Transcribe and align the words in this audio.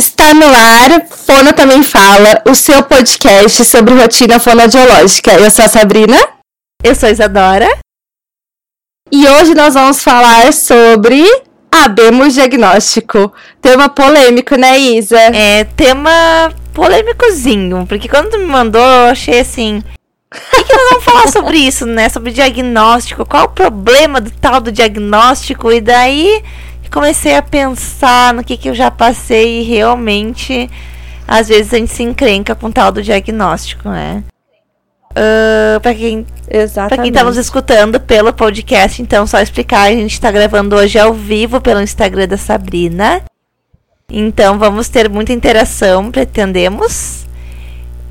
Está 0.00 0.32
no 0.32 0.46
ar, 0.46 1.06
Fono 1.10 1.52
Também 1.52 1.82
Fala, 1.82 2.42
o 2.48 2.54
seu 2.54 2.82
podcast 2.82 3.62
sobre 3.66 3.92
rotina 3.92 4.40
fonoaudiológica. 4.40 5.30
Eu 5.32 5.50
sou 5.50 5.66
a 5.66 5.68
Sabrina. 5.68 6.16
Eu 6.82 6.94
sou 6.94 7.06
a 7.06 7.12
Isadora. 7.12 7.68
E 9.12 9.28
hoje 9.28 9.54
nós 9.54 9.74
vamos 9.74 10.02
falar 10.02 10.54
sobre 10.54 11.22
Abemos 11.70 12.32
Diagnóstico. 12.32 13.30
Tema 13.60 13.90
polêmico, 13.90 14.56
né, 14.56 14.78
Isa? 14.78 15.20
É, 15.20 15.64
tema 15.64 16.50
polêmicozinho, 16.72 17.84
porque 17.86 18.08
quando 18.08 18.30
tu 18.30 18.38
me 18.38 18.46
mandou, 18.46 18.80
eu 18.80 19.10
achei 19.10 19.40
assim. 19.40 19.82
O 20.34 20.56
que, 20.56 20.64
que 20.64 20.72
nós 20.72 20.88
vamos 20.92 21.04
falar 21.04 21.28
sobre 21.28 21.58
isso, 21.58 21.84
né? 21.84 22.08
Sobre 22.08 22.32
diagnóstico. 22.32 23.26
Qual 23.26 23.44
o 23.44 23.50
problema 23.50 24.18
do 24.18 24.30
tal 24.30 24.62
do 24.62 24.72
diagnóstico? 24.72 25.70
E 25.70 25.82
daí 25.82 26.42
comecei 26.90 27.34
a 27.34 27.42
pensar 27.42 28.34
no 28.34 28.44
que, 28.44 28.56
que 28.56 28.68
eu 28.68 28.74
já 28.74 28.90
passei 28.90 29.60
e 29.60 29.62
realmente, 29.62 30.68
às 31.26 31.48
vezes 31.48 31.72
a 31.72 31.78
gente 31.78 31.92
se 31.92 32.02
encrenca 32.02 32.54
com 32.54 32.66
o 32.66 32.72
tal 32.72 32.90
do 32.92 33.02
diagnóstico, 33.02 33.88
né? 33.88 34.24
Uh, 35.12 35.80
para 35.80 35.92
quem 35.92 36.24
para 36.88 36.98
quem 36.98 37.08
está 37.08 37.24
nos 37.24 37.36
escutando 37.36 37.98
pelo 37.98 38.32
podcast, 38.32 39.02
então 39.02 39.26
só 39.26 39.40
explicar, 39.40 39.88
a 39.88 39.92
gente 39.92 40.12
está 40.12 40.30
gravando 40.30 40.76
hoje 40.76 40.98
ao 40.98 41.12
vivo 41.12 41.60
pelo 41.60 41.80
Instagram 41.80 42.28
da 42.28 42.36
Sabrina. 42.36 43.22
Então 44.08 44.58
vamos 44.58 44.88
ter 44.88 45.08
muita 45.08 45.32
interação, 45.32 46.10
pretendemos. 46.10 47.26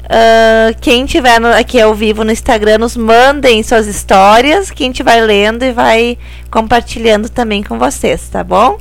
Uh, 0.10 0.74
quem 0.82 1.06
tiver 1.06 1.40
no, 1.40 1.50
aqui 1.50 1.80
ao 1.80 1.94
vivo 1.94 2.24
no 2.24 2.32
Instagram, 2.32 2.80
nos 2.80 2.98
mandem 2.98 3.62
suas 3.62 3.86
histórias, 3.86 4.72
que 4.72 4.84
a 4.84 4.88
gente 4.88 5.04
vai 5.04 5.22
lendo 5.22 5.64
e 5.64 5.72
vai 5.72 6.18
compartilhando 6.50 7.30
também 7.30 7.62
com 7.62 7.78
vocês, 7.78 8.28
tá 8.28 8.44
bom? 8.44 8.80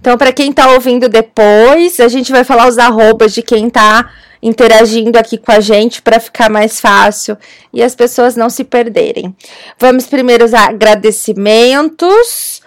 Então, 0.00 0.16
para 0.16 0.32
quem 0.32 0.50
tá 0.50 0.70
ouvindo 0.70 1.10
depois, 1.10 2.00
a 2.00 2.08
gente 2.08 2.32
vai 2.32 2.42
falar 2.42 2.68
os 2.68 2.78
arrobas 2.78 3.34
de 3.34 3.42
quem 3.42 3.68
tá 3.68 4.10
interagindo 4.42 5.18
aqui 5.18 5.38
com 5.38 5.52
a 5.52 5.60
gente 5.60 6.02
para 6.02 6.18
ficar 6.18 6.50
mais 6.50 6.80
fácil 6.80 7.38
e 7.72 7.80
as 7.82 7.94
pessoas 7.94 8.34
não 8.34 8.50
se 8.50 8.64
perderem. 8.64 9.36
Vamos 9.78 10.06
primeiro 10.06 10.44
os 10.44 10.54
agradecimentos. 10.54 12.60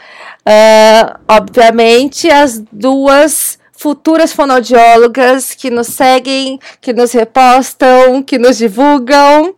Uh, 0.48 1.20
obviamente, 1.28 2.30
as 2.30 2.64
duas 2.72 3.58
futuras 3.78 4.34
fonoaudiólogas 4.34 5.54
que 5.54 5.70
nos 5.70 5.88
seguem, 5.88 6.60
que 6.82 6.94
nos 6.94 7.12
repostam, 7.12 8.24
que 8.24 8.38
nos 8.38 8.58
divulgam. 8.58 9.56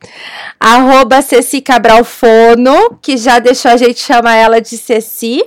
Arroba 0.59 1.21
Ceci 1.21 1.61
Cabral 1.61 2.03
Fono, 2.03 2.97
que 3.01 3.17
já 3.17 3.39
deixou 3.39 3.71
a 3.71 3.77
gente 3.77 3.99
chamar 3.99 4.35
ela 4.35 4.59
de 4.59 4.77
Ceci 4.77 5.41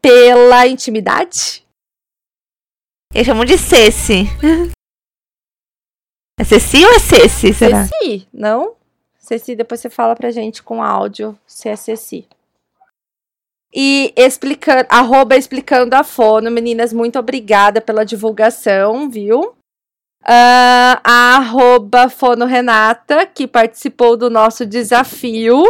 pela 0.00 0.66
intimidade. 0.66 1.64
Eu 3.14 3.24
chamo 3.24 3.44
de 3.44 3.56
Ceci. 3.56 4.26
É 6.38 6.44
Ceci 6.44 6.84
ou 6.84 6.92
é 6.92 6.98
Ceci, 6.98 7.52
será? 7.52 7.86
Ceci, 7.86 8.28
não? 8.32 8.74
Ceci, 9.18 9.56
depois 9.56 9.80
você 9.80 9.90
fala 9.90 10.14
pra 10.14 10.30
gente 10.30 10.62
com 10.62 10.82
áudio 10.82 11.36
se 11.46 11.68
é 11.68 11.74
Ceci. 11.74 12.26
E 13.74 14.12
explicando, 14.16 14.86
arroba 14.88 15.36
explicando 15.36 15.94
a 15.94 16.02
fono, 16.02 16.50
meninas, 16.50 16.92
muito 16.92 17.18
obrigada 17.18 17.80
pela 17.80 18.04
divulgação, 18.04 19.10
viu? 19.10 19.54
Uh, 20.22 20.98
a 21.04 21.36
arroba 21.36 22.08
fono 22.08 22.44
Renata, 22.44 23.26
que 23.26 23.46
participou 23.46 24.16
do 24.16 24.28
nosso 24.28 24.66
desafio. 24.66 25.62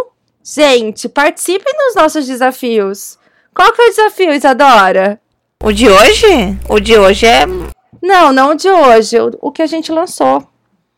Gente, 0.43 1.09
participem 1.09 1.75
dos 1.75 1.95
nossos 1.95 2.27
desafios. 2.27 3.19
Qual 3.55 3.73
que 3.73 3.83
é 3.83 3.87
o 3.87 3.91
desafio, 3.91 4.33
Isadora? 4.33 5.21
O 5.63 5.73
de 5.73 5.89
hoje? 5.89 6.57
O 6.69 6.79
de 6.81 6.97
hoje 6.97 7.27
é. 7.27 7.45
Não, 8.01 8.33
não 8.33 8.51
o 8.51 8.55
de 8.55 8.69
hoje. 8.69 9.21
O, 9.21 9.31
o 9.43 9.53
que 9.53 9.63
a 9.63 9.67
gente 9.67 9.93
lançou. 9.93 10.47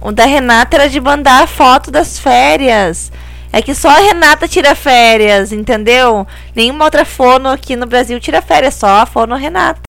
O 0.03 0.13
da 0.13 0.25
Renata 0.25 0.77
era 0.77 0.89
de 0.89 1.01
mandar 1.01 1.43
a 1.43 1.47
foto 1.47 1.91
das 1.91 2.19
férias. 2.19 3.11
É 3.53 3.61
que 3.61 3.75
só 3.75 3.89
a 3.89 3.99
Renata 3.99 4.47
tira 4.47 4.77
férias, 4.77 5.53
entendeu? 5.53 6.25
Nenhuma 6.55 6.85
outra 6.85 7.05
fono 7.05 7.49
aqui 7.49 7.75
no 7.75 7.87
Brasil 7.87 8.21
tira 8.21 8.41
férias, 8.41 8.75
só 8.75 9.01
a 9.01 9.07
fono 9.07 9.35
Renata. 9.35 9.83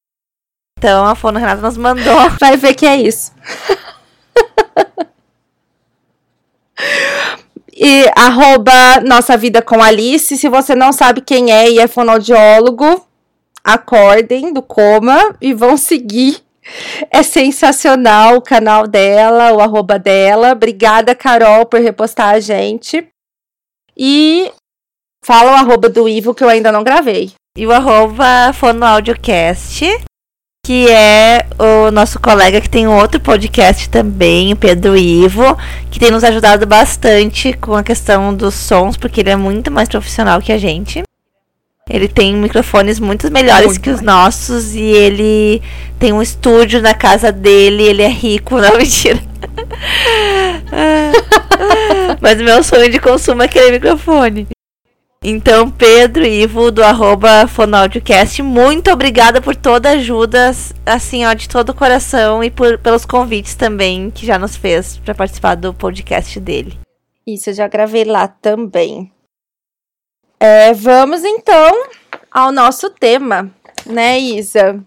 Então 0.78 1.06
a 1.06 1.14
fono 1.14 1.38
Renata 1.38 1.62
nos 1.62 1.78
mandou. 1.78 2.30
Vai 2.42 2.58
ver 2.58 2.74
que 2.74 2.88
é 2.88 2.96
isso. 2.96 3.32
e 7.72 8.06
arroba 8.16 9.00
Nossa 9.06 9.38
Vida 9.38 9.62
com 9.62 9.82
Alice. 9.82 10.38
Se 10.38 10.50
você 10.50 10.74
não 10.74 10.92
sabe 10.92 11.22
quem 11.22 11.52
é 11.52 11.70
e 11.70 11.80
é 11.80 11.88
fonoaudiólogo, 11.88 13.06
acordem 13.64 14.52
do 14.52 14.64
coma 14.64 15.36
e 15.40 15.54
vão 15.54 15.78
seguir. 15.78 16.44
É 17.12 17.22
sensacional 17.22 18.38
o 18.38 18.42
canal 18.42 18.88
dela, 18.88 19.52
o 19.54 19.60
arroba 19.60 20.00
dela. 20.00 20.52
Obrigada, 20.52 21.14
Carol, 21.14 21.66
por 21.68 21.80
repostar 21.80 22.30
a 22.30 22.40
gente. 22.40 23.08
E 23.98 24.52
fala 25.24 25.52
o 25.52 25.56
arroba 25.56 25.90
do 25.90 26.08
Ivo 26.08 26.34
que 26.34 26.44
eu 26.44 26.50
ainda 26.50 26.72
não 26.72 26.84
gravei. 26.84 27.32
E 27.58 27.68
o 27.68 27.72
arroba 27.72 28.54
Fonoaudiocast, 28.54 29.86
que 30.66 30.90
é 30.90 31.46
o 31.60 31.92
nosso 31.92 32.20
colega 32.20 32.62
que 32.62 32.70
tem 32.70 32.88
outro 32.88 33.20
podcast 33.20 33.90
também, 33.90 34.54
o 34.54 34.56
Pedro 34.56 34.96
Ivo, 34.96 35.58
que 35.90 36.00
tem 36.00 36.12
nos 36.12 36.24
ajudado 36.24 36.66
bastante 36.66 37.52
com 37.54 37.76
a 37.76 37.84
questão 37.84 38.34
dos 38.34 38.56
sons, 38.56 38.96
porque 38.96 39.20
ele 39.20 39.32
é 39.32 39.36
muito 39.36 39.70
mais 39.70 39.90
profissional 39.90 40.42
que 40.42 40.52
a 40.52 40.58
gente. 40.58 41.04
Ele 41.94 42.08
tem 42.08 42.36
microfones 42.36 43.00
muito 43.00 43.32
melhores 43.32 43.68
muito 43.68 43.82
que 43.82 43.90
os 43.90 44.02
nossos 44.02 44.74
e 44.74 44.82
ele 44.82 45.62
tem 46.00 46.14
um 46.14 46.22
estúdio 46.22 46.82
na 46.82 46.94
casa 46.94 47.32
dele, 47.32 47.84
ele 47.84 48.02
é 48.02 48.08
rico, 48.08 48.56
não 48.62 48.78
mentira. 48.78 49.20
Mas 52.22 52.42
meu 52.42 52.64
sonho 52.64 52.90
de 52.90 53.00
consumo 53.00 53.42
é 53.42 53.46
aquele 53.46 53.72
microfone. 53.72 54.48
Então, 55.24 55.70
Pedro 55.70 56.26
e 56.26 56.42
Ivo 56.42 56.72
do 56.72 56.84
arroba 56.84 57.46
Fonoaudiocast, 57.46 58.42
muito 58.42 58.90
obrigada 58.90 59.40
por 59.40 59.56
toda 59.56 59.90
a 59.90 59.94
ajuda, 59.94 60.52
assim, 60.84 61.24
ó, 61.26 61.34
de 61.34 61.48
todo 61.48 61.70
o 61.70 61.76
coração 61.76 62.44
e 62.44 62.50
por, 62.50 62.80
pelos 62.80 63.06
convites 63.06 63.54
também 63.54 64.10
que 64.10 64.26
já 64.26 64.40
nos 64.40 64.56
fez 64.56 64.98
para 64.98 65.14
participar 65.14 65.54
do 65.54 65.76
podcast 65.76 66.40
dele. 66.40 66.76
Isso, 67.28 67.52
eu 67.52 67.54
já 67.54 67.68
gravei 67.68 68.04
lá 68.04 68.28
também. 68.28 69.12
É, 70.44 70.74
vamos 70.74 71.24
então 71.24 71.86
ao 72.32 72.52
nosso 72.52 72.90
tema, 72.90 73.52
né, 73.86 74.18
Isa? 74.18 74.84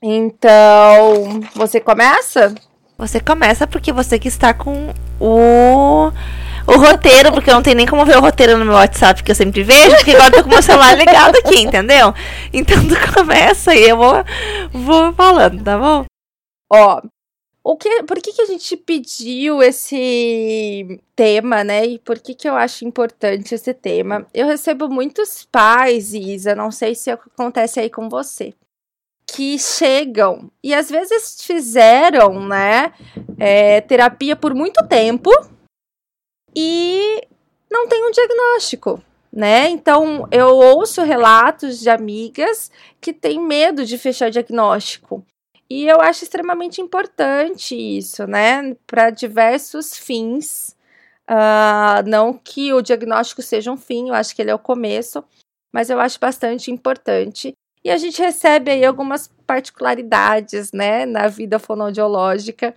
Então, 0.00 1.40
você 1.52 1.80
começa? 1.80 2.54
Você 2.96 3.18
começa 3.18 3.66
porque 3.66 3.92
você 3.92 4.20
que 4.20 4.28
está 4.28 4.54
com 4.54 4.94
o 5.20 6.12
o 6.64 6.78
roteiro, 6.78 7.32
porque 7.32 7.50
eu 7.50 7.54
não 7.54 7.62
tenho 7.62 7.76
nem 7.76 7.86
como 7.86 8.04
ver 8.04 8.18
o 8.18 8.20
roteiro 8.20 8.56
no 8.56 8.64
meu 8.64 8.74
WhatsApp, 8.74 9.24
que 9.24 9.32
eu 9.32 9.34
sempre 9.34 9.64
vejo, 9.64 9.96
porque 9.96 10.12
agora 10.12 10.28
eu 10.28 10.36
tô 10.36 10.42
com 10.44 10.50
o 10.50 10.52
meu 10.52 10.62
celular 10.62 10.96
ligado 10.96 11.34
aqui, 11.38 11.58
entendeu? 11.64 12.14
Então 12.52 12.76
tu 12.86 13.14
começa 13.14 13.74
e 13.74 13.88
eu 13.88 13.96
vou, 13.96 14.24
vou 14.72 15.12
falando, 15.14 15.60
tá 15.64 15.76
bom? 15.76 16.04
Ó, 16.70 17.00
o 17.68 17.76
que, 17.76 18.02
por 18.04 18.18
que, 18.18 18.32
que 18.32 18.40
a 18.40 18.46
gente 18.46 18.78
pediu 18.78 19.62
esse 19.62 20.98
tema, 21.14 21.62
né? 21.62 21.84
E 21.84 21.98
por 21.98 22.18
que, 22.18 22.34
que 22.34 22.48
eu 22.48 22.54
acho 22.54 22.86
importante 22.86 23.54
esse 23.54 23.74
tema? 23.74 24.26
Eu 24.32 24.46
recebo 24.46 24.88
muitos 24.88 25.44
pais, 25.44 26.14
Isa, 26.14 26.54
não 26.54 26.70
sei 26.70 26.94
se 26.94 27.10
acontece 27.10 27.78
aí 27.78 27.90
com 27.90 28.08
você, 28.08 28.54
que 29.26 29.58
chegam 29.58 30.50
e 30.64 30.72
às 30.72 30.88
vezes 30.88 31.42
fizeram, 31.42 32.40
né, 32.48 32.90
é, 33.38 33.82
terapia 33.82 34.34
por 34.34 34.54
muito 34.54 34.82
tempo 34.88 35.30
e 36.56 37.20
não 37.70 37.86
tem 37.86 38.02
um 38.02 38.10
diagnóstico, 38.10 39.02
né? 39.30 39.68
Então 39.68 40.26
eu 40.30 40.56
ouço 40.56 41.02
relatos 41.02 41.78
de 41.80 41.90
amigas 41.90 42.72
que 42.98 43.12
têm 43.12 43.38
medo 43.38 43.84
de 43.84 43.98
fechar 43.98 44.30
diagnóstico. 44.30 45.22
E 45.70 45.86
eu 45.86 46.00
acho 46.00 46.24
extremamente 46.24 46.80
importante 46.80 47.74
isso, 47.74 48.26
né? 48.26 48.74
Para 48.86 49.10
diversos 49.10 49.96
fins. 49.96 50.76
Uh, 51.30 52.00
não 52.06 52.32
que 52.32 52.72
o 52.72 52.80
diagnóstico 52.80 53.42
seja 53.42 53.70
um 53.70 53.76
fim, 53.76 54.08
eu 54.08 54.14
acho 54.14 54.34
que 54.34 54.40
ele 54.40 54.50
é 54.50 54.54
o 54.54 54.58
começo, 54.58 55.22
mas 55.70 55.90
eu 55.90 56.00
acho 56.00 56.18
bastante 56.18 56.70
importante. 56.70 57.52
E 57.84 57.90
a 57.90 57.98
gente 57.98 58.20
recebe 58.20 58.70
aí 58.70 58.84
algumas 58.84 59.30
particularidades, 59.46 60.72
né, 60.72 61.04
na 61.04 61.28
vida 61.28 61.58
fonoaudiológica, 61.58 62.74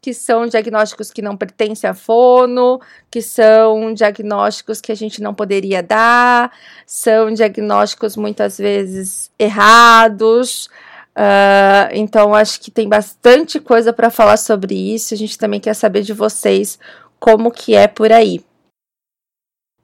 que 0.00 0.12
são 0.12 0.46
diagnósticos 0.46 1.12
que 1.12 1.22
não 1.22 1.36
pertencem 1.36 1.88
à 1.88 1.94
fono, 1.94 2.80
que 3.10 3.22
são 3.22 3.94
diagnósticos 3.94 4.80
que 4.80 4.90
a 4.90 4.96
gente 4.96 5.22
não 5.22 5.32
poderia 5.32 5.82
dar, 5.82 6.50
são 6.86 7.32
diagnósticos 7.32 8.16
muitas 8.16 8.58
vezes 8.58 9.30
errados. 9.38 10.68
Uh, 11.16 11.92
então, 11.92 12.34
acho 12.34 12.60
que 12.60 12.70
tem 12.70 12.88
bastante 12.88 13.60
coisa 13.60 13.92
para 13.92 14.10
falar 14.10 14.36
sobre 14.36 14.74
isso. 14.74 15.14
A 15.14 15.16
gente 15.16 15.38
também 15.38 15.60
quer 15.60 15.74
saber 15.74 16.02
de 16.02 16.12
vocês 16.12 16.78
como 17.20 17.50
que 17.50 17.74
é 17.74 17.86
por 17.86 18.10
aí. 18.10 18.42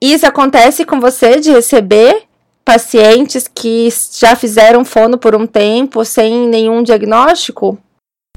Isso 0.01 0.27
acontece 0.27 0.85
com 0.85 1.01
você 1.01 1.41
de 1.41 1.51
receber 1.51 2.23
pacientes 2.65 3.49
que 3.49 3.89
já 4.13 4.37
fizeram 4.37 4.85
fono 4.85 5.19
por 5.19 5.35
um 5.35 5.47
tempo 5.47 6.05
sem 6.05 6.47
nenhum 6.49 6.83
diagnóstico? 6.83 7.79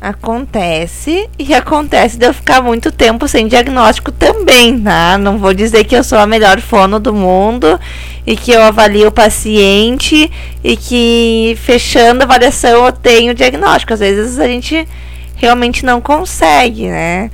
Acontece 0.01 1.30
e 1.38 1.53
acontece 1.53 2.18
de 2.18 2.25
eu 2.25 2.33
ficar 2.33 2.59
muito 2.59 2.92
tempo 2.92 3.27
sem 3.27 3.48
diagnóstico 3.48 4.12
também, 4.12 4.81
tá? 4.81 5.15
Não 5.15 5.38
vou 5.38 5.53
dizer 5.53 5.83
que 5.83 5.95
eu 5.95 6.03
sou 6.03 6.18
a 6.18 6.25
melhor 6.25 6.59
fono 6.59 7.00
do 7.00 7.13
mundo 7.13 7.80
e 8.25 8.36
que 8.36 8.51
eu 8.51 8.63
avalio 8.63 9.09
o 9.09 9.12
paciente 9.12 10.31
e 10.63 10.75
que 10.75 11.56
fechando 11.62 12.21
a 12.21 12.25
avaliação 12.25 12.88
eu 12.88 12.92
tenho 12.92 13.36
diagnóstico. 13.36 13.94
Às 13.94 14.00
vezes 14.00 14.39
a 14.39 14.48
gente 14.48 14.88
realmente 15.36 15.86
não 15.86 16.01
consegue, 16.01 16.88
né? 16.88 17.30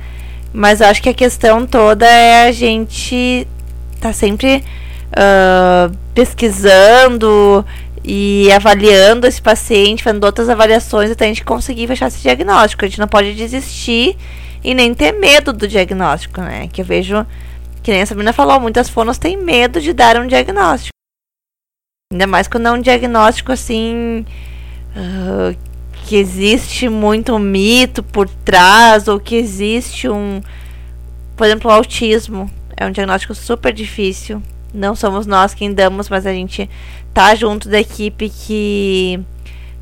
Mas 0.52 0.82
eu 0.82 0.88
acho 0.88 1.02
que 1.02 1.08
a 1.08 1.14
questão 1.14 1.66
toda 1.66 2.06
é 2.06 2.48
a 2.48 2.52
gente 2.52 3.48
tá 3.98 4.12
sempre 4.12 4.62
uh, 5.12 5.90
pesquisando 6.14 7.64
e 8.04 8.50
avaliando 8.52 9.26
esse 9.26 9.40
paciente, 9.40 10.02
fazendo 10.02 10.24
outras 10.24 10.48
avaliações 10.48 11.10
até 11.10 11.24
a 11.24 11.28
gente 11.28 11.44
conseguir 11.44 11.86
fechar 11.86 12.08
esse 12.08 12.20
diagnóstico. 12.20 12.84
A 12.84 12.88
gente 12.88 13.00
não 13.00 13.08
pode 13.08 13.34
desistir 13.34 14.16
e 14.62 14.74
nem 14.74 14.94
ter 14.94 15.12
medo 15.12 15.52
do 15.52 15.66
diagnóstico, 15.68 16.40
né? 16.40 16.68
Que 16.68 16.82
eu 16.82 16.84
vejo, 16.84 17.26
que 17.82 17.90
nem 17.90 18.02
a 18.02 18.06
Sabrina 18.06 18.32
falou, 18.32 18.60
muitas 18.60 18.88
fonos 18.88 19.18
têm 19.18 19.36
medo 19.36 19.80
de 19.80 19.92
dar 19.92 20.16
um 20.16 20.26
diagnóstico. 20.26 20.92
Ainda 22.12 22.26
mais 22.26 22.48
quando 22.48 22.66
é 22.66 22.72
um 22.72 22.80
diagnóstico 22.80 23.52
assim. 23.52 24.24
Uh, 24.96 25.56
que 26.08 26.16
existe 26.16 26.88
muito 26.88 27.38
mito 27.38 28.02
por 28.02 28.26
trás, 28.26 29.08
ou 29.08 29.20
que 29.20 29.36
existe 29.36 30.08
um. 30.08 30.40
Por 31.36 31.46
exemplo, 31.46 31.70
o 31.70 31.74
autismo. 31.74 32.50
É 32.74 32.86
um 32.86 32.90
diagnóstico 32.90 33.34
super 33.34 33.74
difícil. 33.74 34.42
Não 34.72 34.94
somos 34.94 35.26
nós 35.26 35.52
quem 35.52 35.72
damos, 35.72 36.08
mas 36.08 36.26
a 36.26 36.32
gente 36.32 36.68
tá 37.18 37.34
junto 37.34 37.68
da 37.68 37.80
equipe 37.80 38.30
que, 38.30 39.18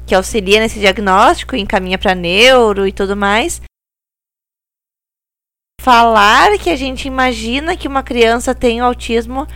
que 0.07 0.15
auxilia 0.15 0.59
nesse 0.59 0.81
diagnóstico, 0.81 1.55
encaminha 1.55 1.99
para 1.99 2.15
neuro 2.15 2.87
e 2.87 2.93
tudo 2.93 3.15
mais. 3.15 3.61
Falar 5.83 6.57
que 6.57 6.71
a 6.71 6.77
gente 6.77 7.07
imagina 7.07 7.77
que 7.77 7.87
uma 7.87 8.03
criança 8.03 8.55
tem 8.55 8.81
autismo 8.81 9.47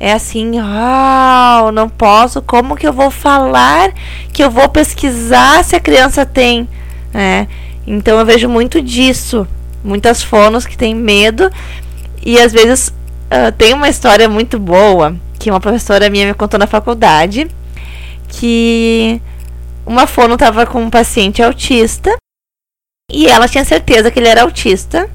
é 0.00 0.12
assim, 0.12 0.58
uau, 0.58 1.70
não 1.70 1.88
posso, 1.88 2.42
como 2.42 2.74
que 2.74 2.88
eu 2.88 2.92
vou 2.92 3.08
falar 3.08 3.92
que 4.32 4.42
eu 4.42 4.50
vou 4.50 4.68
pesquisar 4.68 5.62
se 5.62 5.76
a 5.76 5.80
criança 5.80 6.26
tem, 6.26 6.68
né? 7.14 7.46
Então 7.86 8.18
eu 8.18 8.26
vejo 8.26 8.48
muito 8.48 8.82
disso, 8.82 9.46
muitas 9.84 10.24
fonos 10.24 10.66
que 10.66 10.76
têm 10.76 10.92
medo 10.92 11.48
e 12.26 12.36
às 12.36 12.52
vezes 12.52 12.92
uh, 13.30 13.52
tem 13.56 13.74
uma 13.74 13.88
história 13.88 14.28
muito 14.28 14.58
boa 14.58 15.16
que 15.38 15.50
uma 15.50 15.60
professora 15.60 16.10
minha 16.10 16.26
me 16.26 16.34
contou 16.34 16.58
na 16.58 16.66
faculdade 16.66 17.48
que 18.28 19.20
uma 19.86 20.06
fono 20.06 20.34
estava 20.34 20.66
com 20.66 20.82
um 20.82 20.90
paciente 20.90 21.42
autista 21.42 22.14
e 23.10 23.26
ela 23.26 23.48
tinha 23.48 23.64
certeza 23.64 24.10
que 24.10 24.18
ele 24.18 24.28
era 24.28 24.42
autista. 24.42 25.08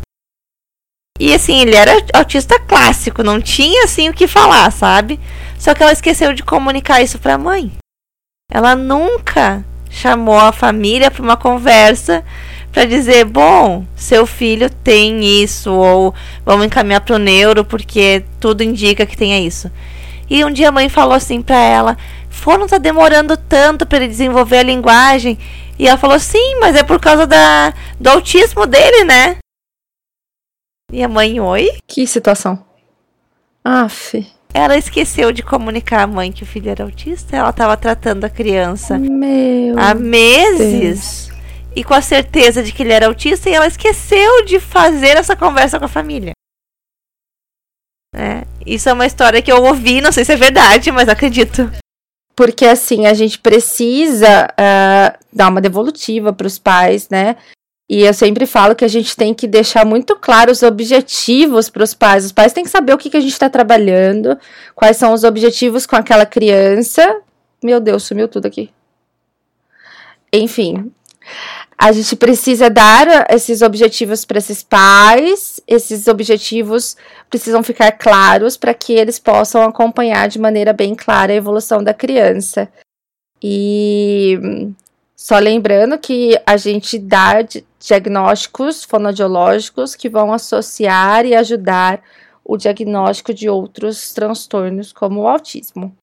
E 1.19 1.33
assim, 1.33 1.61
ele 1.61 1.75
era 1.75 1.91
autista 2.13 2.59
clássico, 2.59 3.21
não 3.21 3.39
tinha 3.39 3.83
assim 3.83 4.09
o 4.09 4.13
que 4.13 4.27
falar, 4.27 4.71
sabe? 4.71 5.19
Só 5.59 5.75
que 5.75 5.83
ela 5.83 5.91
esqueceu 5.91 6.33
de 6.33 6.41
comunicar 6.43 7.01
isso 7.01 7.19
para 7.19 7.35
a 7.35 7.37
mãe. 7.37 7.71
Ela 8.51 8.75
nunca 8.75 9.63
chamou 9.89 10.39
a 10.39 10.51
família 10.51 11.11
para 11.11 11.21
uma 11.21 11.37
conversa 11.37 12.25
para 12.73 12.85
dizer, 12.85 13.23
bom, 13.23 13.85
seu 13.95 14.25
filho 14.25 14.67
tem 14.67 15.23
isso 15.43 15.71
ou 15.71 16.13
vamos 16.43 16.65
encaminhar 16.65 17.01
para 17.01 17.15
o 17.15 17.19
neuro 17.19 17.63
porque 17.63 18.25
tudo 18.39 18.63
indica 18.63 19.05
que 19.05 19.15
tenha 19.15 19.39
isso. 19.39 19.71
E 20.27 20.43
um 20.43 20.49
dia 20.49 20.69
a 20.69 20.71
mãe 20.71 20.89
falou 20.89 21.13
assim 21.13 21.39
para 21.39 21.55
ela: 21.55 21.97
Foram 22.31 22.65
tá 22.65 22.79
demorando 22.79 23.37
tanto 23.37 23.85
para 23.85 23.99
ele 23.99 24.07
desenvolver 24.07 24.57
a 24.57 24.63
linguagem. 24.63 25.37
E 25.77 25.87
ela 25.87 25.97
falou: 25.97 26.19
Sim, 26.19 26.59
mas 26.59 26.75
é 26.75 26.81
por 26.81 26.99
causa 26.99 27.27
da, 27.27 27.71
do 27.99 28.09
autismo 28.09 28.65
dele, 28.65 29.03
né? 29.03 29.37
E 30.91 31.03
a 31.03 31.07
mãe: 31.07 31.39
Oi? 31.39 31.77
Que 31.87 32.07
situação. 32.07 32.65
Aff. 33.63 34.25
Ela 34.51 34.77
esqueceu 34.77 35.31
de 35.31 35.43
comunicar 35.43 36.03
à 36.03 36.07
mãe 36.07 36.31
que 36.31 36.43
o 36.43 36.45
filho 36.47 36.71
era 36.71 36.83
autista. 36.83 37.35
Ela 37.35 37.49
estava 37.51 37.77
tratando 37.77 38.23
a 38.23 38.29
criança 38.29 38.97
Meu 38.97 39.77
há 39.77 39.93
meses. 39.93 41.27
Deus. 41.27 41.32
E 41.75 41.83
com 41.83 41.93
a 41.93 42.01
certeza 42.01 42.61
de 42.61 42.71
que 42.71 42.83
ele 42.83 42.93
era 42.93 43.07
autista, 43.07 43.49
e 43.49 43.53
ela 43.53 43.67
esqueceu 43.67 44.45
de 44.45 44.59
fazer 44.59 45.17
essa 45.17 45.35
conversa 45.35 45.79
com 45.79 45.85
a 45.85 45.89
família. 45.89 46.33
É, 48.15 48.45
isso 48.65 48.87
é 48.89 48.93
uma 48.93 49.07
história 49.07 49.41
que 49.41 49.51
eu 49.51 49.63
ouvi, 49.63 49.99
não 49.99 50.11
sei 50.11 50.23
se 50.23 50.31
é 50.31 50.35
verdade, 50.35 50.91
mas 50.91 51.09
acredito. 51.09 51.71
Porque 52.35 52.65
assim, 52.65 53.05
a 53.05 53.13
gente 53.13 53.39
precisa 53.39 54.47
uh, 54.47 55.25
dar 55.31 55.49
uma 55.49 55.61
devolutiva 55.61 56.31
para 56.31 56.47
os 56.47 56.59
pais, 56.59 57.09
né? 57.09 57.35
E 57.89 58.01
eu 58.01 58.13
sempre 58.13 58.45
falo 58.45 58.75
que 58.75 58.85
a 58.85 58.87
gente 58.87 59.15
tem 59.15 59.33
que 59.33 59.45
deixar 59.45 59.85
muito 59.85 60.15
claro 60.15 60.51
os 60.51 60.63
objetivos 60.63 61.69
para 61.69 61.83
os 61.83 61.93
pais. 61.93 62.25
Os 62.25 62.31
pais 62.31 62.53
têm 62.53 62.63
que 62.63 62.69
saber 62.69 62.93
o 62.93 62.97
que, 62.97 63.09
que 63.09 63.17
a 63.17 63.21
gente 63.21 63.33
está 63.33 63.49
trabalhando, 63.49 64.37
quais 64.73 64.97
são 64.97 65.13
os 65.13 65.23
objetivos 65.23 65.85
com 65.85 65.95
aquela 65.95 66.25
criança. 66.25 67.21
Meu 67.63 67.79
Deus, 67.79 68.03
sumiu 68.03 68.27
tudo 68.27 68.47
aqui. 68.47 68.71
Enfim, 70.31 70.91
a 71.83 71.91
gente 71.91 72.15
precisa 72.15 72.69
dar 72.69 73.27
esses 73.29 73.61
objetivos 73.61 74.23
para 74.23 74.37
esses 74.37 74.63
pais, 74.63 75.59
esses 75.67 76.07
objetivos 76.07 76.95
precisam 77.29 77.61
ficar 77.61 77.91
claros 77.91 78.55
para 78.55 78.73
que 78.73 78.93
eles 78.93 79.19
possam 79.19 79.63
acompanhar 79.63 80.29
de 80.29 80.39
maneira 80.39 80.71
bem 80.71 80.95
clara 80.95 81.33
a 81.33 81.35
evolução 81.35 81.83
da 81.83 81.93
criança. 81.93 82.71
E 83.43 84.39
só 85.13 85.37
lembrando 85.37 85.97
que 85.97 86.39
a 86.45 86.55
gente 86.55 86.97
dá 86.97 87.45
diagnósticos 87.77 88.85
fonodiológicos 88.85 89.93
que 89.93 90.07
vão 90.07 90.31
associar 90.31 91.25
e 91.25 91.35
ajudar 91.35 92.01
o 92.45 92.55
diagnóstico 92.55 93.33
de 93.33 93.49
outros 93.49 94.13
transtornos, 94.13 94.93
como 94.93 95.19
o 95.19 95.27
autismo. 95.27 95.93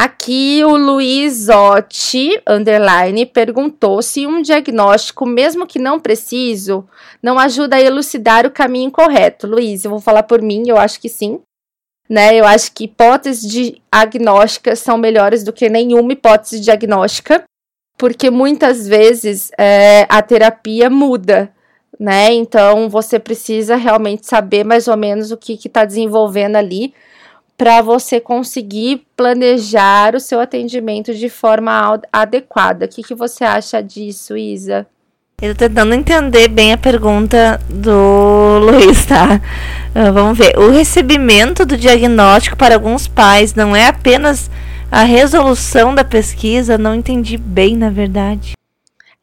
Aqui 0.00 0.64
o 0.64 0.76
Luizotti, 0.76 2.40
underline, 2.48 3.26
perguntou 3.26 4.00
se 4.00 4.28
um 4.28 4.40
diagnóstico, 4.40 5.26
mesmo 5.26 5.66
que 5.66 5.80
não 5.80 5.98
preciso, 5.98 6.88
não 7.20 7.36
ajuda 7.36 7.74
a 7.74 7.80
elucidar 7.80 8.46
o 8.46 8.50
caminho 8.52 8.92
correto. 8.92 9.48
Luiz, 9.48 9.84
eu 9.84 9.90
vou 9.90 9.98
falar 9.98 10.22
por 10.22 10.40
mim, 10.40 10.62
eu 10.68 10.78
acho 10.78 11.00
que 11.00 11.08
sim. 11.08 11.40
Né? 12.08 12.36
Eu 12.36 12.46
acho 12.46 12.70
que 12.74 12.84
hipóteses 12.84 13.42
diagnósticas 13.50 14.78
são 14.78 14.96
melhores 14.96 15.42
do 15.42 15.52
que 15.52 15.68
nenhuma 15.68 16.12
hipótese 16.12 16.60
diagnóstica, 16.60 17.42
porque 17.98 18.30
muitas 18.30 18.86
vezes 18.86 19.50
é, 19.58 20.06
a 20.08 20.22
terapia 20.22 20.88
muda, 20.88 21.52
né? 21.98 22.32
Então 22.32 22.88
você 22.88 23.18
precisa 23.18 23.74
realmente 23.74 24.28
saber 24.28 24.62
mais 24.62 24.86
ou 24.86 24.96
menos 24.96 25.32
o 25.32 25.36
que 25.36 25.54
está 25.54 25.84
desenvolvendo 25.84 26.54
ali 26.54 26.94
para 27.58 27.82
você 27.82 28.20
conseguir 28.20 29.04
planejar 29.16 30.14
o 30.14 30.20
seu 30.20 30.38
atendimento 30.38 31.12
de 31.12 31.28
forma 31.28 32.00
adequada. 32.12 32.86
O 32.86 32.88
que, 32.88 33.02
que 33.02 33.16
você 33.16 33.42
acha 33.42 33.82
disso, 33.82 34.36
Isa? 34.36 34.86
Eu 35.42 35.54
tô 35.54 35.68
tentando 35.68 35.92
entender 35.92 36.46
bem 36.46 36.72
a 36.72 36.78
pergunta 36.78 37.60
do 37.68 38.58
Luiz, 38.62 39.04
tá? 39.06 39.40
Uh, 39.90 40.12
vamos 40.12 40.38
ver. 40.38 40.56
O 40.56 40.70
recebimento 40.70 41.66
do 41.66 41.76
diagnóstico 41.76 42.56
para 42.56 42.76
alguns 42.76 43.08
pais 43.08 43.54
não 43.54 43.74
é 43.74 43.88
apenas 43.88 44.48
a 44.90 45.02
resolução 45.02 45.94
da 45.94 46.04
pesquisa? 46.04 46.78
Não 46.78 46.94
entendi 46.94 47.36
bem, 47.36 47.76
na 47.76 47.90
verdade. 47.90 48.52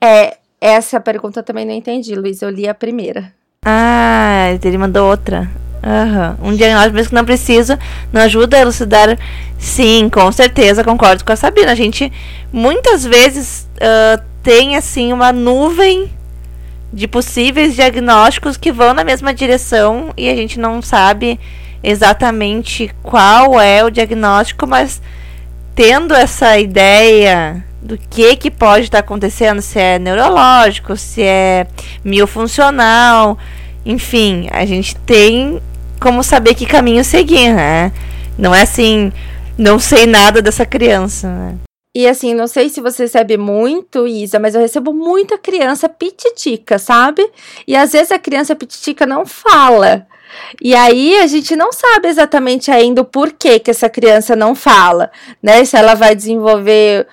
É, 0.01 0.37
essa 0.59 0.99
pergunta 0.99 1.41
também 1.41 1.65
não 1.65 1.73
entendi, 1.73 2.13
Luiz. 2.15 2.41
Eu 2.41 2.49
li 2.49 2.67
a 2.67 2.73
primeira. 2.73 3.33
Ah, 3.65 4.49
ele 4.61 4.77
mandou 4.77 5.09
outra. 5.09 5.49
Uhum. 5.85 6.49
Um 6.49 6.55
diagnóstico 6.55 6.95
mesmo 6.95 7.09
que 7.09 7.15
não 7.15 7.25
precisa, 7.25 7.79
não 8.11 8.21
ajuda 8.21 8.57
a 8.57 8.61
elucidar. 8.61 9.17
Sim, 9.59 10.09
com 10.11 10.31
certeza, 10.31 10.83
concordo 10.83 11.23
com 11.23 11.31
a 11.31 11.35
Sabina. 11.35 11.71
A 11.71 11.75
gente 11.75 12.11
muitas 12.51 13.05
vezes 13.05 13.69
uh, 13.75 14.21
tem 14.41 14.75
assim 14.75 15.13
uma 15.13 15.31
nuvem 15.31 16.09
de 16.91 17.07
possíveis 17.07 17.75
diagnósticos 17.75 18.57
que 18.57 18.71
vão 18.71 18.93
na 18.93 19.03
mesma 19.03 19.33
direção 19.33 20.11
e 20.17 20.29
a 20.29 20.35
gente 20.35 20.59
não 20.59 20.81
sabe 20.81 21.39
exatamente 21.83 22.89
qual 23.03 23.59
é 23.59 23.83
o 23.83 23.91
diagnóstico, 23.91 24.65
mas 24.65 25.01
tendo 25.75 26.15
essa 26.15 26.57
ideia 26.57 27.63
do 27.81 27.97
que 27.97 28.35
que 28.37 28.49
pode 28.49 28.85
estar 28.85 28.99
acontecendo, 28.99 29.61
se 29.61 29.77
é 29.77 29.99
neurológico, 29.99 30.95
se 30.95 31.21
é 31.21 31.67
miofuncional, 32.03 33.37
enfim, 33.85 34.47
a 34.51 34.65
gente 34.65 34.95
tem 34.95 35.61
como 35.99 36.23
saber 36.23 36.55
que 36.55 36.65
caminho 36.65 37.03
seguir, 37.03 37.53
né? 37.53 37.91
Não 38.37 38.53
é 38.53 38.61
assim, 38.61 39.11
não 39.57 39.79
sei 39.79 40.05
nada 40.05 40.41
dessa 40.41 40.65
criança, 40.65 41.27
né? 41.27 41.55
E 41.95 42.05
assim, 42.07 42.33
não 42.33 42.45
sei 42.45 42.67
se 42.67 42.81
você 42.81 43.03
recebe 43.03 43.37
muito, 43.37 44.05
Isa, 44.05 44.37
mas 44.37 44.53
eu 44.53 44.59
recebo 44.59 44.91
muita 44.91 45.37
criança 45.37 45.87
pititica, 45.87 46.77
sabe? 46.77 47.25
E 47.65 47.73
às 47.73 47.93
vezes 47.93 48.11
a 48.11 48.19
criança 48.19 48.53
pititica 48.53 49.05
não 49.05 49.25
fala. 49.25 50.05
E 50.61 50.75
aí 50.75 51.17
a 51.19 51.27
gente 51.27 51.55
não 51.55 51.71
sabe 51.71 52.09
exatamente 52.09 52.69
ainda 52.69 53.01
o 53.01 53.05
porquê 53.05 53.59
que 53.59 53.71
essa 53.71 53.87
criança 53.87 54.35
não 54.35 54.53
fala, 54.53 55.09
né? 55.41 55.63
Se 55.63 55.77
ela 55.77 55.95
vai 55.95 56.13
desenvolver 56.13 57.07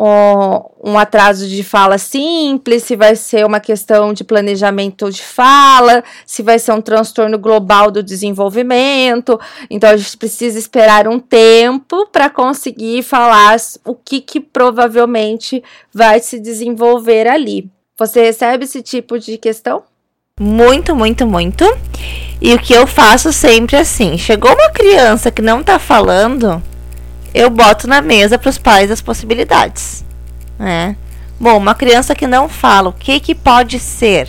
um 0.00 0.96
atraso 0.96 1.48
de 1.48 1.64
fala 1.64 1.98
simples, 1.98 2.84
se 2.84 2.94
vai 2.94 3.16
ser 3.16 3.44
uma 3.44 3.58
questão 3.58 4.12
de 4.12 4.22
planejamento 4.22 5.10
de 5.10 5.22
fala, 5.22 6.04
se 6.24 6.42
vai 6.42 6.58
ser 6.58 6.72
um 6.72 6.80
transtorno 6.80 7.36
global 7.36 7.90
do 7.90 8.02
desenvolvimento. 8.02 9.38
Então 9.68 9.90
a 9.90 9.96
gente 9.96 10.16
precisa 10.16 10.58
esperar 10.58 11.08
um 11.08 11.18
tempo 11.18 12.06
para 12.06 12.30
conseguir 12.30 13.02
falar 13.02 13.56
o 13.84 13.94
que, 13.94 14.20
que 14.20 14.40
provavelmente 14.40 15.62
vai 15.92 16.20
se 16.20 16.38
desenvolver 16.38 17.26
ali. 17.26 17.68
Você 17.98 18.22
recebe 18.22 18.64
esse 18.64 18.80
tipo 18.80 19.18
de 19.18 19.36
questão? 19.36 19.82
Muito, 20.40 20.94
muito, 20.94 21.26
muito. 21.26 21.64
E 22.40 22.54
o 22.54 22.58
que 22.60 22.72
eu 22.72 22.86
faço 22.86 23.32
sempre 23.32 23.76
é 23.76 23.80
assim: 23.80 24.16
chegou 24.16 24.52
uma 24.52 24.70
criança 24.70 25.32
que 25.32 25.42
não 25.42 25.64
tá 25.64 25.80
falando, 25.80 26.62
eu 27.34 27.50
boto 27.50 27.86
na 27.86 28.00
mesa 28.00 28.38
para 28.38 28.50
os 28.50 28.58
pais 28.58 28.90
as 28.90 29.00
possibilidades. 29.00 30.04
Né? 30.58 30.96
Bom, 31.38 31.56
uma 31.56 31.74
criança 31.74 32.14
que 32.14 32.26
não 32.26 32.48
fala, 32.48 32.88
o 32.88 32.92
que, 32.92 33.20
que 33.20 33.34
pode 33.34 33.78
ser? 33.78 34.28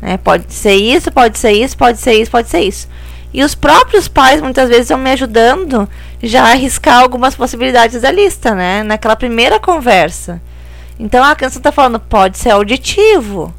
É, 0.00 0.16
pode 0.16 0.52
ser 0.52 0.74
isso, 0.74 1.10
pode 1.10 1.38
ser 1.38 1.52
isso, 1.52 1.76
pode 1.76 1.98
ser 1.98 2.14
isso, 2.14 2.30
pode 2.30 2.48
ser 2.48 2.60
isso. 2.60 2.88
E 3.32 3.42
os 3.42 3.54
próprios 3.54 4.08
pais 4.08 4.42
muitas 4.42 4.68
vezes 4.68 4.84
estão 4.84 4.98
me 4.98 5.10
ajudando 5.10 5.88
já 6.22 6.42
a 6.44 6.50
arriscar 6.50 7.00
algumas 7.00 7.34
possibilidades 7.34 8.02
da 8.02 8.10
lista, 8.10 8.54
né? 8.54 8.82
Naquela 8.82 9.16
primeira 9.16 9.58
conversa. 9.58 10.40
Então 10.98 11.24
a 11.24 11.34
criança 11.34 11.58
está 11.58 11.72
falando, 11.72 11.98
pode 11.98 12.36
ser 12.36 12.50
auditivo. 12.50 13.54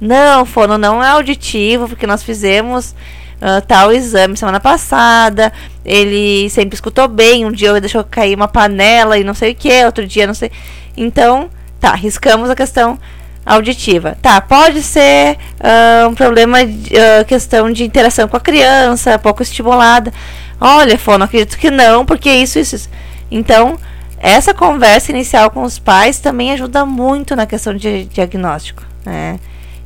Não, 0.00 0.44
fono 0.44 0.76
não 0.76 1.02
é 1.02 1.08
auditivo, 1.08 1.88
porque 1.88 2.06
nós 2.06 2.22
fizemos 2.22 2.94
uh, 3.42 3.60
tal 3.66 3.92
exame 3.92 4.36
semana 4.36 4.60
passada, 4.60 5.52
ele 5.84 6.48
sempre 6.48 6.74
escutou 6.74 7.08
bem, 7.08 7.44
um 7.44 7.52
dia 7.52 7.78
deixou 7.80 8.04
cair 8.04 8.36
uma 8.36 8.48
panela 8.48 9.18
e 9.18 9.24
não 9.24 9.34
sei 9.34 9.52
o 9.52 9.54
que, 9.54 9.84
outro 9.84 10.06
dia 10.06 10.26
não 10.26 10.34
sei. 10.34 10.50
Então, 10.96 11.50
tá, 11.80 11.94
riscamos 11.94 12.48
a 12.48 12.54
questão 12.54 12.98
auditiva. 13.44 14.16
Tá, 14.22 14.40
pode 14.40 14.82
ser 14.82 15.36
uh, 15.58 16.08
um 16.08 16.14
problema, 16.14 16.58
uh, 16.62 17.24
questão 17.26 17.70
de 17.70 17.84
interação 17.84 18.28
com 18.28 18.36
a 18.36 18.40
criança, 18.40 19.18
pouco 19.18 19.42
estimulada. 19.42 20.12
Olha, 20.60 20.96
Fono, 20.96 21.24
acredito 21.24 21.58
que 21.58 21.70
não, 21.70 22.06
porque 22.06 22.30
isso, 22.30 22.58
isso, 22.58 22.76
isso. 22.76 22.90
Então, 23.30 23.76
essa 24.18 24.54
conversa 24.54 25.10
inicial 25.10 25.50
com 25.50 25.64
os 25.64 25.80
pais 25.80 26.20
também 26.20 26.52
ajuda 26.52 26.86
muito 26.86 27.34
na 27.34 27.44
questão 27.44 27.74
de 27.74 28.04
diagnóstico, 28.04 28.84
né? 29.04 29.40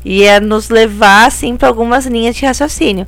E 0.05 0.23
é 0.23 0.39
nos 0.39 0.69
levar, 0.69 1.27
assim, 1.27 1.57
para 1.57 1.69
algumas 1.69 2.05
linhas 2.05 2.37
de 2.37 2.45
raciocínio. 2.45 3.07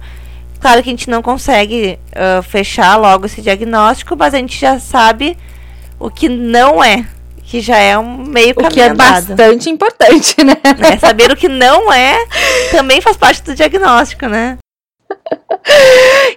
Claro 0.60 0.82
que 0.82 0.88
a 0.88 0.92
gente 0.92 1.08
não 1.08 1.22
consegue 1.22 1.98
uh, 2.12 2.42
fechar 2.42 2.96
logo 2.96 3.26
esse 3.26 3.40
diagnóstico, 3.40 4.16
mas 4.16 4.34
a 4.34 4.38
gente 4.38 4.58
já 4.58 4.78
sabe 4.80 5.38
o 5.98 6.10
que 6.10 6.28
não 6.28 6.82
é, 6.82 7.06
que 7.44 7.60
já 7.60 7.76
é 7.76 7.96
um 7.96 8.18
meio 8.18 8.54
caminho 8.54 8.70
O 8.70 8.74
que 8.74 8.80
é 8.80 8.94
bastante 8.94 9.70
importante, 9.70 10.36
né? 10.44 10.56
É, 10.92 10.98
saber 10.98 11.30
o 11.30 11.36
que 11.36 11.48
não 11.48 11.92
é 11.92 12.16
também 12.70 13.00
faz 13.00 13.16
parte 13.16 13.42
do 13.42 13.54
diagnóstico, 13.54 14.26
né? 14.26 14.58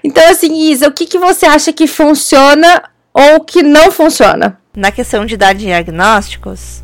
Então, 0.04 0.30
assim, 0.30 0.70
Isa, 0.70 0.88
o 0.88 0.92
que, 0.92 1.06
que 1.06 1.18
você 1.18 1.46
acha 1.46 1.72
que 1.72 1.88
funciona 1.88 2.84
ou 3.14 3.42
que 3.42 3.62
não 3.62 3.92
funciona? 3.92 4.60
Na 4.76 4.92
questão 4.92 5.26
de 5.26 5.38
dar 5.38 5.54
diagnósticos, 5.54 6.82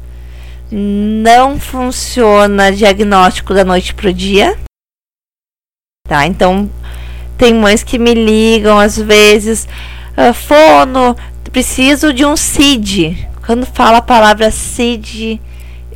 não 0.72 1.60
funciona 1.60 2.72
diagnóstico 2.72 3.54
da 3.54 3.64
noite 3.64 3.94
pro 3.94 4.14
dia. 4.14 4.58
Tá? 6.08 6.26
Então, 6.26 6.70
tem 7.38 7.54
mães 7.54 7.84
que 7.84 8.00
me 8.00 8.14
ligam 8.14 8.80
às 8.80 8.98
vezes, 8.98 9.68
ah, 10.16 10.34
fono, 10.34 11.16
preciso 11.52 12.14
de 12.14 12.26
um 12.26 12.36
CID. 12.36 13.28
Quando 13.46 13.66
fala 13.66 14.00
a 14.00 14.02
palavra 14.02 14.52
CID, 14.52 15.40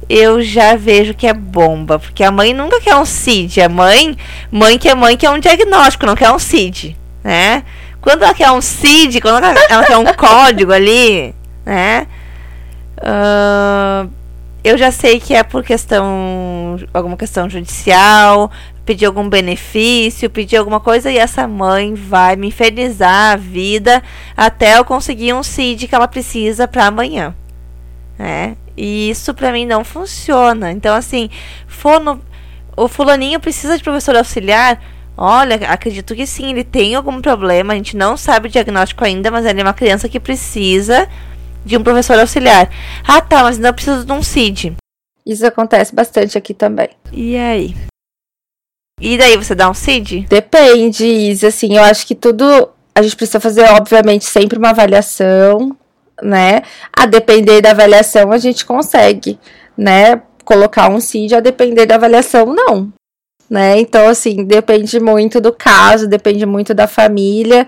eu 0.07 0.41
já 0.41 0.75
vejo 0.75 1.13
que 1.13 1.25
é 1.25 1.33
bomba, 1.33 1.97
porque 1.97 2.23
a 2.23 2.31
mãe 2.31 2.53
nunca 2.53 2.79
quer 2.79 2.95
um 2.95 3.05
CID, 3.05 3.61
a 3.61 3.69
mãe, 3.69 4.17
mãe 4.51 4.77
que 4.77 4.89
é 4.89 4.95
mãe 4.95 5.17
quer 5.17 5.29
um 5.29 5.39
diagnóstico, 5.39 6.05
não 6.05 6.15
quer 6.15 6.31
um 6.31 6.39
CID, 6.39 6.97
né? 7.23 7.63
Quando 8.01 8.23
ela 8.23 8.33
quer 8.33 8.51
um 8.51 8.61
CID, 8.61 9.21
quando 9.21 9.43
ela, 9.43 9.59
ela 9.69 9.83
quer 9.83 9.97
um 9.97 10.05
código 10.13 10.71
ali, 10.71 11.33
né? 11.65 12.07
Uh, 12.97 14.09
eu 14.63 14.77
já 14.77 14.91
sei 14.91 15.19
que 15.19 15.33
é 15.33 15.43
por 15.43 15.63
questão, 15.63 16.77
alguma 16.93 17.17
questão 17.17 17.49
judicial, 17.49 18.51
pedir 18.85 19.05
algum 19.05 19.27
benefício, 19.29 20.29
pedir 20.29 20.57
alguma 20.57 20.79
coisa 20.79 21.11
e 21.11 21.17
essa 21.17 21.47
mãe 21.47 21.93
vai 21.93 22.35
me 22.35 22.47
infernizar 22.47 23.33
a 23.33 23.35
vida 23.35 24.01
até 24.35 24.77
eu 24.77 24.85
conseguir 24.85 25.33
um 25.33 25.43
CID 25.43 25.87
que 25.87 25.95
ela 25.95 26.07
precisa 26.07 26.67
para 26.67 26.87
amanhã, 26.87 27.35
né? 28.17 28.55
E 28.75 29.09
isso 29.09 29.33
para 29.33 29.51
mim 29.51 29.65
não 29.65 29.83
funciona. 29.83 30.71
Então 30.71 30.95
assim, 30.95 31.29
fono, 31.67 32.21
o 32.75 32.87
fulaninho 32.87 33.39
precisa 33.39 33.77
de 33.77 33.83
professor 33.83 34.15
auxiliar. 34.15 34.81
Olha, 35.15 35.55
acredito 35.69 36.15
que 36.15 36.25
sim, 36.25 36.51
ele 36.51 36.63
tem 36.63 36.95
algum 36.95 37.21
problema, 37.21 37.73
a 37.73 37.75
gente 37.75 37.95
não 37.95 38.17
sabe 38.17 38.47
o 38.47 38.51
diagnóstico 38.51 39.03
ainda, 39.03 39.29
mas 39.29 39.45
ele 39.45 39.59
é 39.59 39.63
uma 39.63 39.73
criança 39.73 40.09
que 40.09 40.19
precisa 40.19 41.07
de 41.63 41.77
um 41.77 41.83
professor 41.83 42.19
auxiliar. 42.19 42.69
Ah, 43.07 43.21
tá, 43.21 43.43
mas 43.43 43.57
ainda 43.57 43.71
precisa 43.71 44.03
de 44.03 44.11
um 44.11 44.23
CID. 44.23 44.73
Isso 45.25 45.45
acontece 45.45 45.93
bastante 45.93 46.37
aqui 46.37 46.53
também. 46.53 46.89
E 47.11 47.37
aí? 47.37 47.75
E 49.01 49.17
daí 49.17 49.35
você 49.35 49.55
dá 49.55 49.67
um 49.67 49.73
CID? 49.73 50.27
Depende, 50.29 51.05
Isa. 51.05 51.47
Assim, 51.47 51.75
eu 51.75 51.83
acho 51.83 52.05
que 52.05 52.13
tudo. 52.13 52.69
A 52.93 53.01
gente 53.01 53.15
precisa 53.15 53.39
fazer, 53.39 53.63
obviamente, 53.71 54.25
sempre 54.25 54.59
uma 54.59 54.69
avaliação, 54.69 55.75
né? 56.21 56.61
A 56.95 57.07
depender 57.07 57.61
da 57.61 57.71
avaliação, 57.71 58.31
a 58.31 58.37
gente 58.37 58.63
consegue, 58.63 59.39
né? 59.75 60.21
Colocar 60.45 60.89
um 60.89 60.99
CID, 60.99 61.35
a 61.35 61.39
depender 61.39 61.87
da 61.87 61.95
avaliação, 61.95 62.45
não. 62.45 62.93
Né? 63.49 63.79
Então, 63.79 64.07
assim, 64.07 64.45
depende 64.45 64.99
muito 64.99 65.41
do 65.41 65.51
caso, 65.51 66.07
depende 66.07 66.45
muito 66.45 66.73
da 66.73 66.87
família. 66.87 67.67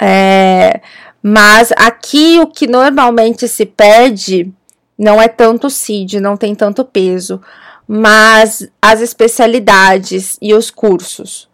É... 0.00 0.80
Mas 1.22 1.72
aqui 1.76 2.38
o 2.40 2.46
que 2.46 2.66
normalmente 2.66 3.48
se 3.48 3.66
pede 3.66 4.52
não 4.98 5.20
é 5.20 5.28
tanto 5.28 5.68
CID, 5.68 6.20
não 6.20 6.36
tem 6.36 6.54
tanto 6.54 6.84
peso 6.84 7.40
mas 7.88 8.68
as 8.82 9.00
especialidades 9.00 10.36
e 10.42 10.52
os 10.52 10.70
cursos. 10.70 11.48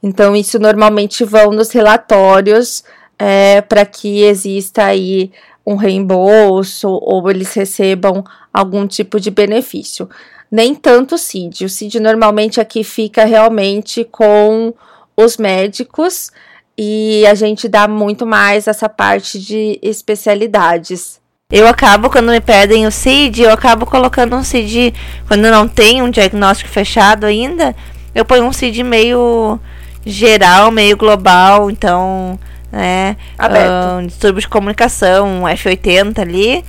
Então, 0.00 0.36
isso 0.36 0.60
normalmente 0.60 1.24
vão 1.24 1.50
nos 1.50 1.72
relatórios 1.72 2.84
é, 3.18 3.60
para 3.60 3.84
que 3.84 4.22
exista 4.22 4.84
aí 4.84 5.32
um 5.66 5.74
reembolso 5.74 6.88
ou 6.88 7.28
eles 7.30 7.52
recebam 7.54 8.24
algum 8.52 8.86
tipo 8.86 9.18
de 9.18 9.30
benefício. 9.30 10.08
Nem 10.50 10.74
tanto 10.74 11.16
o 11.16 11.18
CID. 11.18 11.64
O 11.64 11.68
CID 11.68 11.98
normalmente 11.98 12.60
aqui 12.60 12.84
fica 12.84 13.24
realmente 13.24 14.04
com 14.04 14.74
os 15.16 15.36
médicos 15.36 16.30
e 16.76 17.24
a 17.26 17.34
gente 17.34 17.68
dá 17.68 17.86
muito 17.86 18.26
mais 18.26 18.66
essa 18.66 18.88
parte 18.88 19.38
de 19.38 19.78
especialidades. 19.82 21.21
Eu 21.52 21.68
acabo, 21.68 22.08
quando 22.08 22.30
me 22.30 22.40
pedem 22.40 22.86
o 22.86 22.90
CID, 22.90 23.42
eu 23.42 23.52
acabo 23.52 23.84
colocando 23.84 24.34
um 24.34 24.42
CID, 24.42 24.94
quando 25.28 25.42
não 25.50 25.68
tem 25.68 26.00
um 26.00 26.08
diagnóstico 26.08 26.70
fechado 26.70 27.26
ainda, 27.26 27.76
eu 28.14 28.24
ponho 28.24 28.46
um 28.46 28.52
CID 28.54 28.82
meio 28.82 29.60
geral, 30.04 30.70
meio 30.70 30.96
global, 30.96 31.70
então, 31.70 32.40
né, 32.72 33.18
Aberto. 33.36 33.70
Um 33.98 34.06
distúrbio 34.06 34.40
de 34.40 34.48
comunicação, 34.48 35.26
um 35.26 35.42
F80 35.42 36.20
ali, 36.20 36.64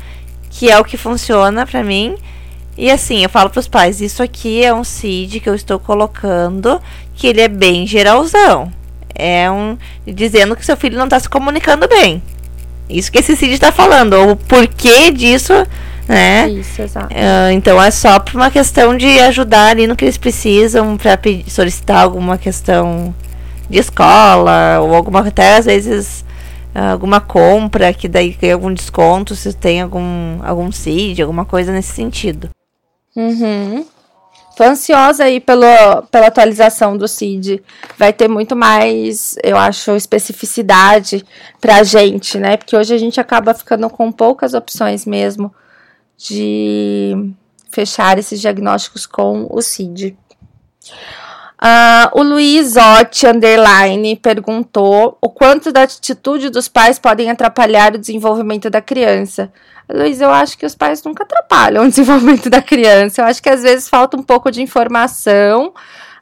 que 0.50 0.70
é 0.70 0.78
o 0.78 0.84
que 0.84 0.98
funciona 0.98 1.66
para 1.66 1.82
mim. 1.82 2.18
E 2.78 2.92
assim, 2.92 3.24
eu 3.24 3.30
falo 3.30 3.50
para 3.50 3.62
os 3.62 3.70
pais, 3.70 4.02
isso 4.02 4.22
aqui 4.22 4.66
é 4.66 4.74
um 4.74 4.84
CID 4.84 5.40
que 5.40 5.50
eu 5.50 5.56
estou 5.56 5.80
colocando, 5.80 6.82
que 7.16 7.28
ele 7.28 7.40
é 7.40 7.48
bem 7.48 7.88
geralzão. 7.88 8.70
É 9.16 9.50
um 9.50 9.78
dizendo 10.06 10.58
que 10.58 10.66
seu 10.66 10.76
filho 10.76 10.98
não 10.98 11.06
está 11.06 11.22
se 11.22 11.30
comunicando 11.30 11.88
bem. 11.88 12.22
Isso 12.90 13.12
que 13.12 13.20
esse 13.20 13.36
Cid 13.36 13.54
está 13.54 13.72
falando, 13.72 14.14
o 14.32 14.36
porquê 14.36 15.12
disso, 15.12 15.54
né? 16.08 16.50
Isso, 16.50 16.82
exato. 16.82 17.14
Uh, 17.14 17.52
então 17.54 17.82
é 17.82 17.90
só 17.90 18.20
por 18.20 18.36
uma 18.36 18.52
questão 18.52 18.96
de 18.96 19.20
ajudar 19.22 19.72
ali 19.72 19.88
no 19.88 19.96
que 19.96 20.06
eles 20.06 20.18
precisam 20.18 20.98
para 20.98 21.18
solicitar 21.48 22.04
alguma 22.04 22.38
questão 22.38 23.14
de 23.70 23.80
escola 23.80 24.80
ou 24.82 24.94
alguma 24.94 25.22
até 25.22 25.56
às 25.56 25.66
vezes 25.66 26.26
alguma 26.76 27.22
compra 27.22 27.94
que 27.94 28.08
daí 28.08 28.34
tem 28.34 28.52
algum 28.52 28.74
desconto 28.74 29.36
se 29.36 29.54
tem 29.54 29.82
algum 29.82 30.40
algum 30.44 30.72
CID, 30.72 31.22
alguma 31.22 31.46
coisa 31.46 31.72
nesse 31.72 31.94
sentido. 31.94 32.50
Uhum. 33.16 33.86
Tô 34.56 34.64
ansiosa 34.64 35.24
aí 35.24 35.40
pelo, 35.40 35.66
pela 36.12 36.28
atualização 36.28 36.96
do 36.96 37.08
CID. 37.08 37.64
Vai 37.98 38.14
ter 38.14 38.28
muito 38.28 38.56
mais, 38.56 39.36
eu 39.44 39.58
acho, 39.58 39.96
especificidade 39.96 41.26
pra 41.60 41.84
gente, 41.84 42.38
né? 42.38 42.56
Porque 42.58 42.78
hoje 42.78 42.94
a 42.94 42.98
gente 42.98 43.20
acaba 43.20 43.54
ficando 43.54 43.90
com 43.90 44.12
poucas 44.12 44.54
opções 44.54 45.06
mesmo 45.06 45.54
de 46.16 47.34
fechar 47.72 48.20
esses 48.20 48.40
diagnósticos 48.40 49.08
com 49.08 49.48
o 49.50 49.62
CID. 49.62 50.16
Uh, 51.64 52.20
o 52.20 52.24
Luiz 52.24 52.76
Otti, 52.76 53.26
underline, 53.26 54.18
perguntou 54.18 55.18
o 55.22 55.30
quanto 55.30 55.72
da 55.72 55.84
atitude 55.84 56.50
dos 56.50 56.68
pais 56.68 57.00
podem 57.00 57.32
atrapalhar 57.32 57.96
o 57.96 57.98
desenvolvimento 57.98 58.70
da 58.70 58.82
criança. 58.82 59.52
Luiz, 59.94 60.20
eu 60.20 60.32
acho 60.32 60.58
que 60.58 60.66
os 60.66 60.74
pais 60.74 61.04
nunca 61.04 61.24
atrapalham 61.24 61.86
o 61.86 61.88
desenvolvimento 61.90 62.50
da 62.50 62.62
criança. 62.62 63.22
Eu 63.22 63.26
acho 63.26 63.42
que 63.44 63.50
às 63.50 63.62
vezes 63.62 63.88
falta 63.88 64.18
um 64.18 64.24
pouco 64.24 64.50
de 64.50 64.62
informação, 64.62 65.72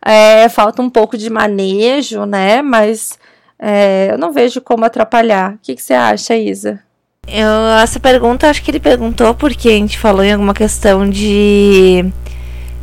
é, 0.06 0.50
falta 0.50 0.82
um 0.82 0.90
pouco 0.90 1.18
de 1.18 1.30
manejo, 1.30 2.26
né? 2.26 2.62
Mas 2.62 3.18
é, 3.58 4.10
eu 4.12 4.18
não 4.18 4.34
vejo 4.34 4.60
como 4.60 4.84
atrapalhar. 4.84 5.54
O 5.54 5.60
que, 5.62 5.76
que 5.76 5.82
você 5.82 5.94
acha, 5.94 6.36
Isa? 6.36 6.82
Eu, 7.28 7.50
essa 7.82 8.00
pergunta, 8.00 8.50
acho 8.50 8.62
que 8.62 8.72
ele 8.72 8.80
perguntou 8.80 9.34
porque 9.34 9.70
a 9.70 9.74
gente 9.74 9.98
falou 9.98 10.24
em 10.24 10.34
alguma 10.34 10.54
questão 10.54 11.10
de 11.10 12.04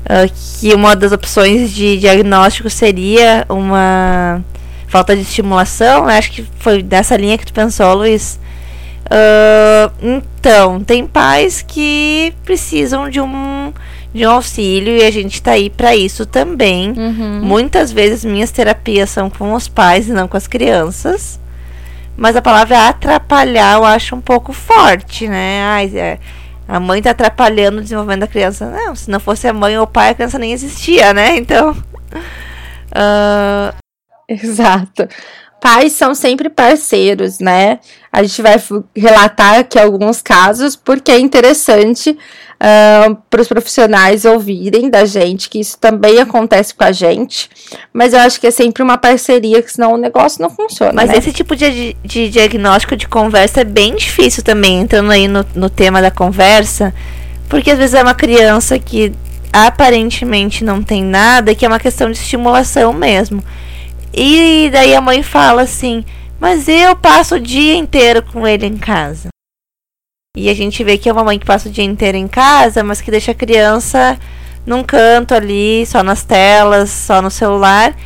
uh, 0.04 0.60
que 0.60 0.72
uma 0.72 0.96
das 0.96 1.12
opções 1.12 1.70
de 1.70 1.98
diagnóstico 1.98 2.70
seria 2.70 3.44
uma 3.48 4.42
falta 4.86 5.14
de 5.14 5.22
estimulação. 5.22 6.06
Acho 6.06 6.30
que 6.32 6.46
foi 6.60 6.82
dessa 6.82 7.16
linha 7.16 7.36
que 7.36 7.44
tu 7.44 7.52
pensou, 7.52 7.92
Luiz. 7.94 8.38
Uh, 9.08 9.90
então, 10.02 10.84
tem 10.84 11.06
pais 11.06 11.62
que 11.62 12.34
precisam 12.44 13.08
de 13.08 13.20
um, 13.20 13.72
de 14.12 14.26
um 14.26 14.30
auxílio 14.30 14.96
e 14.96 15.04
a 15.04 15.10
gente 15.10 15.34
está 15.34 15.52
aí 15.52 15.70
para 15.70 15.96
isso 15.96 16.26
também. 16.26 16.90
Uhum. 16.90 17.40
Muitas 17.42 17.90
vezes 17.90 18.24
minhas 18.24 18.50
terapias 18.50 19.10
são 19.10 19.30
com 19.30 19.54
os 19.54 19.66
pais 19.66 20.08
e 20.08 20.12
não 20.12 20.28
com 20.28 20.36
as 20.36 20.46
crianças. 20.46 21.40
Mas 22.16 22.36
a 22.36 22.42
palavra 22.42 22.88
atrapalhar 22.88 23.76
eu 23.76 23.84
acho 23.84 24.14
um 24.14 24.20
pouco 24.20 24.52
forte, 24.52 25.28
né? 25.28 25.62
Ai, 25.62 25.90
é, 25.94 26.18
a 26.66 26.78
mãe 26.78 27.00
tá 27.00 27.12
atrapalhando 27.12 27.78
o 27.78 27.82
desenvolvimento 27.82 28.20
da 28.20 28.26
criança. 28.26 28.70
Não, 28.70 28.94
se 28.94 29.10
não 29.10 29.20
fosse 29.20 29.48
a 29.48 29.52
mãe 29.52 29.78
ou 29.78 29.84
o 29.84 29.86
pai, 29.86 30.10
a 30.10 30.14
criança 30.14 30.38
nem 30.38 30.52
existia, 30.52 31.14
né? 31.14 31.36
Então. 31.36 31.70
Uh... 32.92 33.72
Exato. 34.28 35.08
Pais 35.60 35.92
são 35.92 36.14
sempre 36.14 36.48
parceiros, 36.48 37.40
né? 37.40 37.80
A 38.12 38.22
gente 38.22 38.40
vai 38.40 38.56
relatar 38.96 39.58
aqui 39.58 39.78
alguns 39.78 40.22
casos, 40.22 40.76
porque 40.76 41.10
é 41.10 41.18
interessante 41.18 42.10
uh, 42.58 43.16
para 43.30 43.40
os 43.40 43.48
profissionais 43.48 44.24
ouvirem 44.24 44.90
da 44.90 45.04
gente 45.04 45.48
que 45.48 45.60
isso 45.60 45.78
também 45.78 46.18
acontece 46.18 46.74
com 46.74 46.84
a 46.84 46.92
gente. 46.92 47.48
Mas 47.92 48.12
eu 48.12 48.20
acho 48.20 48.40
que 48.40 48.46
é 48.46 48.50
sempre 48.50 48.82
uma 48.82 48.98
parceria, 48.98 49.62
que 49.62 49.72
senão 49.72 49.94
o 49.94 49.96
negócio 49.96 50.42
não 50.42 50.50
funciona. 50.50 50.92
Mas 50.94 51.10
né? 51.10 51.18
esse 51.18 51.32
tipo 51.32 51.54
de, 51.56 51.96
de 52.04 52.28
diagnóstico 52.28 52.96
de 52.96 53.08
conversa 53.08 53.60
é 53.60 53.64
bem 53.64 53.94
difícil 53.94 54.42
também, 54.42 54.80
entrando 54.80 55.10
aí 55.10 55.28
no, 55.28 55.44
no 55.54 55.70
tema 55.70 56.00
da 56.00 56.10
conversa, 56.10 56.94
porque 57.48 57.70
às 57.70 57.78
vezes 57.78 57.94
é 57.94 58.02
uma 58.02 58.14
criança 58.14 58.78
que 58.78 59.12
aparentemente 59.52 60.64
não 60.64 60.82
tem 60.82 61.02
nada, 61.02 61.54
que 61.54 61.64
é 61.64 61.68
uma 61.68 61.80
questão 61.80 62.10
de 62.10 62.18
estimulação 62.18 62.92
mesmo. 62.92 63.42
E 64.12 64.70
daí 64.72 64.94
a 64.94 65.00
mãe 65.00 65.22
fala 65.22 65.62
assim: 65.62 66.04
Mas 66.40 66.68
eu 66.68 66.96
passo 66.96 67.36
o 67.36 67.40
dia 67.40 67.74
inteiro 67.74 68.22
com 68.22 68.46
ele 68.46 68.66
em 68.66 68.76
casa. 68.76 69.28
E 70.36 70.48
a 70.48 70.54
gente 70.54 70.84
vê 70.84 70.96
que 70.96 71.08
é 71.08 71.12
uma 71.12 71.24
mãe 71.24 71.38
que 71.38 71.46
passa 71.46 71.68
o 71.68 71.72
dia 71.72 71.84
inteiro 71.84 72.16
em 72.16 72.28
casa, 72.28 72.84
mas 72.84 73.00
que 73.00 73.10
deixa 73.10 73.32
a 73.32 73.34
criança 73.34 74.18
num 74.64 74.84
canto 74.84 75.34
ali, 75.34 75.84
só 75.86 76.02
nas 76.02 76.24
telas, 76.24 76.90
só 76.90 77.20
no 77.20 77.30
celular. 77.30 77.96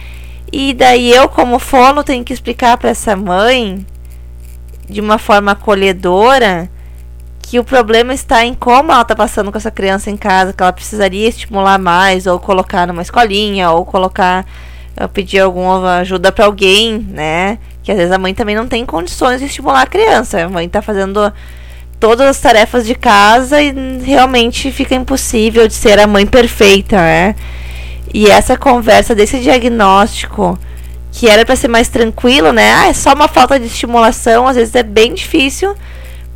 E 0.52 0.72
daí 0.72 1.10
eu, 1.12 1.28
como 1.28 1.58
fono, 1.58 2.04
tenho 2.04 2.24
que 2.24 2.32
explicar 2.32 2.76
para 2.78 2.90
essa 2.90 3.16
mãe, 3.16 3.84
de 4.88 5.00
uma 5.00 5.18
forma 5.18 5.52
acolhedora, 5.52 6.70
que 7.40 7.58
o 7.58 7.64
problema 7.64 8.14
está 8.14 8.44
em 8.44 8.54
como 8.54 8.92
ela 8.92 9.02
está 9.02 9.16
passando 9.16 9.50
com 9.50 9.58
essa 9.58 9.70
criança 9.70 10.10
em 10.10 10.16
casa, 10.16 10.52
que 10.52 10.62
ela 10.62 10.72
precisaria 10.72 11.28
estimular 11.28 11.78
mais, 11.78 12.26
ou 12.26 12.38
colocar 12.38 12.86
numa 12.86 13.02
escolinha, 13.02 13.70
ou 13.70 13.84
colocar, 13.84 14.46
pedir 15.12 15.40
alguma 15.40 15.98
ajuda 15.98 16.30
para 16.30 16.44
alguém, 16.44 16.98
né? 17.10 17.58
Que 17.82 17.90
às 17.90 17.98
vezes 17.98 18.12
a 18.12 18.18
mãe 18.18 18.34
também 18.34 18.54
não 18.54 18.66
tem 18.66 18.86
condições 18.86 19.40
de 19.40 19.46
estimular 19.46 19.82
a 19.82 19.86
criança. 19.86 20.44
A 20.44 20.48
mãe 20.48 20.66
está 20.66 20.80
fazendo 20.80 21.32
todas 21.98 22.26
as 22.26 22.40
tarefas 22.40 22.84
de 22.84 22.94
casa 22.94 23.62
e 23.62 23.72
realmente 24.04 24.72
fica 24.72 24.94
impossível 24.94 25.68
de 25.68 25.74
ser 25.74 26.00
a 26.00 26.06
mãe 26.06 26.26
perfeita, 26.26 26.96
né? 26.96 27.36
E 28.12 28.26
essa 28.26 28.56
conversa 28.56 29.14
desse 29.14 29.40
diagnóstico, 29.40 30.58
que 31.12 31.28
era 31.28 31.44
para 31.44 31.56
ser 31.56 31.68
mais 31.68 31.88
tranquilo, 31.88 32.52
né? 32.52 32.72
Ah, 32.74 32.88
é 32.88 32.92
só 32.92 33.14
uma 33.14 33.28
falta 33.28 33.58
de 33.58 33.66
estimulação, 33.66 34.48
às 34.48 34.56
vezes 34.56 34.74
é 34.74 34.82
bem 34.82 35.14
difícil 35.14 35.74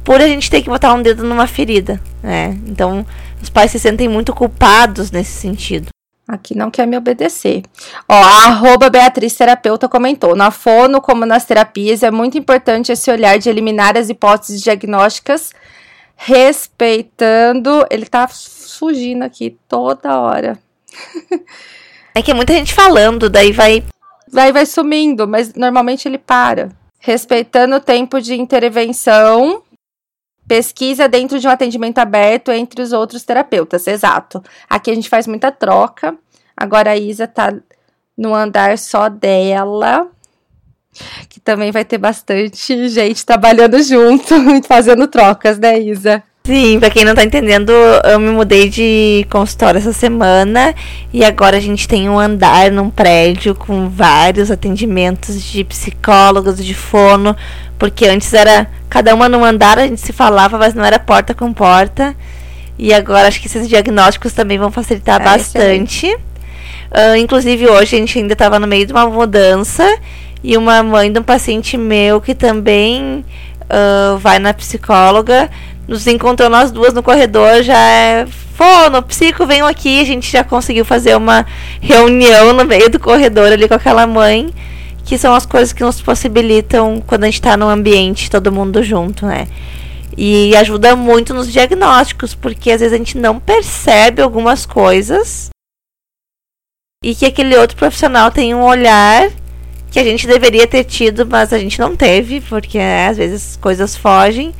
por 0.05 0.21
a 0.21 0.29
gente 0.29 0.49
ter 0.49 0.62
que 0.62 0.69
botar 0.69 0.95
um 0.95 1.03
dedo 1.03 1.25
numa 1.25 1.49
ferida, 1.49 2.01
né? 2.23 2.57
Então, 2.66 3.05
os 3.42 3.51
pais 3.51 3.73
se 3.73 3.81
sentem 3.81 4.09
muito 4.09 4.33
culpados 4.33 5.11
nesse 5.11 5.33
sentido. 5.33 5.88
Aqui 6.29 6.57
não 6.57 6.73
quer 6.73 6.87
me 6.87 6.97
obedecer. 6.97 7.62
Ó, 8.09 8.15
a 8.15 8.47
arroba 8.47 8.91
Beatriz 8.91 9.35
Terapeuta 9.35 9.89
comentou: 9.89 10.35
na 10.35 10.51
fono, 10.51 11.01
como 11.01 11.25
nas 11.25 11.45
terapias, 11.45 12.03
é 12.03 12.11
muito 12.11 12.37
importante 12.37 12.91
esse 12.91 13.09
olhar 13.11 13.39
de 13.39 13.49
eliminar 13.49 13.97
as 13.97 14.09
hipóteses 14.09 14.61
diagnósticas, 14.61 15.53
respeitando. 16.17 17.87
Ele 17.89 18.07
tá 18.07 18.27
fugindo 18.27 19.23
aqui 19.23 19.57
toda 19.69 20.19
hora. 20.19 20.59
é 22.12 22.21
que 22.21 22.33
é 22.33 22.35
muita 22.35 22.53
gente 22.55 22.75
falando, 22.75 23.31
daí 23.31 23.53
vai. 23.53 23.85
Daí 24.33 24.51
vai 24.51 24.67
sumindo, 24.67 25.29
mas 25.29 25.55
normalmente 25.55 26.09
ele 26.09 26.19
para. 26.19 26.71
Respeitando 26.99 27.77
o 27.77 27.81
tempo 27.81 28.21
de 28.21 28.35
intervenção 28.35 29.62
Pesquisa 30.49 31.09
dentro 31.09 31.39
de 31.39 31.47
um 31.47 31.51
atendimento 31.51 31.99
aberto 31.99 32.53
entre 32.53 32.81
os 32.81 32.93
outros 32.93 33.25
terapeutas, 33.25 33.87
exato. 33.87 34.43
Aqui 34.69 34.91
a 34.91 34.95
gente 34.95 35.09
faz 35.09 35.27
muita 35.27 35.51
troca. 35.51 36.17
Agora 36.57 36.93
a 36.93 36.97
Isa 36.97 37.27
tá 37.27 37.53
no 38.17 38.35
andar 38.35 38.79
só 38.79 39.09
dela, 39.09 40.09
que 41.29 41.39
também 41.39 41.71
vai 41.71 41.85
ter 41.85 41.99
bastante 41.99 42.89
gente 42.89 43.27
trabalhando 43.27 43.83
junto, 43.83 44.35
fazendo 44.67 45.07
trocas, 45.07 45.59
né, 45.59 45.79
Isa? 45.79 46.23
Sim, 46.47 46.79
pra 46.79 46.91
quem 46.91 47.05
não 47.05 47.13
tá 47.13 47.25
entendendo, 47.25 47.73
eu 48.05 48.21
me 48.21 48.31
mudei 48.31 48.69
de 48.69 49.27
consultório 49.29 49.79
essa 49.79 49.93
semana 49.93 50.77
e 51.13 51.25
agora 51.25 51.57
a 51.57 51.61
gente 51.61 51.89
tem 51.89 52.09
um 52.09 52.17
andar 52.17 52.71
num 52.71 52.89
prédio 52.89 53.53
com 53.53 53.89
vários 53.89 54.49
atendimentos 54.49 55.43
de 55.43 55.65
psicólogos, 55.65 56.65
de 56.65 56.73
fono, 56.73 57.37
porque 57.79 58.07
antes 58.07 58.33
era 58.33 58.67
cada 58.89 59.15
uma 59.15 59.29
num 59.29 59.45
andar, 59.45 59.79
a 59.79 59.87
gente 59.87 60.01
se 60.01 60.12
falava, 60.12 60.59
mas 60.59 60.75
não 60.75 60.85
era 60.85 60.99
porta 60.99 61.35
com 61.35 61.53
porta. 61.53 62.15
E 62.79 62.93
agora 62.93 63.29
acho 63.29 63.41
que 63.41 63.47
esses 63.47 63.69
diagnósticos 63.69 64.33
também 64.33 64.59
vão 64.59 64.71
facilitar 64.71 65.21
é, 65.21 65.25
bastante. 65.25 66.07
Uh, 66.07 67.17
inclusive 67.19 67.67
hoje 67.69 67.97
a 67.97 67.99
gente 67.99 68.19
ainda 68.19 68.33
estava 68.33 68.59
no 68.59 68.67
meio 68.67 68.87
de 68.87 68.93
uma 68.93 69.07
mudança 69.07 69.99
e 70.43 70.57
uma 70.57 70.83
mãe 70.83 71.11
de 71.11 71.19
um 71.19 71.23
paciente 71.23 71.77
meu 71.77 72.21
que 72.21 72.35
também 72.35 73.25
uh, 73.62 74.19
vai 74.19 74.39
na 74.39 74.55
psicóloga 74.55 75.51
nos 75.87 76.07
encontrou 76.07 76.51
nós 76.51 76.71
duas 76.71 76.93
no 76.93 77.03
corredor, 77.03 77.62
já 77.62 77.79
é 77.79 78.27
fono, 78.55 79.03
psico, 79.03 79.47
venham 79.47 79.67
aqui. 79.67 80.01
A 80.01 80.05
gente 80.05 80.31
já 80.31 80.43
conseguiu 80.43 80.85
fazer 80.85 81.17
uma 81.17 81.47
reunião 81.81 82.53
no 82.53 82.65
meio 82.65 82.91
do 82.91 82.99
corredor 82.99 83.53
ali 83.53 83.69
com 83.69 83.75
aquela 83.75 84.07
mãe, 84.07 84.51
que 85.07 85.16
são 85.16 85.33
as 85.33 85.47
coisas 85.47 85.73
que 85.73 85.85
nos 85.85 86.03
possibilitam 86.03 87.01
quando 87.07 87.23
a 87.23 87.27
gente 87.27 87.37
está 87.37 87.57
no 87.57 87.69
ambiente, 87.69 88.29
todo 88.29 88.51
mundo 88.51 88.83
junto, 88.83 89.25
né? 89.25 89.47
E 90.19 90.55
ajuda 90.57 90.97
muito 90.97 91.33
nos 91.33 91.51
diagnósticos, 91.51 92.35
porque 92.35 92.73
às 92.73 92.81
vezes 92.81 92.92
a 92.92 92.99
gente 92.99 93.16
não 93.16 93.38
percebe 93.38 94.21
algumas 94.21 94.66
coisas 94.66 95.51
e 97.05 97.14
que 97.14 97.25
aquele 97.25 97.57
outro 97.57 97.77
profissional 97.77 98.33
tem 98.33 98.53
um 98.53 98.64
olhar 98.64 99.31
que 99.92 100.01
a 100.01 100.05
gente 100.05 100.27
deveria 100.27 100.66
ter 100.66 100.83
tido, 100.83 101.25
mas 101.25 101.53
a 101.53 101.59
gente 101.59 101.79
não 101.79 101.95
teve, 101.95 102.40
porque 102.40 102.79
né, 102.79 103.07
às 103.07 103.16
vezes 103.16 103.57
coisas 103.57 103.95
fogem 103.95 104.53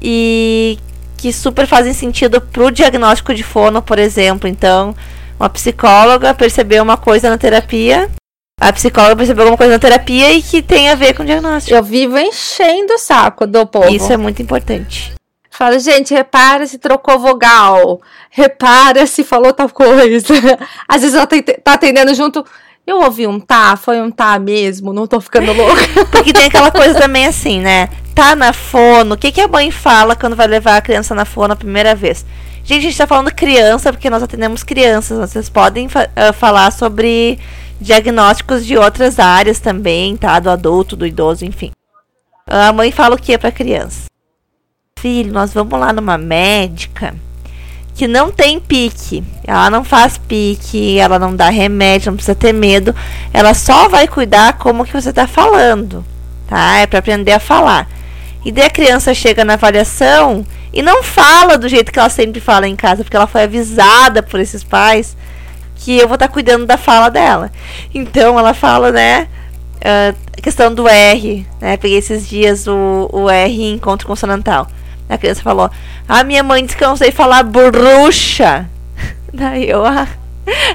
e 0.00 0.78
que 1.18 1.34
super 1.34 1.66
fazem 1.66 1.92
sentido 1.92 2.40
pro 2.40 2.70
diagnóstico 2.70 3.34
de 3.34 3.42
fono, 3.42 3.82
por 3.82 3.98
exemplo. 3.98 4.48
Então, 4.48 4.96
uma 5.38 5.50
psicóloga 5.50 6.32
percebeu 6.32 6.82
uma 6.82 6.96
coisa 6.96 7.28
na 7.28 7.36
terapia, 7.36 8.08
a 8.60 8.72
psicóloga 8.74 9.16
percebeu 9.16 9.44
alguma 9.44 9.56
coisa 9.56 9.72
na 9.72 9.78
terapia 9.78 10.32
e 10.32 10.42
que 10.42 10.60
tem 10.60 10.90
a 10.90 10.94
ver 10.94 11.14
com 11.14 11.22
o 11.22 11.26
diagnóstico. 11.26 11.74
Eu 11.74 11.82
vivo 11.82 12.18
enchendo 12.18 12.92
o 12.92 12.98
saco 12.98 13.46
do 13.46 13.66
povo. 13.66 13.88
Isso 13.88 14.12
é 14.12 14.18
muito 14.18 14.42
importante. 14.42 15.14
Fala, 15.50 15.78
gente, 15.78 16.12
repara 16.12 16.66
se 16.66 16.78
trocou 16.78 17.18
vogal. 17.18 18.00
Repara 18.30 19.06
se 19.06 19.24
falou 19.24 19.54
tal 19.54 19.70
coisa. 19.70 20.34
Às 20.86 21.00
vezes 21.00 21.16
ela 21.16 21.26
tá, 21.26 21.36
tá 21.64 21.72
atendendo 21.72 22.14
junto. 22.14 22.44
Eu 22.86 23.00
ouvi 23.00 23.26
um 23.26 23.40
tá, 23.40 23.76
foi 23.76 24.00
um 24.00 24.10
tá 24.10 24.38
mesmo, 24.38 24.92
não 24.92 25.06
tô 25.06 25.20
ficando 25.20 25.52
louca. 25.52 25.82
Porque 26.10 26.32
tem 26.32 26.46
aquela 26.46 26.70
coisa 26.70 26.98
também 26.98 27.26
assim, 27.26 27.60
né? 27.60 27.88
Tá 28.14 28.34
na 28.34 28.52
fono, 28.52 29.14
o 29.14 29.18
que, 29.18 29.30
que 29.30 29.40
a 29.40 29.48
mãe 29.48 29.70
fala 29.70 30.16
quando 30.16 30.34
vai 30.34 30.46
levar 30.46 30.76
a 30.76 30.80
criança 30.80 31.14
na 31.14 31.24
fono 31.24 31.52
a 31.52 31.56
primeira 31.56 31.94
vez? 31.94 32.26
Gente, 32.64 32.80
a 32.80 32.82
gente 32.82 32.98
tá 32.98 33.06
falando 33.06 33.32
criança 33.32 33.92
porque 33.92 34.10
nós 34.10 34.22
atendemos 34.22 34.62
crianças. 34.62 35.18
Vocês 35.18 35.48
podem 35.48 35.88
fa 35.88 36.08
uh, 36.08 36.32
falar 36.32 36.70
sobre 36.72 37.38
diagnósticos 37.80 38.66
de 38.66 38.76
outras 38.76 39.18
áreas 39.18 39.58
também, 39.58 40.16
tá? 40.16 40.38
Do 40.38 40.50
adulto, 40.50 40.96
do 40.96 41.06
idoso, 41.06 41.44
enfim. 41.44 41.72
A 42.46 42.72
mãe 42.72 42.92
fala 42.92 43.14
o 43.14 43.18
que 43.18 43.32
é 43.32 43.38
pra 43.38 43.50
criança? 43.50 44.04
Filho, 44.98 45.32
nós 45.32 45.54
vamos 45.54 45.78
lá 45.78 45.92
numa 45.92 46.18
médica 46.18 47.14
que 47.94 48.06
não 48.06 48.30
tem 48.30 48.58
pique. 48.60 49.22
Ela 49.46 49.70
não 49.70 49.84
faz 49.84 50.18
pique, 50.18 50.98
ela 50.98 51.18
não 51.18 51.34
dá 51.34 51.48
remédio, 51.48 52.10
não 52.10 52.16
precisa 52.16 52.34
ter 52.34 52.52
medo. 52.52 52.94
Ela 53.32 53.54
só 53.54 53.88
vai 53.88 54.08
cuidar 54.08 54.54
como 54.54 54.84
que 54.84 54.92
você 54.92 55.10
está 55.10 55.26
falando, 55.26 56.04
tá? 56.46 56.78
É 56.78 56.86
para 56.86 56.98
aprender 56.98 57.32
a 57.32 57.40
falar. 57.40 57.88
E 58.44 58.50
daí 58.50 58.64
a 58.64 58.70
criança 58.70 59.12
chega 59.12 59.44
na 59.44 59.54
avaliação 59.54 60.46
e 60.72 60.82
não 60.82 61.02
fala 61.02 61.58
do 61.58 61.68
jeito 61.68 61.92
que 61.92 61.98
ela 61.98 62.08
sempre 62.08 62.40
fala 62.40 62.66
em 62.66 62.74
casa, 62.74 63.04
porque 63.04 63.16
ela 63.16 63.26
foi 63.26 63.42
avisada 63.42 64.22
por 64.22 64.40
esses 64.40 64.64
pais 64.64 65.16
que 65.80 65.98
eu 65.98 66.06
vou 66.06 66.14
estar 66.14 66.28
tá 66.28 66.32
cuidando 66.32 66.66
da 66.66 66.76
fala 66.76 67.10
dela. 67.10 67.50
Então 67.92 68.38
ela 68.38 68.54
fala, 68.54 68.92
né? 68.92 69.28
Uh, 69.76 70.14
a 70.36 70.40
questão 70.42 70.72
do 70.72 70.86
R, 70.86 71.46
né? 71.60 71.76
Peguei 71.78 71.98
esses 71.98 72.28
dias 72.28 72.66
o, 72.66 73.08
o 73.10 73.30
R 73.30 73.62
em 73.62 73.74
encontro 73.74 74.06
consonantal. 74.06 74.68
A 75.08 75.16
criança 75.16 75.42
falou: 75.42 75.70
A 76.06 76.22
minha 76.22 76.42
mãe 76.42 76.64
disse 76.64 76.76
que 76.76 76.84
eu 76.84 76.88
não 76.88 76.96
sei 76.96 77.10
falar 77.10 77.42
bruxa. 77.42 78.68
Daí 79.32 79.68
eu. 79.68 79.84
A, 79.84 80.06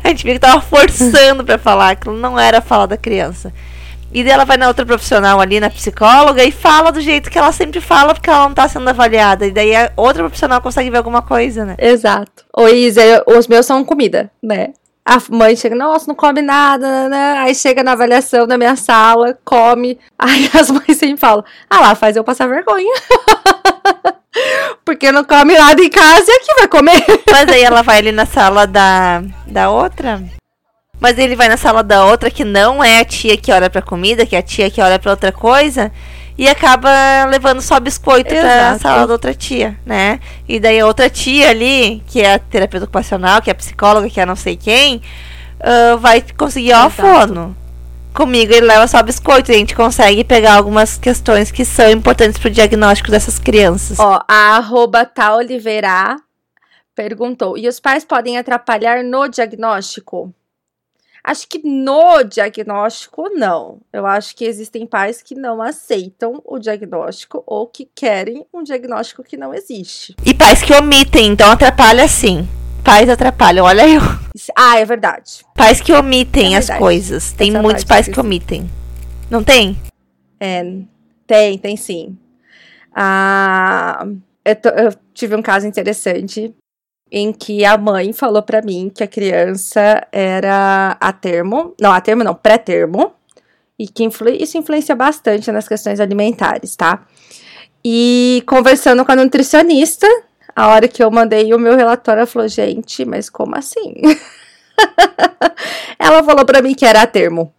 a 0.03 0.07
gente 0.09 0.23
viu 0.23 0.33
que 0.33 0.39
tava 0.39 0.59
forçando 0.61 1.43
para 1.43 1.57
falar, 1.57 1.91
aquilo 1.91 2.17
não 2.17 2.39
era 2.39 2.57
a 2.57 2.61
fala 2.61 2.87
da 2.87 2.97
criança. 2.97 3.53
E 4.11 4.23
daí 4.23 4.31
ela 4.31 4.45
vai 4.45 4.55
na 4.55 4.69
outra 4.69 4.85
profissional 4.85 5.41
ali, 5.41 5.59
na 5.59 5.69
psicóloga, 5.69 6.41
e 6.41 6.49
fala 6.49 6.89
do 6.89 7.01
jeito 7.01 7.29
que 7.29 7.37
ela 7.37 7.51
sempre 7.51 7.81
fala, 7.81 8.13
porque 8.13 8.29
ela 8.29 8.47
não 8.47 8.53
tá 8.53 8.65
sendo 8.65 8.89
avaliada. 8.89 9.45
E 9.45 9.51
daí 9.51 9.75
a 9.75 9.91
outra 9.97 10.23
profissional 10.23 10.61
consegue 10.61 10.89
ver 10.89 10.97
alguma 10.97 11.21
coisa, 11.21 11.65
né? 11.65 11.75
Exato. 11.77 12.45
Ô, 12.55 12.67
Isa, 12.69 13.01
os 13.27 13.45
meus 13.45 13.65
são 13.65 13.83
comida, 13.83 14.31
né? 14.41 14.69
A 15.07 15.21
mãe 15.29 15.55
chega, 15.55 15.75
nossa, 15.75 16.07
não 16.07 16.15
come 16.15 16.41
nada, 16.41 17.07
né? 17.07 17.37
Aí 17.37 17.53
chega 17.53 17.83
na 17.83 17.91
avaliação 17.91 18.47
da 18.47 18.57
minha 18.57 18.75
sala, 18.75 19.37
come. 19.45 19.99
Aí 20.17 20.49
as 20.51 20.71
mães 20.71 20.97
sempre 20.97 21.17
falam, 21.17 21.45
ah 21.69 21.79
lá, 21.79 21.95
faz 21.95 22.15
eu 22.15 22.23
passar 22.23 22.47
vergonha. 22.47 22.91
Porque 24.83 25.11
não 25.11 25.23
come 25.23 25.55
nada 25.55 25.81
em 25.81 25.89
casa 25.89 26.25
e 26.27 26.35
aqui 26.35 26.53
vai 26.57 26.67
comer. 26.67 27.05
Mas 27.31 27.49
aí 27.49 27.63
ela 27.63 27.81
vai 27.81 27.99
ali 27.99 28.11
na 28.11 28.25
sala 28.25 28.67
da, 28.67 29.23
da 29.47 29.69
outra. 29.69 30.21
Mas 30.99 31.17
ele 31.17 31.35
vai 31.35 31.47
na 31.47 31.55
sala 31.55 31.81
da 31.83 32.03
outra 32.05 32.29
que 32.29 32.43
não 32.43 32.83
é 32.83 32.99
a 32.99 33.05
tia 33.05 33.37
que 33.37 33.51
olha 33.51 33.69
pra 33.69 33.81
comida, 33.81 34.25
que 34.25 34.35
é 34.35 34.39
a 34.39 34.43
tia 34.43 34.69
que 34.69 34.81
olha 34.81 34.99
pra 34.99 35.11
outra 35.11 35.31
coisa. 35.31 35.91
E 36.37 36.49
acaba 36.49 36.89
levando 37.29 37.61
só 37.61 37.79
biscoito 37.79 38.33
Exato. 38.33 38.47
pra 38.47 38.79
sala 38.79 39.07
da 39.07 39.13
outra 39.13 39.33
tia, 39.33 39.79
né? 39.85 40.19
E 40.47 40.59
daí 40.59 40.79
a 40.79 40.85
outra 40.85 41.09
tia 41.09 41.49
ali, 41.49 42.03
que 42.07 42.21
é 42.21 42.33
a 42.33 42.39
terapeuta 42.39 42.85
ocupacional, 42.85 43.41
que 43.41 43.49
é 43.49 43.53
a 43.53 43.55
psicóloga, 43.55 44.09
que 44.09 44.19
é 44.19 44.25
não 44.25 44.35
sei 44.35 44.57
quem, 44.57 45.01
uh, 45.61 45.97
vai 45.97 46.21
conseguir, 46.37 46.73
ó, 46.73 46.89
fono 46.89 47.55
comigo 48.15 48.53
ele 48.53 48.65
leva 48.65 48.87
só 48.87 49.03
biscoito. 49.03 49.51
E 49.51 49.55
a 49.55 49.57
gente 49.57 49.75
consegue 49.75 50.23
pegar 50.23 50.55
algumas 50.55 50.97
questões 50.97 51.51
que 51.51 51.65
são 51.65 51.91
importantes 51.91 52.39
para 52.39 52.47
o 52.47 52.51
diagnóstico 52.51 53.11
dessas 53.11 53.37
crianças. 53.37 53.99
Ó, 53.99 54.21
a 54.27 54.55
arroba 54.55 55.05
tá 55.05 55.35
Oliveira 55.35 56.17
perguntou: 56.95 57.57
e 57.57 57.67
os 57.67 57.79
pais 57.79 58.05
podem 58.05 58.37
atrapalhar 58.37 59.03
no 59.03 59.27
diagnóstico? 59.27 60.33
Acho 61.27 61.47
que 61.47 61.59
no 61.67 62.21
diagnóstico, 62.21 63.29
não. 63.33 63.79
Eu 63.91 64.05
acho 64.05 64.35
que 64.35 64.45
existem 64.45 64.85
pais 64.85 65.23
que 65.23 65.33
não 65.33 65.59
aceitam 65.59 66.39
o 66.45 66.59
diagnóstico 66.59 67.43
ou 67.47 67.65
que 67.65 67.89
querem 67.95 68.45
um 68.53 68.61
diagnóstico 68.61 69.23
que 69.23 69.35
não 69.35 69.51
existe. 69.51 70.15
E 70.23 70.35
pais 70.35 70.61
que 70.61 70.71
omitem, 70.71 71.29
então 71.29 71.49
atrapalha 71.49 72.07
sim. 72.07 72.47
Pais 72.83 73.09
atrapalham, 73.09 73.65
olha 73.65 73.89
eu. 73.89 74.01
Ah, 74.55 74.79
é 74.79 74.85
verdade. 74.85 75.43
Pais 75.55 75.81
que 75.81 75.91
omitem 75.91 76.53
é 76.53 76.59
as 76.59 76.69
coisas. 76.69 77.31
Tem 77.31 77.49
Essa 77.49 77.61
muitos 77.63 77.83
pais 77.83 78.07
que 78.07 78.19
omitem. 78.19 78.69
Não 79.27 79.43
tem? 79.43 79.75
É, 80.39 80.63
tem, 81.25 81.57
tem 81.57 81.75
sim. 81.75 82.15
Ah, 82.95 84.05
eu, 84.45 84.55
tô, 84.55 84.69
eu 84.69 84.93
tive 85.11 85.35
um 85.35 85.41
caso 85.41 85.65
interessante 85.65 86.53
em 87.11 87.31
que 87.31 87.63
a 87.63 87.77
mãe 87.77 88.11
falou 88.13 88.41
para 88.41 88.61
mim 88.61 88.91
que 88.93 89.03
a 89.03 89.07
criança 89.07 90.05
era 90.11 90.97
a 90.99 91.13
termo, 91.13 91.73
não, 91.79 91.91
a 91.91 92.01
termo 92.01 92.23
não, 92.23 92.33
pré-termo, 92.33 93.13
e 93.77 93.87
que 93.87 94.03
influ, 94.03 94.29
isso 94.29 94.57
influencia 94.57 94.95
bastante 94.95 95.51
nas 95.51 95.67
questões 95.67 95.99
alimentares, 95.99 96.75
tá? 96.75 97.05
E 97.83 98.41
conversando 98.47 99.05
com 99.05 99.11
a 99.11 99.15
nutricionista, 99.15 100.07
a 100.55 100.69
hora 100.69 100.87
que 100.87 101.03
eu 101.03 101.11
mandei 101.11 101.53
o 101.53 101.59
meu 101.59 101.75
relatório, 101.75 102.21
ela 102.21 102.27
falou: 102.27 102.47
gente, 102.47 103.05
mas 103.05 103.29
como 103.29 103.55
assim? 103.55 103.93
ela 105.99 106.23
falou 106.23 106.45
para 106.45 106.61
mim 106.61 106.73
que 106.73 106.85
era 106.85 107.01
a 107.01 107.07
termo. 107.07 107.53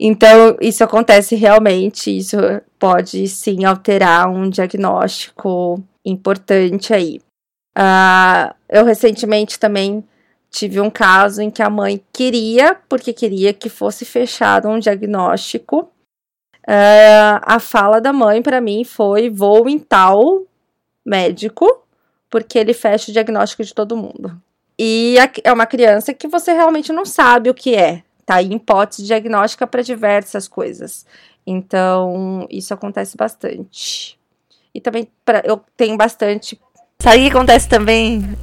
Então, 0.00 0.56
isso 0.60 0.82
acontece 0.82 1.34
realmente, 1.34 2.16
isso 2.16 2.36
pode 2.78 3.26
sim 3.28 3.64
alterar 3.64 4.28
um 4.30 4.48
diagnóstico 4.48 5.82
importante 6.04 6.94
aí. 6.94 7.20
Uh, 7.78 8.52
eu 8.68 8.84
recentemente 8.84 9.58
também 9.58 10.02
tive 10.50 10.80
um 10.80 10.90
caso 10.90 11.40
em 11.40 11.50
que 11.50 11.62
a 11.62 11.70
mãe 11.70 12.02
queria, 12.12 12.76
porque 12.88 13.12
queria 13.12 13.52
que 13.52 13.68
fosse 13.68 14.04
fechado 14.04 14.68
um 14.68 14.80
diagnóstico. 14.80 15.88
Uh, 16.66 17.38
a 17.42 17.60
fala 17.60 18.00
da 18.00 18.12
mãe 18.12 18.42
para 18.42 18.60
mim 18.60 18.82
foi: 18.82 19.30
vou 19.30 19.68
em 19.68 19.78
tal 19.78 20.42
médico 21.06 21.84
porque 22.28 22.58
ele 22.58 22.74
fecha 22.74 23.10
o 23.10 23.14
diagnóstico 23.14 23.64
de 23.64 23.72
todo 23.72 23.96
mundo. 23.96 24.40
E 24.78 25.16
é 25.42 25.52
uma 25.52 25.66
criança 25.66 26.14
que 26.14 26.28
você 26.28 26.52
realmente 26.52 26.92
não 26.92 27.04
sabe 27.04 27.50
o 27.50 27.54
que 27.54 27.74
é, 27.74 28.02
tá? 28.24 28.42
Em 28.42 28.54
hipótese 28.54 29.04
diagnóstica 29.04 29.66
para 29.66 29.82
diversas 29.82 30.46
coisas. 30.46 31.06
Então, 31.46 32.46
isso 32.50 32.74
acontece 32.74 33.16
bastante. 33.16 34.18
E 34.74 34.80
também 34.80 35.08
pra, 35.24 35.42
eu 35.44 35.60
tenho 35.76 35.96
bastante. 35.96 36.60
Sabe 37.00 37.18
o 37.18 37.20
que 37.22 37.36
acontece 37.36 37.68
também? 37.68 38.36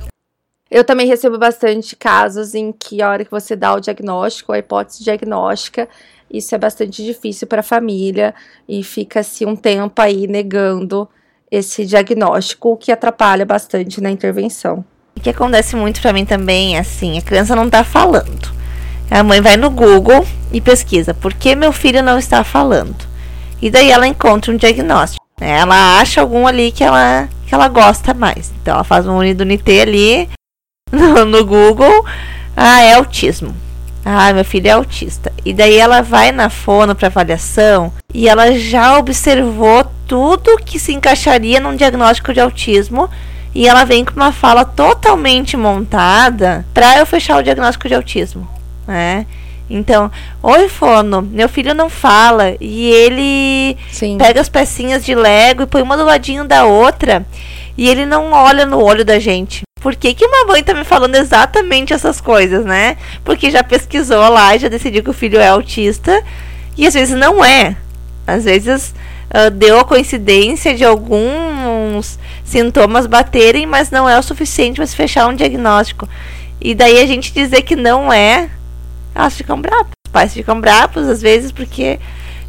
Eu 0.72 0.84
também 0.84 1.08
recebo 1.08 1.38
bastante 1.38 1.96
casos 1.96 2.56
em 2.56 2.72
que 2.72 3.02
a 3.02 3.10
hora 3.10 3.26
que 3.26 3.32
você 3.32 3.56
dá 3.56 3.74
o 3.74 3.80
diagnóstico, 3.80 4.54
a 4.54 4.58
hipótese 4.58 5.04
diagnóstica, 5.04 5.88
isso 6.32 6.56
é 6.56 6.58
bastante 6.58 7.04
difícil 7.04 7.48
para 7.48 7.60
a 7.60 7.64
família 7.64 8.34
e 8.68 8.84
fica-se 8.84 9.46
um 9.46 9.56
tempo 9.56 10.02
aí 10.02 10.26
negando 10.26 11.08
esse 11.52 11.86
diagnóstico, 11.86 12.70
o 12.70 12.78
que 12.78 12.92
atrapalha 12.92 13.46
bastante 13.46 14.02
na 14.02 14.10
intervenção. 14.10 14.84
O 15.16 15.22
que 15.22 15.30
acontece 15.30 15.76
muito 15.76 16.02
para 16.02 16.14
mim 16.14 16.26
também 16.26 16.76
é 16.76 16.80
assim, 16.80 17.18
a 17.18 17.22
criança 17.22 17.56
não 17.56 17.70
tá 17.70 17.84
falando. 17.84 18.54
A 19.10 19.22
mãe 19.22 19.40
vai 19.40 19.56
no 19.56 19.70
Google 19.70 20.26
e 20.52 20.60
pesquisa 20.60 21.14
por 21.14 21.34
que 21.34 21.56
meu 21.56 21.72
filho 21.72 22.02
não 22.02 22.18
está 22.18 22.44
falando. 22.44 22.96
E 23.62 23.70
daí 23.70 23.92
ela 23.92 24.08
encontra 24.08 24.52
um 24.52 24.58
diagnóstico. 24.58 25.26
Né? 25.40 25.60
Ela 25.60 26.00
acha 26.00 26.22
algum 26.22 26.48
ali 26.48 26.72
que 26.72 26.84
ela, 26.84 27.30
que 27.48 27.54
ela 27.54 27.68
gosta 27.68 28.14
mais. 28.14 28.54
Então 28.62 28.76
ela 28.76 28.84
faz 28.84 29.08
um 29.08 29.18
unidunité 29.18 29.82
ali 29.82 30.30
no, 30.92 31.26
no 31.26 31.46
Google. 31.46 32.06
Ah, 32.56 32.82
é 32.82 32.94
autismo. 32.94 33.56
Ah, 34.04 34.32
meu 34.32 34.46
filho 34.46 34.68
é 34.68 34.72
autista. 34.72 35.34
E 35.44 35.52
daí 35.52 35.78
ela 35.78 36.02
vai 36.02 36.32
na 36.32 36.50
fono 36.50 36.94
para 36.94 37.08
avaliação 37.08 37.92
e 38.14 38.30
ela 38.30 38.58
já 38.58 38.98
observou 39.00 39.84
tudo 40.08 40.58
que 40.64 40.78
se 40.78 40.94
encaixaria 40.94 41.60
num 41.60 41.76
diagnóstico 41.76 42.32
de 42.32 42.40
autismo 42.40 43.10
e 43.54 43.68
ela 43.68 43.84
vem 43.84 44.06
com 44.06 44.14
uma 44.16 44.32
fala 44.32 44.64
totalmente 44.64 45.58
montada 45.58 46.66
para 46.74 47.00
eu 47.00 47.06
fechar 47.06 47.38
o 47.38 47.42
diagnóstico 47.42 47.88
de 47.88 47.96
autismo, 47.96 48.48
né? 48.86 49.26
Então, 49.70 50.12
oi 50.44 50.70
fono, 50.70 51.22
meu 51.22 51.50
filho 51.50 51.74
não 51.74 51.90
fala 51.90 52.56
e 52.60 52.88
ele 52.88 53.78
Sim. 53.92 54.18
pega 54.18 54.40
as 54.40 54.50
pecinhas 54.50 55.04
de 55.04 55.16
Lego 55.16 55.64
e 55.64 55.68
põe 55.68 55.82
uma 55.82 55.98
do 55.98 56.06
ladinho 56.06 56.46
da 56.46 56.66
outra 56.66 57.26
e 57.78 57.90
ele 57.90 58.06
não 58.06 58.32
olha 58.32 58.66
no 58.66 58.80
olho 58.80 59.04
da 59.04 59.18
gente 59.18 59.66
por 59.86 59.96
que, 59.96 60.16
que 60.16 60.26
uma 60.26 60.46
mãe 60.46 60.64
tá 60.64 60.74
me 60.74 60.84
falando 60.84 61.14
exatamente 61.14 61.94
essas 61.94 62.20
coisas, 62.20 62.66
né? 62.66 62.98
Porque 63.24 63.52
já 63.52 63.64
pesquisou 63.64 64.28
lá 64.30 64.56
e 64.56 64.58
já 64.58 64.68
decidiu 64.68 65.04
que 65.04 65.12
o 65.12 65.14
filho 65.14 65.40
é 65.40 65.48
autista. 65.48 66.24
E 66.76 66.88
às 66.88 66.96
vezes 66.96 67.16
não 67.16 67.46
é. 67.46 67.76
Às 68.26 68.46
vezes 68.46 68.96
uh, 69.30 69.52
deu 69.52 69.80
a 69.80 69.86
coincidência 69.86 70.74
de 70.74 70.84
alguns 70.84 72.18
sintomas 72.44 73.06
baterem, 73.06 73.68
mas 73.68 73.92
não 73.92 74.10
é 74.10 74.18
o 74.18 74.24
suficiente 74.24 74.78
para 74.78 74.88
se 74.88 74.96
fechar 74.96 75.28
um 75.28 75.36
diagnóstico. 75.36 76.10
E 76.60 76.74
daí 76.74 77.00
a 77.00 77.06
gente 77.06 77.32
dizer 77.32 77.62
que 77.62 77.76
não 77.76 78.12
é, 78.12 78.50
elas 79.16 79.36
ficam 79.36 79.60
bravas. 79.60 79.92
Os 80.06 80.12
pais 80.12 80.34
ficam 80.34 80.60
bravos 80.60 81.08
às 81.08 81.22
vezes 81.22 81.52
porque 81.52 82.00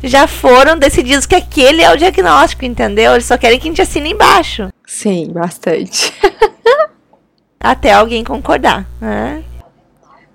já 0.03 0.27
foram 0.27 0.79
decididos 0.79 1.25
que 1.25 1.35
aquele 1.35 1.83
é 1.83 1.93
o 1.93 1.97
diagnóstico, 1.97 2.65
entendeu? 2.65 3.13
Eles 3.13 3.25
só 3.25 3.39
querem 3.39 3.59
que 3.59 3.67
a 3.67 3.71
gente 3.71 3.83
assine 3.83 4.11
embaixo. 4.11 4.69
Sim, 4.87 5.33
bastante. 5.33 6.13
até 7.61 7.93
alguém 7.93 8.23
concordar. 8.23 8.87
Né? 9.01 9.43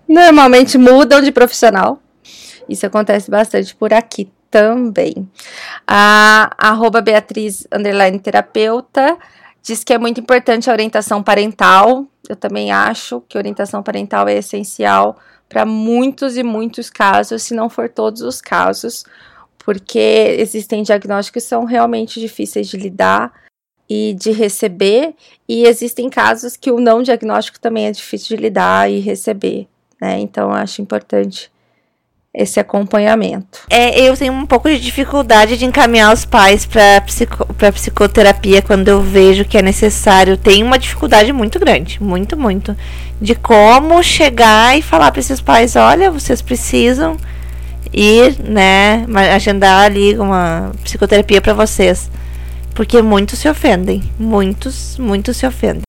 Normalmente 0.08 0.78
mudam 0.78 1.22
de 1.22 1.32
profissional. 1.32 2.00
Isso 2.67 2.86
acontece 2.86 3.30
bastante 3.30 3.76
por 3.76 3.94
aqui 3.94 4.32
também. 4.50 5.30
A 5.88 6.54
arroba 6.58 7.02
Beatriz 7.02 7.65
underline 7.74 8.20
terapeuta 8.20 9.17
diz 9.62 9.84
que 9.84 9.94
é 9.94 9.98
muito 9.98 10.20
importante 10.20 10.70
a 10.70 10.74
orientação 10.74 11.24
parental. 11.24 12.06
Eu 12.28 12.36
também 12.36 12.72
acho 12.72 13.22
que 13.28 13.38
orientação 13.38 13.82
parental 13.82 14.28
é 14.28 14.38
essencial 14.38 15.17
para 15.52 15.66
muitos 15.66 16.38
e 16.38 16.44
muitos 16.44 16.90
casos, 16.90 17.44
se 17.44 17.54
não 17.54 17.70
for 17.70 17.90
todos 17.90 18.22
os 18.22 18.40
casos, 18.40 19.04
porque 19.58 20.38
existem 20.40 20.82
diagnósticos 20.82 21.44
que 21.44 21.50
são 21.50 21.66
realmente 21.66 22.22
difíceis 22.22 22.70
de 22.70 22.78
lidar 22.78 23.34
e 23.90 24.14
de 24.14 24.32
receber, 24.32 25.14
e 25.50 25.66
existem 25.66 26.10
casos 26.10 26.56
que 26.56 26.72
o 26.72 26.80
não 26.80 27.04
diagnóstico 27.04 27.60
também 27.60 27.88
é 27.88 27.92
difícil 27.92 28.38
de 28.38 28.42
lidar 28.42 28.90
e 28.90 29.00
receber, 29.00 29.68
né? 30.00 30.20
Então 30.20 30.52
eu 30.52 30.56
acho 30.56 30.82
importante 30.82 31.52
esse 32.34 32.60
acompanhamento. 32.60 33.60
É, 33.70 34.00
eu 34.00 34.15
tenho 34.15 34.32
um 34.32 34.46
pouco 34.46 34.70
de 34.70 34.80
dificuldade 34.80 35.58
de 35.58 35.65
encaminhar 35.65 36.13
os 36.13 36.24
pais 36.24 36.65
para 36.65 37.02
psico, 37.02 37.46
psicoterapia 37.74 38.62
quando 38.62 38.88
eu 38.88 39.02
vejo 39.02 39.44
que 39.44 39.58
é 39.58 39.62
necessário. 39.62 40.38
Tenho 40.38 40.65
uma 40.65 40.80
dificuldade 40.80 41.34
muito 41.34 41.60
grande, 41.60 42.02
muito, 42.02 42.38
muito, 42.38 42.76
de 43.22 43.36
como 43.36 44.02
chegar 44.02 44.78
e 44.78 44.82
falar 44.82 45.12
para 45.12 45.20
esses 45.20 45.41
pais: 45.41 45.76
olha, 45.76 46.10
vocês 46.10 46.41
precisam 46.41 47.17
ir, 47.94 48.38
né, 48.39 49.06
agendar 49.34 49.84
ali 49.84 50.17
uma 50.17 50.72
psicoterapia 50.84 51.41
para 51.41 51.54
vocês. 51.54 52.10
Porque 52.74 53.02
muitos 53.02 53.39
se 53.39 53.50
ofendem. 53.50 54.02
Muitos, 54.17 54.98
muitos 54.98 55.36
se 55.36 55.46
ofendem. 55.46 55.82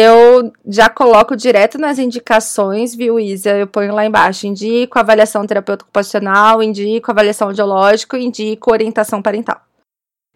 Eu 0.00 0.52
já 0.64 0.88
coloco 0.88 1.34
direto 1.34 1.76
nas 1.76 1.98
indicações, 1.98 2.94
viu, 2.94 3.18
Isa? 3.18 3.50
Eu 3.50 3.66
ponho 3.66 3.92
lá 3.92 4.06
embaixo. 4.06 4.46
Indico 4.46 4.96
avaliação 4.96 5.44
terapêutica 5.44 5.86
ocupacional, 5.86 6.62
indico 6.62 7.10
avaliação 7.10 7.48
audiológica, 7.48 8.16
indico 8.16 8.70
orientação 8.70 9.20
parental. 9.20 9.60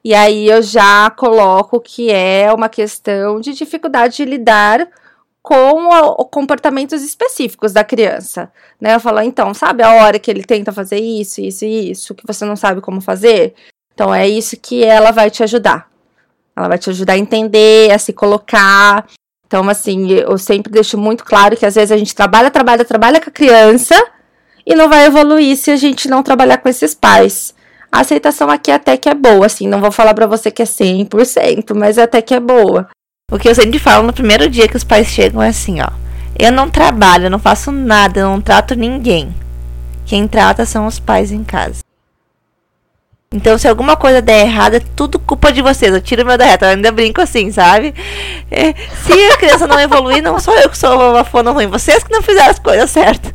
E 0.05 0.15
aí 0.15 0.49
eu 0.49 0.61
já 0.63 1.09
coloco 1.11 1.79
que 1.81 2.11
é 2.11 2.53
uma 2.53 2.69
questão 2.69 3.39
de 3.39 3.53
dificuldade 3.53 4.17
de 4.17 4.25
lidar 4.25 4.89
com 5.41 5.87
o, 5.89 6.25
comportamentos 6.25 7.01
específicos 7.01 7.73
da 7.73 7.85
criança, 7.85 8.51
né? 8.81 8.97
Eu 8.97 9.01
falo, 9.01 9.21
então, 9.21 9.55
sabe 9.55 9.85
a 9.85 9.93
hora 9.93 10.19
que 10.19 10.29
ele 10.31 10.43
tenta 10.43 10.73
fazer 10.73 10.99
isso, 10.99 11.41
isso 11.41 11.65
e 11.65 11.93
isso, 11.93 12.17
que 12.17 12.27
você 12.27 12.45
não 12.45 12.57
sabe 12.57 12.81
como 12.81 13.01
fazer? 13.01 13.55
Então 13.95 14.13
é 14.13 14.29
isso 14.29 14.57
que 14.57 14.83
ela 14.83 15.13
vai 15.13 15.31
te 15.31 15.45
ajudar. 15.45 15.89
Ela 16.57 16.67
vai 16.67 16.79
te 16.79 16.91
ajudar 16.91 17.13
a 17.13 17.19
entender, 17.19 17.93
a 17.93 17.99
se 17.99 18.13
colocar. 18.13 19.07
Então, 19.53 19.69
assim, 19.69 20.11
eu 20.11 20.39
sempre 20.39 20.73
deixo 20.73 20.97
muito 20.97 21.27
claro 21.27 21.55
que 21.59 21.67
às 21.67 21.75
vezes 21.75 21.93
a 21.93 21.97
gente 21.99 22.15
trabalha, 22.15 22.51
trabalha, 22.51 22.87
trabalha 22.87 23.21
com 23.21 23.29
a 23.29 23.33
criança 23.33 23.95
e 24.65 24.75
não 24.75 24.89
vai 24.89 25.05
evoluir 25.05 25.59
se 25.59 25.71
a 25.71 25.77
gente 25.77 26.09
não 26.09 26.23
trabalhar 26.23 26.57
com 26.57 26.71
esses 26.71 26.95
pais. 26.95 27.55
A 27.93 28.01
aceitação 28.01 28.49
aqui 28.49 28.71
até 28.71 28.97
que 28.97 29.11
é 29.11 29.15
boa, 29.15 29.45
assim, 29.45 29.69
não 29.69 29.79
vou 29.79 29.93
falar 29.93 30.15
para 30.15 30.27
você 30.27 30.51
que 30.51 30.63
é 30.63 30.65
100%, 30.65 31.75
mas 31.75 31.99
até 31.99 32.23
que 32.23 32.33
é 32.33 32.41
boa. 32.41 32.89
O 33.31 33.39
que 33.39 33.47
eu 33.47 33.55
sempre 33.55 33.79
falo 33.79 34.07
no 34.07 34.15
primeiro 34.15 34.49
dia 34.49 34.67
que 34.67 34.77
os 34.77 34.85
pais 34.85 35.09
chegam 35.09 35.43
é 35.43 35.49
assim, 35.49 35.83
ó. 35.83 35.91
Eu 36.39 36.51
não 36.51 36.71
trabalho, 36.71 37.27
eu 37.27 37.31
não 37.31 37.39
faço 37.39 37.71
nada, 37.71 38.21
eu 38.21 38.31
não 38.31 38.41
trato 38.41 38.75
ninguém. 38.75 39.35
Quem 40.07 40.27
trata 40.27 40.65
são 40.65 40.87
os 40.87 40.99
pais 40.99 41.31
em 41.31 41.45
casa. 41.45 41.83
Então, 43.33 43.57
se 43.57 43.67
alguma 43.67 43.97
coisa 43.97 44.21
der 44.21 44.47
errado, 44.47 44.75
é 44.75 44.81
tudo 44.95 45.19
culpa 45.19 45.51
de 45.51 45.63
vocês. 45.63 45.93
Eu 45.95 46.01
tiro 46.01 46.25
meu 46.25 46.37
da 46.37 46.45
reta. 46.45 46.67
Eu 46.67 46.71
ainda 46.71 46.93
brinco 46.93 47.21
assim, 47.21 47.51
sabe? 47.51 47.95
É, 48.51 48.75
se 49.03 49.13
a 49.13 49.37
criança 49.39 49.67
não 49.67 49.81
evoluir, 49.81 50.23
não 50.23 50.39
sou 50.39 50.55
eu 50.55 50.69
que 50.69 50.77
sou 50.77 51.13
uma 51.13 51.25
fono 51.25 51.53
ruim. 51.53 51.67
Vocês 51.67 52.05
que 52.05 52.13
não 52.13 52.23
fizeram 52.23 52.51
as 52.51 52.59
coisas 52.59 52.91
certas. 52.91 53.33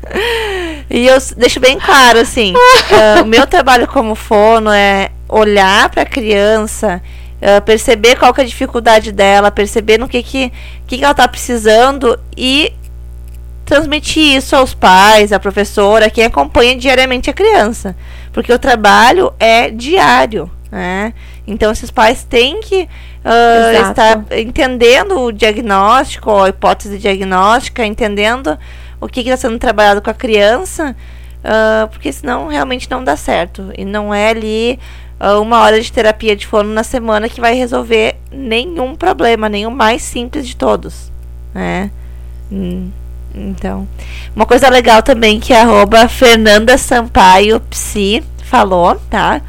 E 0.90 1.08
eu 1.08 1.18
deixo 1.36 1.60
bem 1.60 1.80
claro, 1.80 2.20
assim. 2.20 2.54
uh, 2.54 3.22
o 3.24 3.26
meu 3.26 3.48
trabalho 3.48 3.88
como 3.88 4.14
fono 4.14 4.70
é 4.70 5.10
olhar 5.28 5.90
para 5.90 6.04
a 6.04 6.06
criança, 6.06 7.02
uh, 7.42 7.62
perceber 7.64 8.18
qual 8.18 8.34
que 8.34 8.42
é 8.42 8.44
a 8.44 8.48
dificuldade 8.48 9.12
dela, 9.12 9.50
perceber 9.50 9.98
no 9.98 10.08
que, 10.08 10.22
que, 10.22 10.54
que, 10.86 10.98
que 10.98 11.04
ela 11.04 11.12
está 11.12 11.28
precisando 11.28 12.18
e 12.38 12.72
transmitir 13.66 14.38
isso 14.38 14.56
aos 14.56 14.74
pais, 14.74 15.34
à 15.34 15.40
professora, 15.40 16.10
quem 16.10 16.24
acompanha 16.24 16.78
diariamente 16.78 17.30
a 17.30 17.34
criança 17.34 17.96
porque 18.38 18.54
o 18.54 18.60
trabalho 18.60 19.34
é 19.40 19.72
diário, 19.72 20.48
né? 20.72 21.12
Então 21.48 21.72
esses 21.72 21.90
pais 21.90 22.24
têm 22.24 22.62
que 22.62 22.84
uh, 22.84 23.90
estar 23.90 24.24
entendendo 24.38 25.22
o 25.22 25.32
diagnóstico, 25.32 26.30
a 26.30 26.48
hipótese 26.48 27.00
diagnóstica, 27.00 27.84
entendendo 27.84 28.56
o 29.02 29.08
que 29.08 29.22
está 29.22 29.36
sendo 29.36 29.58
trabalhado 29.58 30.04
com 30.04 30.12
a 30.12 30.14
criança, 30.14 30.96
uh, 31.44 31.88
porque 31.88 32.14
senão 32.14 32.48
realmente 32.48 32.88
não 32.92 33.04
dá 33.04 33.18
certo. 33.18 33.72
E 33.76 33.84
não 33.84 34.14
é 34.14 34.30
ali 34.30 34.80
uh, 35.20 35.42
uma 35.42 35.62
hora 35.62 35.82
de 35.82 35.92
terapia 35.92 36.36
de 36.36 36.46
fono 36.46 36.72
na 36.72 36.84
semana 36.84 37.28
que 37.28 37.42
vai 37.42 37.56
resolver 37.56 38.18
nenhum 38.32 38.96
problema, 38.96 39.50
nem 39.50 39.66
o 39.66 39.72
mais 39.72 40.04
simples 40.04 40.48
de 40.48 40.56
todos, 40.56 41.12
né? 41.56 41.90
Hum. 42.52 42.92
Então, 43.38 43.88
uma 44.36 44.46
coisa 44.46 44.70
legal 44.70 45.02
também 45.04 45.40
que 45.40 45.54
arroba 45.54 46.08
Fernanda 46.08 46.78
Sampaio 46.78 47.60
Psi 47.62 48.24
falou, 48.44 48.96
tá? 49.10 49.42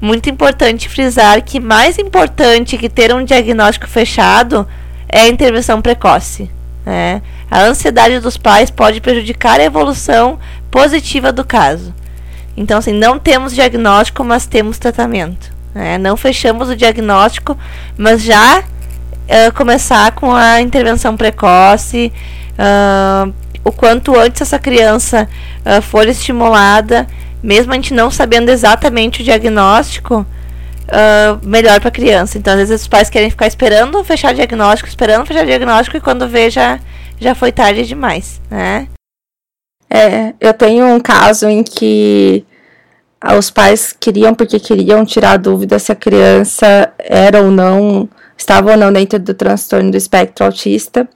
Muito 0.00 0.28
importante 0.28 0.88
frisar 0.88 1.42
que 1.42 1.60
mais 1.60 1.98
importante 1.98 2.78
que 2.78 2.88
ter 2.88 3.14
um 3.14 3.24
diagnóstico 3.24 3.86
fechado 3.86 4.66
é 5.08 5.22
a 5.22 5.28
intervenção 5.28 5.80
precoce. 5.80 6.50
Né? 6.84 7.22
A 7.50 7.62
ansiedade 7.62 8.20
dos 8.20 8.36
pais 8.36 8.70
pode 8.70 9.00
prejudicar 9.00 9.60
a 9.60 9.64
evolução 9.64 10.38
positiva 10.70 11.32
do 11.32 11.44
caso. 11.44 11.94
Então, 12.56 12.78
assim, 12.78 12.92
não 12.92 13.18
temos 13.18 13.54
diagnóstico, 13.54 14.22
mas 14.22 14.46
temos 14.46 14.78
tratamento. 14.78 15.52
Né? 15.74 15.98
Não 15.98 16.16
fechamos 16.16 16.68
o 16.68 16.76
diagnóstico, 16.76 17.56
mas 17.96 18.22
já 18.22 18.62
uh, 19.24 19.52
começar 19.54 20.12
com 20.12 20.34
a 20.34 20.60
intervenção 20.60 21.16
precoce, 21.16 22.12
uh, 22.58 23.32
o 23.64 23.72
quanto 23.72 24.18
antes 24.18 24.42
essa 24.42 24.58
criança 24.58 25.28
uh, 25.64 25.80
for 25.82 26.06
estimulada, 26.08 27.06
mesmo 27.42 27.72
a 27.72 27.76
gente 27.76 27.94
não 27.94 28.10
sabendo 28.10 28.50
exatamente 28.50 29.20
o 29.20 29.24
diagnóstico, 29.24 30.26
uh, 30.84 31.46
melhor 31.46 31.80
para 31.80 31.88
a 31.88 31.92
criança. 31.92 32.38
Então, 32.38 32.52
às 32.52 32.58
vezes 32.58 32.82
os 32.82 32.88
pais 32.88 33.10
querem 33.10 33.30
ficar 33.30 33.46
esperando 33.46 34.02
fechar 34.04 34.34
diagnóstico, 34.34 34.88
esperando 34.88 35.26
fechar 35.26 35.44
diagnóstico, 35.44 35.96
e 35.96 36.00
quando 36.00 36.28
vê 36.28 36.50
já, 36.50 36.78
já 37.18 37.34
foi 37.34 37.52
tarde 37.52 37.86
demais, 37.86 38.40
né? 38.50 38.88
É, 39.90 40.34
eu 40.40 40.52
tenho 40.52 40.86
um 40.86 40.98
caso 40.98 41.48
em 41.48 41.62
que 41.62 42.44
os 43.38 43.50
pais 43.50 43.94
queriam, 43.98 44.34
porque 44.34 44.58
queriam 44.58 45.04
tirar 45.04 45.32
a 45.32 45.36
dúvida 45.36 45.78
se 45.78 45.92
a 45.92 45.94
criança 45.94 46.92
era 46.98 47.40
ou 47.40 47.50
não, 47.50 48.08
estava 48.36 48.72
ou 48.72 48.76
não 48.76 48.92
dentro 48.92 49.18
do 49.18 49.34
transtorno 49.34 49.90
do 49.90 49.96
espectro 49.96 50.44
autista. 50.46 51.08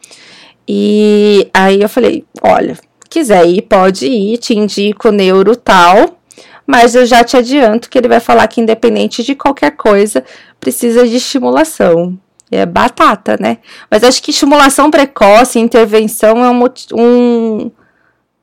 E 0.66 1.48
aí 1.52 1.80
eu 1.80 1.88
falei: 1.88 2.24
olha, 2.42 2.76
quiser 3.08 3.46
ir, 3.46 3.62
pode 3.62 4.06
ir, 4.06 4.38
te 4.38 4.56
indico 4.56 5.10
neuro 5.10 5.56
tal, 5.56 6.18
mas 6.66 6.94
eu 6.94 7.06
já 7.06 7.24
te 7.24 7.36
adianto 7.36 7.88
que 7.88 7.96
ele 7.96 8.08
vai 8.08 8.20
falar 8.20 8.46
que, 8.46 8.60
independente 8.60 9.22
de 9.22 9.34
qualquer 9.34 9.72
coisa, 9.72 10.22
precisa 10.60 11.06
de 11.08 11.16
estimulação. 11.16 12.18
É 12.50 12.64
batata, 12.64 13.36
né? 13.38 13.58
Mas 13.90 14.02
acho 14.02 14.22
que 14.22 14.30
estimulação 14.30 14.90
precoce, 14.90 15.58
intervenção 15.58 16.42
é 16.44 16.50
um, 16.50 16.64
um 16.94 17.70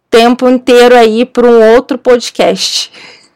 tempo 0.10 0.48
inteiro 0.48 0.96
aí 0.96 1.26
para 1.26 1.48
um 1.48 1.74
outro 1.74 1.98
podcast, 1.98 2.92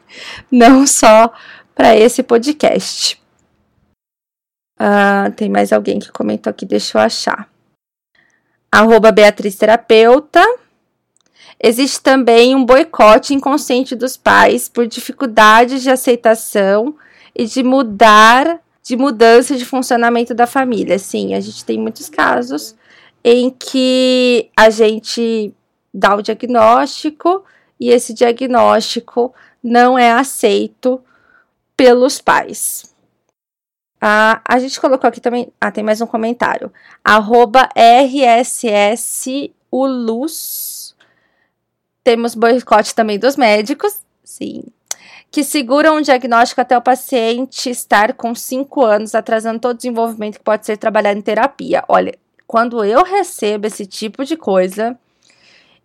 não 0.50 0.86
só 0.86 1.32
para 1.74 1.96
esse 1.96 2.22
podcast. 2.22 3.19
Uh, 4.80 5.30
tem 5.36 5.50
mais 5.50 5.72
alguém 5.72 5.98
que 5.98 6.10
comentou 6.10 6.50
aqui, 6.50 6.64
deixa 6.64 6.96
eu 6.96 7.02
achar 7.02 7.50
arroba 8.70 9.10
Beatriz 9.10 9.56
Terapeuta. 9.56 10.44
Existe 11.62 12.00
também 12.00 12.54
um 12.54 12.64
boicote 12.64 13.34
inconsciente 13.34 13.94
dos 13.94 14.16
pais 14.16 14.68
por 14.68 14.86
dificuldades 14.86 15.82
de 15.82 15.90
aceitação 15.90 16.94
e 17.34 17.44
de 17.44 17.62
mudar, 17.62 18.60
de 18.82 18.96
mudança 18.96 19.56
de 19.56 19.64
funcionamento 19.64 20.34
da 20.34 20.46
família. 20.46 20.98
Sim, 20.98 21.34
a 21.34 21.40
gente 21.40 21.64
tem 21.64 21.78
muitos 21.78 22.08
casos 22.08 22.74
em 23.22 23.50
que 23.50 24.48
a 24.56 24.70
gente 24.70 25.52
dá 25.92 26.14
o 26.14 26.22
diagnóstico 26.22 27.44
e 27.78 27.90
esse 27.90 28.14
diagnóstico 28.14 29.34
não 29.62 29.98
é 29.98 30.12
aceito 30.12 31.02
pelos 31.76 32.20
pais. 32.20 32.89
Ah, 34.00 34.40
a 34.48 34.58
gente 34.58 34.80
colocou 34.80 35.06
aqui 35.06 35.20
também. 35.20 35.52
Ah, 35.60 35.70
tem 35.70 35.84
mais 35.84 36.00
um 36.00 36.06
comentário. 36.06 36.72
Arroba 37.04 37.68
RSSULUS. 37.76 39.36
Temos 42.02 42.34
boicote 42.34 42.94
também 42.94 43.18
dos 43.18 43.36
médicos. 43.36 44.00
Sim. 44.24 44.64
Que 45.30 45.44
seguram 45.44 45.96
o 45.96 46.02
diagnóstico 46.02 46.62
até 46.62 46.76
o 46.76 46.82
paciente 46.82 47.68
estar 47.68 48.14
com 48.14 48.34
5 48.34 48.82
anos, 48.82 49.14
atrasando 49.14 49.60
todo 49.60 49.72
o 49.72 49.76
desenvolvimento 49.76 50.38
que 50.38 50.44
pode 50.44 50.64
ser 50.64 50.78
trabalhado 50.78 51.18
em 51.18 51.22
terapia. 51.22 51.84
Olha, 51.86 52.18
quando 52.46 52.82
eu 52.82 53.04
recebo 53.04 53.66
esse 53.66 53.84
tipo 53.84 54.24
de 54.24 54.36
coisa, 54.36 54.98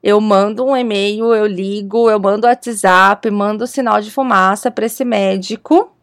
eu 0.02 0.22
mando 0.22 0.66
um 0.66 0.76
e-mail, 0.76 1.34
eu 1.34 1.46
ligo, 1.46 2.10
eu 2.10 2.20
mando 2.20 2.48
WhatsApp, 2.48 3.30
mando 3.30 3.68
sinal 3.68 4.00
de 4.00 4.10
fumaça 4.10 4.72
para 4.72 4.86
esse 4.86 5.04
médico 5.04 5.95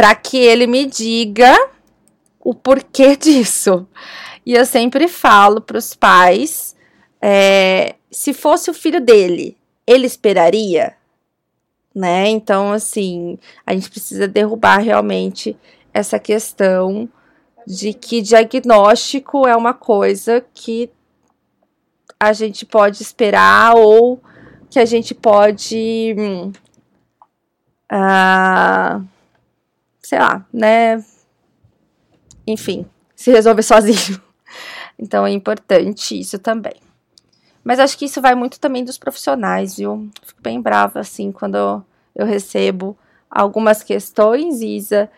para 0.00 0.14
que 0.14 0.38
ele 0.38 0.66
me 0.66 0.86
diga 0.86 1.54
o 2.42 2.54
porquê 2.54 3.14
disso. 3.20 3.86
E 4.46 4.54
eu 4.54 4.64
sempre 4.64 5.06
falo 5.06 5.60
para 5.60 5.76
os 5.76 5.94
pais: 5.94 6.74
é, 7.20 7.96
se 8.10 8.32
fosse 8.32 8.70
o 8.70 8.74
filho 8.74 8.98
dele, 8.98 9.58
ele 9.86 10.06
esperaria? 10.06 10.96
Né? 11.94 12.28
Então, 12.28 12.72
assim, 12.72 13.38
a 13.66 13.74
gente 13.74 13.90
precisa 13.90 14.26
derrubar 14.26 14.78
realmente 14.78 15.54
essa 15.92 16.18
questão 16.18 17.06
de 17.66 17.92
que 17.92 18.22
diagnóstico 18.22 19.46
é 19.46 19.54
uma 19.54 19.74
coisa 19.74 20.42
que 20.54 20.88
a 22.18 22.32
gente 22.32 22.64
pode 22.64 23.02
esperar 23.02 23.76
ou 23.76 24.18
que 24.70 24.78
a 24.78 24.86
gente 24.86 25.14
pode. 25.14 26.16
Uh, 27.92 29.19
sei 30.10 30.18
lá, 30.18 30.44
né? 30.52 31.04
Enfim, 32.44 32.84
se 33.14 33.30
resolver 33.30 33.62
sozinho. 33.62 34.20
Então 34.98 35.24
é 35.24 35.30
importante 35.30 36.18
isso 36.18 36.36
também. 36.36 36.74
Mas 37.62 37.78
acho 37.78 37.96
que 37.96 38.06
isso 38.06 38.20
vai 38.20 38.34
muito 38.34 38.58
também 38.58 38.84
dos 38.84 38.98
profissionais, 38.98 39.76
viu? 39.76 40.10
Fico 40.20 40.42
bem 40.42 40.60
brava, 40.60 40.98
assim, 40.98 41.30
quando 41.30 41.84
eu, 42.12 42.26
recebo 42.26 42.98
algumas 43.30 43.84
questões, 43.84 44.60
Isa, 44.60 45.08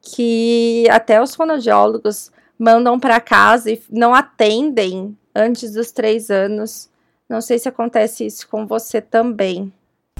que 0.00 0.88
até 0.90 1.20
os 1.20 1.34
fonoaudiólogos 1.34 2.32
mandam 2.58 2.98
para 2.98 3.20
casa 3.20 3.70
e 3.70 3.82
não 3.90 4.14
atendem 4.14 5.14
antes 5.34 5.74
dos 5.74 5.92
três 5.92 6.30
anos. 6.30 6.88
Não 7.28 7.42
sei 7.42 7.58
se 7.58 7.68
acontece 7.68 8.24
isso 8.24 8.48
com 8.48 8.66
você 8.66 9.02
também. 9.02 9.70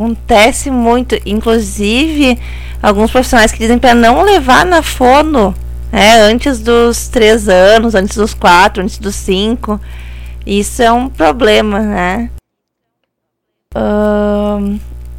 Acontece 0.00 0.70
muito, 0.70 1.14
inclusive 1.26 2.38
alguns 2.82 3.10
profissionais 3.10 3.52
que 3.52 3.58
dizem 3.58 3.78
para 3.78 3.94
não 3.94 4.22
levar 4.22 4.64
na 4.64 4.82
fono, 4.82 5.54
né, 5.92 6.22
antes 6.22 6.58
dos 6.58 7.08
três 7.08 7.50
anos, 7.50 7.94
antes 7.94 8.16
dos 8.16 8.32
quatro, 8.32 8.82
antes 8.82 8.96
dos 8.96 9.14
cinco. 9.14 9.78
Isso 10.46 10.82
é 10.82 10.90
um 10.90 11.06
problema, 11.10 11.80
né? 11.80 12.30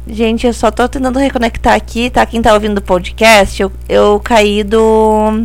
Gente, 0.08 0.48
eu 0.48 0.52
só 0.52 0.68
tô 0.72 0.88
tentando 0.88 1.20
reconectar 1.20 1.74
aqui, 1.74 2.10
tá? 2.10 2.26
Quem 2.26 2.42
tá 2.42 2.52
ouvindo 2.52 2.78
o 2.78 2.82
podcast, 2.82 3.62
eu, 3.62 3.70
eu 3.88 4.18
caí 4.18 4.64
do, 4.64 5.44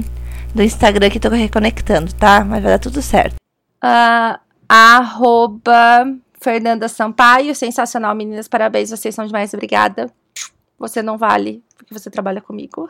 do 0.56 0.64
Instagram 0.64 1.12
que 1.12 1.20
tô 1.20 1.30
reconectando, 1.30 2.12
tá? 2.14 2.44
Mas 2.44 2.64
vai 2.64 2.72
dar 2.72 2.80
tudo 2.80 3.04
certo. 3.04 3.36
Uh, 3.84 4.40
arroba 4.68 6.08
Fernanda 6.48 6.88
Sampaio, 6.88 7.54
sensacional, 7.54 8.16
meninas, 8.16 8.48
parabéns, 8.48 8.90
vocês 8.90 9.14
são 9.14 9.26
demais, 9.26 9.54
obrigada. 9.54 10.10
Você 10.80 11.04
não 11.04 11.18
vale, 11.18 11.62
porque 11.76 11.94
você 11.94 12.10
trabalha 12.10 12.40
comigo. 12.40 12.88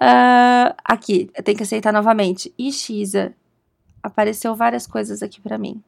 uh, 0.00 0.74
aqui, 0.84 1.28
eu 1.34 1.42
tenho 1.42 1.56
que 1.56 1.64
aceitar 1.64 1.92
novamente. 1.92 2.54
E 2.56 2.70
Xisa, 2.70 3.34
apareceu 4.00 4.54
várias 4.54 4.86
coisas 4.86 5.24
aqui 5.24 5.40
para 5.40 5.58
mim. 5.58 5.82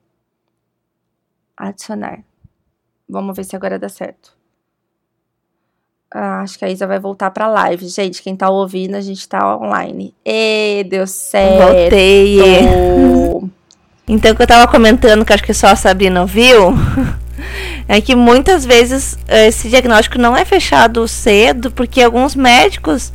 Adicionar. 1.57 2.25
Vamos 3.09 3.37
ver 3.37 3.45
se 3.45 3.55
agora 3.55 3.79
dá 3.79 3.89
certo. 3.89 4.37
Ah, 6.11 6.41
acho 6.41 6.59
que 6.59 6.65
a 6.65 6.71
Isa 6.71 6.89
vai 6.89 6.99
voltar 6.99 7.31
pra 7.31 7.47
live. 7.47 7.87
Gente, 7.87 8.21
quem 8.21 8.35
tá 8.35 8.51
ouvindo, 8.51 8.97
a 8.97 9.01
gente 9.01 9.29
tá 9.29 9.57
online. 9.57 10.13
E 10.25 10.83
deu 10.83 11.07
certo. 11.07 11.73
Voltei. 11.73 12.39
então, 14.07 14.33
o 14.33 14.37
que 14.37 14.43
eu 14.43 14.47
tava 14.47 14.71
comentando, 14.71 15.25
que 15.25 15.33
acho 15.33 15.43
que 15.43 15.55
só 15.55 15.69
a 15.69 15.77
Sabrina 15.77 16.27
viu, 16.27 16.75
é 17.89 18.01
que 18.01 18.15
muitas 18.15 18.65
vezes 18.65 19.19
esse 19.29 19.69
diagnóstico 19.69 20.19
não 20.19 20.37
é 20.37 20.45
fechado 20.45 21.07
cedo, 21.09 21.71
porque 21.71 22.03
alguns 22.03 22.35
médicos 22.35 23.13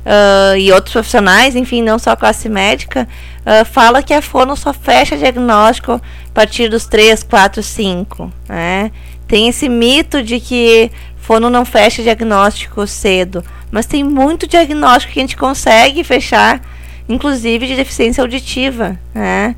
uh, 0.00 0.56
e 0.56 0.72
outros 0.72 0.92
profissionais, 0.92 1.54
enfim, 1.54 1.82
não 1.82 1.98
só 1.98 2.12
a 2.12 2.16
classe 2.16 2.48
médica, 2.48 3.06
uh, 3.40 3.64
fala 3.64 4.02
que 4.02 4.14
a 4.14 4.22
fono 4.22 4.56
só 4.56 4.72
fecha 4.72 5.16
diagnóstico 5.16 5.92
a 5.92 6.00
partir 6.32 6.68
dos 6.68 6.86
3, 6.86 7.22
4, 7.22 7.62
5. 7.62 8.32
Né? 8.48 8.90
Tem 9.26 9.48
esse 9.48 9.68
mito 9.68 10.22
de 10.22 10.40
que 10.40 10.90
fono 11.16 11.50
não 11.50 11.64
fecha 11.64 12.02
diagnóstico 12.02 12.86
cedo, 12.86 13.44
mas 13.70 13.86
tem 13.86 14.02
muito 14.02 14.46
diagnóstico 14.46 15.12
que 15.12 15.20
a 15.20 15.22
gente 15.22 15.36
consegue 15.36 16.02
fechar, 16.02 16.60
inclusive 17.08 17.66
de 17.66 17.76
deficiência 17.76 18.22
auditiva. 18.22 18.98
Né? 19.14 19.54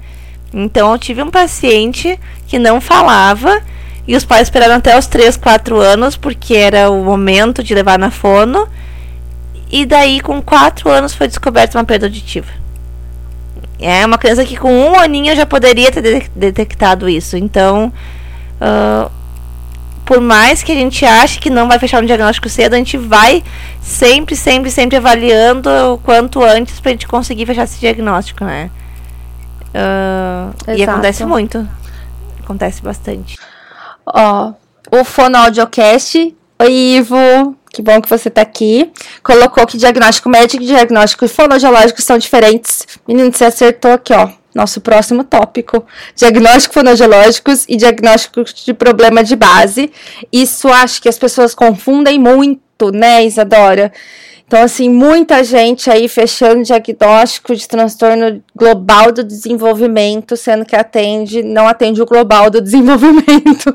Então, 0.52 0.92
eu 0.92 0.98
tive 0.98 1.22
um 1.22 1.30
paciente 1.30 2.18
que 2.46 2.58
não 2.58 2.80
falava 2.80 3.62
e 4.06 4.16
os 4.16 4.24
pais 4.24 4.42
esperaram 4.42 4.76
até 4.76 4.98
os 4.98 5.06
3, 5.06 5.36
4 5.36 5.78
anos, 5.78 6.16
porque 6.16 6.54
era 6.54 6.90
o 6.90 7.04
momento 7.04 7.62
de 7.62 7.74
levar 7.74 7.98
na 7.98 8.10
fono. 8.10 8.68
E 9.70 9.86
daí, 9.86 10.20
com 10.20 10.42
4 10.42 10.90
anos, 10.90 11.14
foi 11.14 11.28
descoberta 11.28 11.78
uma 11.78 11.84
perda 11.84 12.06
auditiva. 12.06 12.50
É 13.78 14.04
uma 14.04 14.18
criança 14.18 14.44
que 14.44 14.56
com 14.56 14.72
um 14.72 14.98
aninho 14.98 15.34
já 15.34 15.46
poderia 15.46 15.90
ter 15.90 16.28
detectado 16.34 17.08
isso. 17.08 17.36
Então, 17.36 17.92
uh, 18.60 19.10
por 20.04 20.20
mais 20.20 20.62
que 20.62 20.72
a 20.72 20.74
gente 20.74 21.04
ache 21.04 21.38
que 21.38 21.48
não 21.48 21.68
vai 21.68 21.78
fechar 21.78 22.02
um 22.02 22.06
diagnóstico 22.06 22.48
cedo, 22.48 22.74
a 22.74 22.76
gente 22.76 22.96
vai 22.96 23.42
sempre, 23.80 24.36
sempre, 24.36 24.70
sempre 24.70 24.96
avaliando 24.96 25.68
o 25.94 25.98
quanto 25.98 26.42
antes 26.42 26.80
para 26.80 26.90
a 26.90 26.92
gente 26.92 27.06
conseguir 27.06 27.46
fechar 27.46 27.64
esse 27.64 27.80
diagnóstico, 27.80 28.44
né? 28.44 28.70
Uh, 29.74 30.72
e 30.76 30.82
acontece 30.82 31.24
muito. 31.24 31.68
Acontece 32.42 32.82
bastante. 32.82 33.38
Ó, 34.06 34.52
o 34.90 35.04
Fonoaudiocast. 35.04 36.36
Oi, 36.58 36.72
Ivo. 36.72 37.56
Que 37.72 37.80
bom 37.80 38.00
que 38.02 38.08
você 38.08 38.28
tá 38.28 38.42
aqui. 38.42 38.92
Colocou 39.22 39.66
que 39.66 39.78
diagnóstico 39.78 40.28
médico 40.28 40.62
e 40.62 40.66
diagnóstico 40.66 41.26
fonoaudiológico 41.26 42.02
são 42.02 42.18
diferentes. 42.18 42.86
Menino, 43.08 43.32
você 43.32 43.46
acertou 43.46 43.92
aqui, 43.92 44.12
ó. 44.12 44.28
Nosso 44.54 44.82
próximo 44.82 45.24
tópico: 45.24 45.84
diagnóstico 46.14 46.74
fonoaudiológicos 46.74 47.64
e 47.66 47.76
diagnósticos 47.76 48.52
de 48.52 48.74
problema 48.74 49.24
de 49.24 49.34
base. 49.34 49.90
Isso 50.30 50.68
acho 50.68 51.00
que 51.00 51.08
as 51.08 51.18
pessoas 51.18 51.54
confundem 51.54 52.18
muito, 52.18 52.90
né, 52.92 53.24
Isadora? 53.24 53.90
Então, 54.52 54.64
assim, 54.64 54.90
muita 54.90 55.42
gente 55.42 55.88
aí 55.88 56.06
fechando 56.06 56.62
diagnóstico 56.62 57.56
de 57.56 57.66
transtorno 57.66 58.42
global 58.54 59.10
do 59.10 59.24
desenvolvimento, 59.24 60.36
sendo 60.36 60.66
que 60.66 60.76
atende, 60.76 61.42
não 61.42 61.66
atende 61.66 62.02
o 62.02 62.04
global 62.04 62.50
do 62.50 62.60
desenvolvimento. 62.60 63.74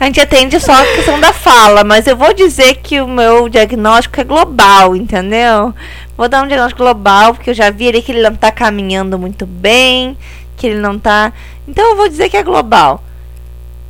A 0.00 0.06
gente 0.06 0.18
atende 0.18 0.58
só 0.58 0.72
a 0.72 0.86
questão 0.94 1.20
da 1.20 1.30
fala, 1.30 1.84
mas 1.84 2.06
eu 2.06 2.16
vou 2.16 2.32
dizer 2.32 2.76
que 2.76 3.02
o 3.02 3.06
meu 3.06 3.50
diagnóstico 3.50 4.18
é 4.18 4.24
global, 4.24 4.96
entendeu? 4.96 5.74
Vou 6.16 6.26
dar 6.26 6.42
um 6.42 6.46
diagnóstico 6.46 6.82
global, 6.82 7.34
porque 7.34 7.50
eu 7.50 7.54
já 7.54 7.68
vi 7.68 7.88
ali 7.88 8.00
que 8.00 8.12
ele 8.12 8.22
não 8.22 8.34
tá 8.34 8.50
caminhando 8.50 9.18
muito 9.18 9.44
bem, 9.44 10.16
que 10.56 10.68
ele 10.68 10.80
não 10.80 10.98
tá. 10.98 11.34
Então 11.68 11.90
eu 11.90 11.96
vou 11.96 12.08
dizer 12.08 12.30
que 12.30 12.38
é 12.38 12.42
global. 12.42 13.03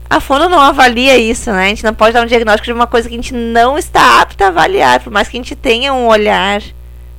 A 0.09 0.21
fono 0.21 0.49
não 0.49 0.61
avalia 0.61 1.17
isso, 1.17 1.51
né? 1.51 1.67
A 1.67 1.69
gente 1.69 1.85
não 1.85 1.95
pode 1.95 2.12
dar 2.12 2.23
um 2.23 2.27
diagnóstico 2.27 2.67
de 2.67 2.73
uma 2.73 2.87
coisa 2.87 3.09
que 3.09 3.14
a 3.14 3.19
gente 3.19 3.35
não 3.35 3.79
está 3.79 4.21
apta 4.21 4.45
a 4.45 4.49
avaliar, 4.49 5.01
por 5.01 5.12
mais 5.12 5.29
que 5.29 5.37
a 5.37 5.40
gente 5.40 5.57
tenha 5.57 5.93
um 5.93 6.07
olhar, 6.07 6.62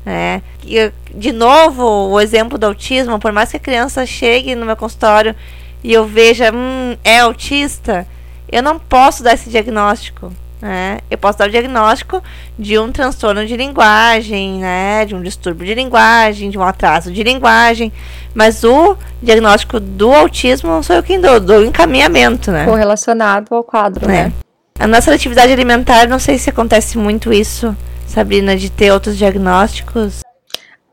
né? 0.06 0.42
E, 0.64 0.92
de 1.14 1.32
novo, 1.32 1.84
o 1.84 2.20
exemplo 2.20 2.58
do 2.58 2.68
autismo, 2.68 3.20
por 3.20 3.32
mais 3.32 3.50
que 3.52 3.58
a 3.58 3.60
criança 3.60 4.06
chegue 4.06 4.56
no 4.56 4.66
meu 4.66 4.76
consultório 4.76 5.36
e 5.84 5.94
eu 5.94 6.06
veja, 6.06 6.52
hum, 6.54 6.98
é 7.04 7.20
autista, 7.20 8.08
eu 8.52 8.64
não 8.64 8.80
posso 8.80 9.24
dar 9.24 9.34
esse 9.34 9.50
diagnóstico. 9.50 10.32
Né? 10.66 10.98
Eu 11.12 11.18
posso 11.20 11.38
dar 11.38 11.48
o 11.48 11.52
diagnóstico 11.52 12.24
de 12.58 12.80
um 12.80 12.92
transtorno 12.92 13.46
de 13.46 13.56
linguagem, 13.56 14.54
né? 14.54 15.06
de 15.06 15.14
um 15.14 15.22
distúrbio 15.22 15.64
de 15.64 15.76
linguagem, 15.76 16.50
de 16.50 16.58
um 16.58 16.64
atraso 16.64 17.12
de 17.12 17.22
linguagem, 17.22 17.94
mas 18.34 18.64
o 18.64 18.98
diagnóstico 19.22 19.80
do 19.80 20.12
autismo 20.12 20.72
não 20.72 20.82
sou 20.82 20.96
eu 20.96 21.04
quem 21.04 21.22
dou, 21.22 21.40
dou 21.40 21.64
encaminhamento. 21.64 22.52
Né? 22.52 22.66
Correlacionado 22.66 23.54
ao 23.54 23.64
quadro, 23.64 24.08
né? 24.08 24.34
A 24.80 24.88
nossa 24.88 25.14
atividade 25.14 25.54
alimentar, 25.54 26.08
não 26.08 26.18
sei 26.18 26.40
se 26.40 26.50
acontece 26.50 26.98
muito 26.98 27.32
isso, 27.32 27.78
Sabrina, 28.08 28.58
de 28.58 28.72
ter 28.72 28.92
outros 28.92 29.16
diagnósticos. 29.20 30.22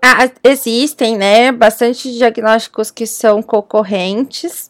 Ah, 0.04 0.28
existem, 0.44 1.16
né? 1.16 1.50
Bastante 1.50 2.12
diagnósticos 2.12 2.90
que 2.90 3.06
são 3.06 3.42
concorrentes 3.42 4.68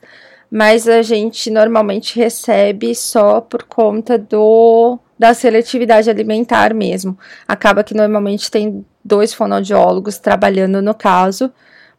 mas 0.52 0.86
a 0.86 1.00
gente 1.00 1.50
normalmente 1.50 2.14
recebe 2.14 2.94
só 2.94 3.40
por 3.40 3.62
conta 3.62 4.18
do 4.18 4.98
da 5.18 5.32
seletividade 5.32 6.10
alimentar 6.10 6.74
mesmo. 6.74 7.18
Acaba 7.48 7.82
que 7.82 7.94
normalmente 7.94 8.50
tem 8.50 8.84
dois 9.02 9.32
fonoaudiólogos 9.32 10.18
trabalhando 10.18 10.82
no 10.82 10.92
caso 10.94 11.50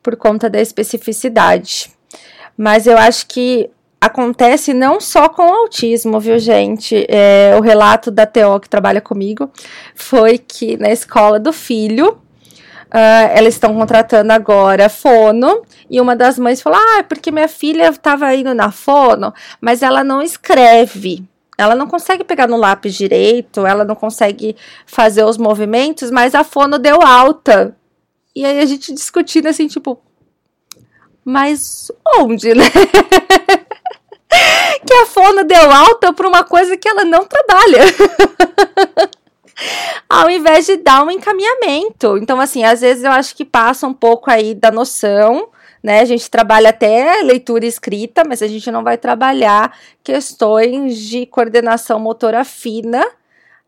por 0.03 0.15
conta 0.15 0.51
da 0.51 0.61
especificidade. 0.61 1.91
Mas 2.55 2.85
eu 2.85 2.95
acho 2.95 3.25
que 3.25 3.71
acontece 3.99 4.71
não 4.71 5.01
só 5.01 5.29
com 5.29 5.41
autismo, 5.41 6.19
viu, 6.19 6.37
gente? 6.37 7.07
É, 7.09 7.55
o 7.57 7.61
relato 7.61 8.11
da 8.11 8.27
TO 8.27 8.59
que 8.61 8.69
trabalha 8.69 9.01
comigo 9.01 9.49
foi 9.95 10.37
que 10.37 10.77
na 10.77 10.91
escola 10.91 11.39
do 11.39 11.51
filho 11.51 12.19
Uh, 12.93 13.33
elas 13.33 13.55
estão 13.55 13.73
contratando 13.73 14.31
agora 14.31 14.87
fono. 14.87 15.63
E 15.89 15.99
uma 15.99 16.15
das 16.15 16.37
mães 16.37 16.61
falou: 16.61 16.79
Ah, 16.79 17.03
porque 17.03 17.31
minha 17.31 17.47
filha 17.47 17.89
estava 17.89 18.33
indo 18.35 18.53
na 18.53 18.71
fono, 18.71 19.33
mas 19.59 19.81
ela 19.81 20.03
não 20.03 20.21
escreve. 20.21 21.23
Ela 21.57 21.75
não 21.75 21.87
consegue 21.87 22.23
pegar 22.23 22.47
no 22.47 22.57
lápis 22.57 22.93
direito, 22.93 23.65
ela 23.65 23.83
não 23.83 23.95
consegue 23.95 24.55
fazer 24.85 25.23
os 25.23 25.37
movimentos, 25.37 26.11
mas 26.11 26.35
a 26.35 26.43
fono 26.43 26.77
deu 26.77 27.01
alta. 27.01 27.75
E 28.35 28.45
aí 28.45 28.59
a 28.59 28.65
gente 28.65 28.93
discutindo 28.93 29.47
assim, 29.47 29.67
tipo, 29.67 29.99
mas 31.23 31.91
onde, 32.19 32.53
né? 32.53 32.65
que 34.85 34.93
a 34.93 35.05
fono 35.05 35.43
deu 35.43 35.71
alta 35.71 36.11
para 36.11 36.27
uma 36.27 36.43
coisa 36.43 36.75
que 36.75 36.87
ela 36.87 37.05
não 37.05 37.25
trabalha. 37.25 37.81
ao 40.09 40.29
invés 40.29 40.65
de 40.65 40.77
dar 40.77 41.03
um 41.03 41.11
encaminhamento. 41.11 42.17
Então, 42.17 42.39
assim, 42.39 42.63
às 42.63 42.81
vezes 42.81 43.03
eu 43.03 43.11
acho 43.11 43.35
que 43.35 43.45
passa 43.45 43.87
um 43.87 43.93
pouco 43.93 44.29
aí 44.29 44.53
da 44.53 44.71
noção, 44.71 45.49
né? 45.81 45.99
A 45.99 46.05
gente 46.05 46.29
trabalha 46.29 46.69
até 46.69 47.21
leitura 47.21 47.65
escrita, 47.65 48.23
mas 48.25 48.41
a 48.41 48.47
gente 48.47 48.71
não 48.71 48.83
vai 48.83 48.97
trabalhar 48.97 49.77
questões 50.03 50.97
de 50.97 51.25
coordenação 51.25 51.99
motora 51.99 52.43
fina. 52.45 53.03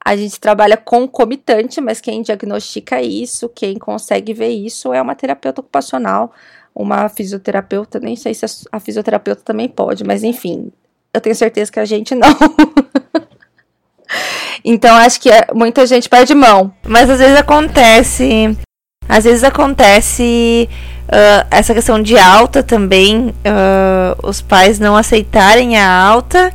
A 0.04 0.16
gente 0.16 0.40
trabalha 0.40 0.78
concomitante, 0.78 1.82
mas 1.82 2.00
quem 2.00 2.22
diagnostica 2.22 3.02
isso, 3.02 3.50
quem 3.50 3.78
consegue 3.78 4.34
ver 4.34 4.50
isso 4.50 4.94
é 4.94 5.02
uma 5.02 5.16
terapeuta 5.16 5.62
ocupacional, 5.62 6.32
uma 6.76 7.10
fisioterapeuta, 7.10 8.00
nem 8.00 8.16
sei 8.16 8.34
se 8.34 8.46
a 8.72 8.80
fisioterapeuta 8.80 9.42
também 9.44 9.68
pode, 9.68 10.04
mas 10.04 10.24
enfim, 10.24 10.72
eu 11.12 11.20
tenho 11.20 11.36
certeza 11.36 11.72
que 11.72 11.80
a 11.80 11.86
gente 11.86 12.14
não. 12.14 12.28
Então 14.64 14.96
acho 14.96 15.22
que 15.22 15.30
é, 15.30 15.48
muita 15.54 15.86
gente 15.86 16.10
perde 16.10 16.34
mão. 16.34 16.74
Mas 16.88 17.10
às 17.10 17.20
vezes 17.20 17.38
acontece. 17.38 18.58
Às 19.08 19.24
vezes 19.24 19.44
acontece 19.44 20.68
uh, 21.08 21.48
essa 21.52 21.74
questão 21.74 22.02
de 22.02 22.18
alta 22.18 22.64
também. 22.64 23.30
Uh, 23.30 24.28
os 24.28 24.42
pais 24.42 24.80
não 24.80 24.96
aceitarem 24.96 25.78
a 25.78 25.88
alta 25.88 26.52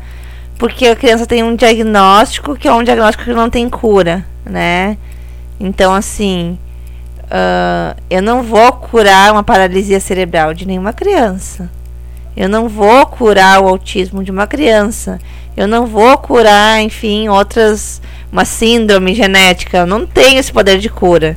porque 0.61 0.87
a 0.89 0.95
criança 0.95 1.27
tem 1.27 1.43
um 1.43 1.57
diagnóstico 1.57 2.55
que 2.55 2.69
é 2.69 2.73
um 2.73 2.85
diagnóstico 2.85 3.25
que 3.25 3.33
não 3.33 3.49
tem 3.49 3.67
cura, 3.67 4.27
né? 4.45 4.99
Então, 5.59 5.95
assim, 5.95 6.59
uh, 7.25 7.99
eu 8.11 8.21
não 8.21 8.43
vou 8.43 8.71
curar 8.73 9.33
uma 9.33 9.43
paralisia 9.43 9.99
cerebral 9.99 10.53
de 10.53 10.67
nenhuma 10.67 10.93
criança. 10.93 11.71
Eu 12.37 12.49
não 12.49 12.69
vou 12.69 13.07
curar 13.07 13.61
o 13.61 13.69
autismo 13.69 14.23
de 14.23 14.31
uma 14.31 14.47
criança. 14.47 15.19
Eu 15.57 15.67
não 15.67 15.87
vou 15.87 16.17
curar, 16.19 16.81
enfim, 16.81 17.29
outras. 17.29 18.01
Uma 18.33 18.45
síndrome 18.45 19.15
genética. 19.15 19.79
Eu 19.79 19.87
não 19.87 20.07
tenho 20.07 20.39
esse 20.39 20.53
poder 20.53 20.79
de 20.79 20.89
cura. 20.89 21.37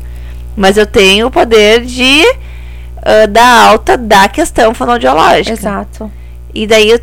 Mas 0.56 0.78
eu 0.78 0.86
tenho 0.86 1.28
o 1.28 1.32
poder 1.32 1.82
de 1.82 2.24
uh, 2.24 3.28
dar 3.28 3.70
alta 3.70 3.98
da 3.98 4.28
questão 4.28 4.74
fonoaudiológica. 4.74 5.52
Exato. 5.52 6.12
E 6.54 6.68
daí 6.68 7.00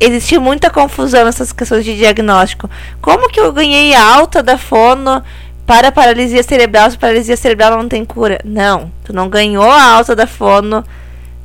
existe 0.00 0.38
muita 0.38 0.70
confusão 0.70 1.24
nessas 1.24 1.52
questões 1.52 1.84
de 1.84 1.96
diagnóstico. 1.96 2.68
Como 3.00 3.28
que 3.28 3.40
eu 3.40 3.52
ganhei 3.52 3.94
alta 3.94 4.42
da 4.42 4.58
fono 4.58 5.22
para 5.66 5.92
paralisia 5.92 6.42
cerebral 6.42 6.90
se 6.90 6.98
paralisia 6.98 7.36
cerebral 7.36 7.76
não 7.76 7.88
tem 7.88 8.04
cura? 8.04 8.38
Não, 8.44 8.90
tu 9.04 9.12
não 9.12 9.28
ganhou 9.28 9.70
a 9.70 9.82
alta 9.82 10.14
da 10.14 10.26
fono 10.26 10.84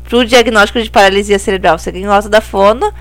para 0.10 0.18
o 0.18 0.26
diagnóstico 0.26 0.82
de 0.82 0.90
paralisia 0.90 1.38
cerebral. 1.38 1.78
Você 1.78 1.92
ganhou 1.92 2.12
a 2.12 2.16
alta 2.16 2.28
da 2.28 2.42
fono 2.42 2.92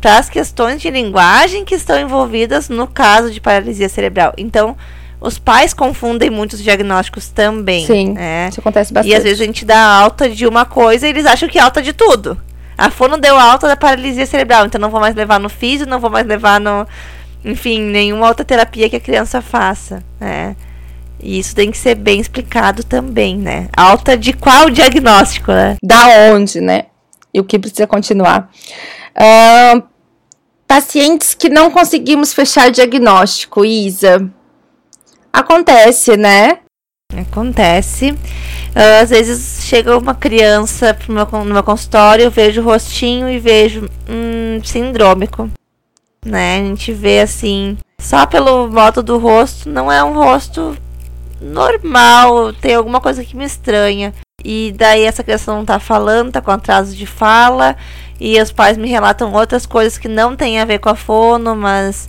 para 0.00 0.16
as 0.16 0.30
questões 0.30 0.80
de 0.80 0.90
linguagem 0.90 1.64
que 1.64 1.74
estão 1.74 1.98
envolvidas 1.98 2.68
no 2.68 2.86
caso 2.86 3.30
de 3.32 3.40
paralisia 3.40 3.88
cerebral. 3.88 4.32
Então, 4.38 4.76
os 5.20 5.38
pais 5.38 5.74
confundem 5.74 6.30
muitos 6.30 6.62
diagnósticos 6.62 7.28
também. 7.28 7.84
Sim, 7.84 8.12
né? 8.12 8.48
isso 8.48 8.60
acontece 8.60 8.92
bastante. 8.92 9.12
E 9.12 9.16
às 9.16 9.24
vezes 9.24 9.40
a 9.40 9.44
gente 9.44 9.64
dá 9.64 9.80
alta 9.80 10.28
de 10.28 10.46
uma 10.46 10.64
coisa 10.64 11.06
e 11.06 11.10
eles 11.10 11.26
acham 11.26 11.48
que 11.48 11.58
é 11.58 11.62
alta 11.62 11.82
de 11.82 11.92
tudo. 11.92 12.40
A 12.78 12.90
fono 12.90 13.18
deu 13.18 13.36
alta 13.36 13.66
da 13.66 13.76
paralisia 13.76 14.24
cerebral, 14.24 14.66
então 14.66 14.80
não 14.80 14.90
vou 14.90 15.00
mais 15.00 15.14
levar 15.14 15.38
no 15.38 15.48
físio, 15.48 15.86
não 15.86 16.00
vou 16.00 16.10
mais 16.10 16.26
levar 16.26 16.60
no. 16.60 16.86
Enfim, 17.44 17.80
nenhuma 17.80 18.28
outra 18.28 18.44
terapia 18.44 18.88
que 18.88 18.96
a 18.96 19.00
criança 19.00 19.42
faça, 19.42 20.02
né? 20.20 20.56
E 21.22 21.38
isso 21.38 21.54
tem 21.54 21.70
que 21.70 21.78
ser 21.78 21.94
bem 21.94 22.20
explicado 22.20 22.82
também, 22.82 23.36
né? 23.38 23.68
Alta 23.76 24.16
de 24.16 24.32
qual 24.32 24.68
diagnóstico, 24.68 25.52
né? 25.52 25.76
Da 25.82 26.08
onde, 26.32 26.60
né? 26.60 26.86
E 27.32 27.40
o 27.40 27.44
que 27.44 27.58
precisa 27.58 27.86
continuar. 27.86 28.50
Uh, 29.16 29.92
Pacientes 30.72 31.34
que 31.34 31.50
não 31.50 31.70
conseguimos 31.70 32.32
fechar 32.32 32.70
diagnóstico, 32.70 33.62
Isa. 33.62 34.26
Acontece, 35.30 36.16
né? 36.16 36.60
Acontece. 37.14 38.12
Uh, 38.12 39.02
às 39.02 39.10
vezes 39.10 39.62
chega 39.64 39.98
uma 39.98 40.14
criança 40.14 40.96
meu, 41.06 41.26
no 41.44 41.52
meu 41.52 41.62
consultório, 41.62 42.24
eu 42.24 42.30
vejo 42.30 42.62
o 42.62 42.64
rostinho 42.64 43.28
e 43.28 43.38
vejo 43.38 43.86
hum, 44.08 44.64
sindrômico. 44.64 45.50
Né? 46.24 46.60
A 46.60 46.64
gente 46.64 46.90
vê 46.90 47.20
assim, 47.20 47.76
só 47.98 48.24
pelo 48.24 48.66
modo 48.68 49.02
do 49.02 49.18
rosto, 49.18 49.68
não 49.68 49.92
é 49.92 50.02
um 50.02 50.14
rosto 50.14 50.74
normal, 51.42 52.52
tem 52.54 52.74
alguma 52.74 53.00
coisa 53.00 53.24
que 53.24 53.36
me 53.36 53.44
estranha. 53.44 54.12
E 54.44 54.74
daí 54.76 55.04
essa 55.04 55.22
criança 55.22 55.54
não 55.54 55.64
tá 55.64 55.78
falando, 55.78 56.32
tá 56.32 56.40
com 56.40 56.50
atraso 56.50 56.96
de 56.96 57.06
fala, 57.06 57.76
e 58.20 58.40
os 58.40 58.52
pais 58.52 58.76
me 58.76 58.88
relatam 58.88 59.32
outras 59.32 59.66
coisas 59.66 59.98
que 59.98 60.08
não 60.08 60.36
tem 60.36 60.60
a 60.60 60.64
ver 60.64 60.78
com 60.78 60.88
a 60.88 60.94
fono, 60.94 61.54
mas 61.54 62.08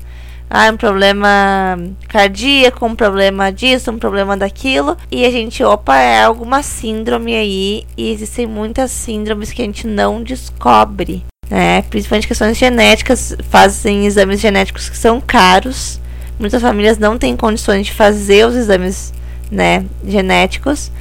ah, 0.56 0.70
um 0.72 0.78
problema 0.78 1.76
cardíaco, 2.08 2.86
um 2.86 2.96
problema 2.96 3.52
disso, 3.52 3.90
um 3.90 3.98
problema 3.98 4.38
daquilo. 4.38 4.96
E 5.12 5.26
a 5.26 5.32
gente, 5.32 5.64
opa, 5.64 5.98
é 5.98 6.24
alguma 6.24 6.62
síndrome 6.62 7.34
aí. 7.34 7.84
E 7.98 8.12
existem 8.12 8.46
muitas 8.46 8.92
síndromes 8.92 9.52
que 9.52 9.64
a 9.64 9.66
gente 9.66 9.88
não 9.88 10.22
descobre. 10.22 11.26
Né? 11.50 11.82
Principalmente 11.84 12.28
questões 12.28 12.56
genéticas, 12.56 13.36
fazem 13.50 14.06
exames 14.06 14.40
genéticos 14.40 14.90
que 14.90 14.98
são 14.98 15.20
caros. 15.20 16.00
Muitas 16.40 16.62
famílias 16.62 17.00
não 17.00 17.18
têm 17.18 17.36
condições 17.36 17.88
de 17.88 17.94
fazer 17.94 18.46
os 18.46 18.56
exames 18.56 19.12
né, 19.54 19.86
genéticos. 20.06 20.92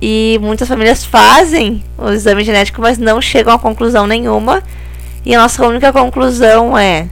E 0.00 0.38
muitas 0.40 0.68
famílias 0.68 1.04
fazem 1.04 1.82
o 1.98 2.10
exame 2.10 2.44
genético, 2.44 2.80
mas 2.80 2.98
não 2.98 3.20
chegam 3.20 3.54
a 3.54 3.58
conclusão 3.58 4.06
nenhuma. 4.06 4.62
E 5.24 5.34
a 5.34 5.40
nossa 5.40 5.64
única 5.66 5.92
conclusão 5.92 6.76
é 6.76 7.08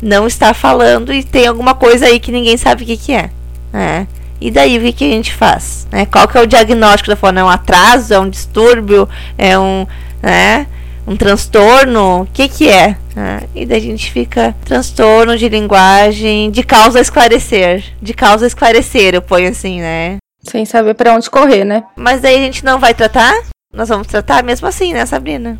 não 0.00 0.26
está 0.26 0.52
falando 0.52 1.12
e 1.12 1.22
tem 1.22 1.46
alguma 1.46 1.74
coisa 1.74 2.06
aí 2.06 2.20
que 2.20 2.32
ninguém 2.32 2.56
sabe 2.56 2.82
o 2.82 2.86
que, 2.86 2.96
que 2.96 3.12
é. 3.12 3.30
Né? 3.72 4.06
E 4.40 4.50
daí 4.50 4.78
o 4.78 4.80
que, 4.82 4.92
que 4.92 5.04
a 5.04 5.08
gente 5.08 5.32
faz? 5.32 5.86
Né? 5.90 6.06
Qual 6.06 6.28
que 6.28 6.36
é 6.36 6.42
o 6.42 6.46
diagnóstico 6.46 7.10
da 7.10 7.16
forma? 7.16 7.40
É 7.40 7.44
um 7.44 7.48
atraso? 7.48 8.12
É 8.12 8.18
um 8.18 8.28
distúrbio? 8.28 9.08
É 9.38 9.58
um, 9.58 9.86
né? 10.22 10.66
Um 11.06 11.16
transtorno? 11.16 12.22
O 12.22 12.26
que, 12.32 12.48
que 12.48 12.68
é? 12.68 12.96
Né? 13.14 13.42
E 13.54 13.64
daí 13.66 13.78
a 13.78 13.82
gente 13.82 14.10
fica 14.10 14.54
transtorno 14.64 15.36
de 15.36 15.48
linguagem, 15.48 16.50
de 16.50 16.62
causa 16.62 16.98
a 16.98 17.02
esclarecer. 17.02 17.84
De 18.00 18.12
causa 18.14 18.44
a 18.44 18.48
esclarecer, 18.48 19.14
eu 19.14 19.22
ponho 19.22 19.48
assim, 19.48 19.80
né? 19.80 20.16
Sem 20.42 20.64
saber 20.64 20.94
para 20.94 21.14
onde 21.14 21.30
correr, 21.30 21.64
né? 21.64 21.84
Mas 21.96 22.20
daí 22.20 22.36
a 22.36 22.40
gente 22.40 22.64
não 22.64 22.78
vai 22.78 22.92
tratar? 22.94 23.34
Nós 23.72 23.88
vamos 23.88 24.06
tratar 24.06 24.42
mesmo 24.44 24.66
assim, 24.66 24.92
né, 24.92 25.04
Sabrina? 25.06 25.58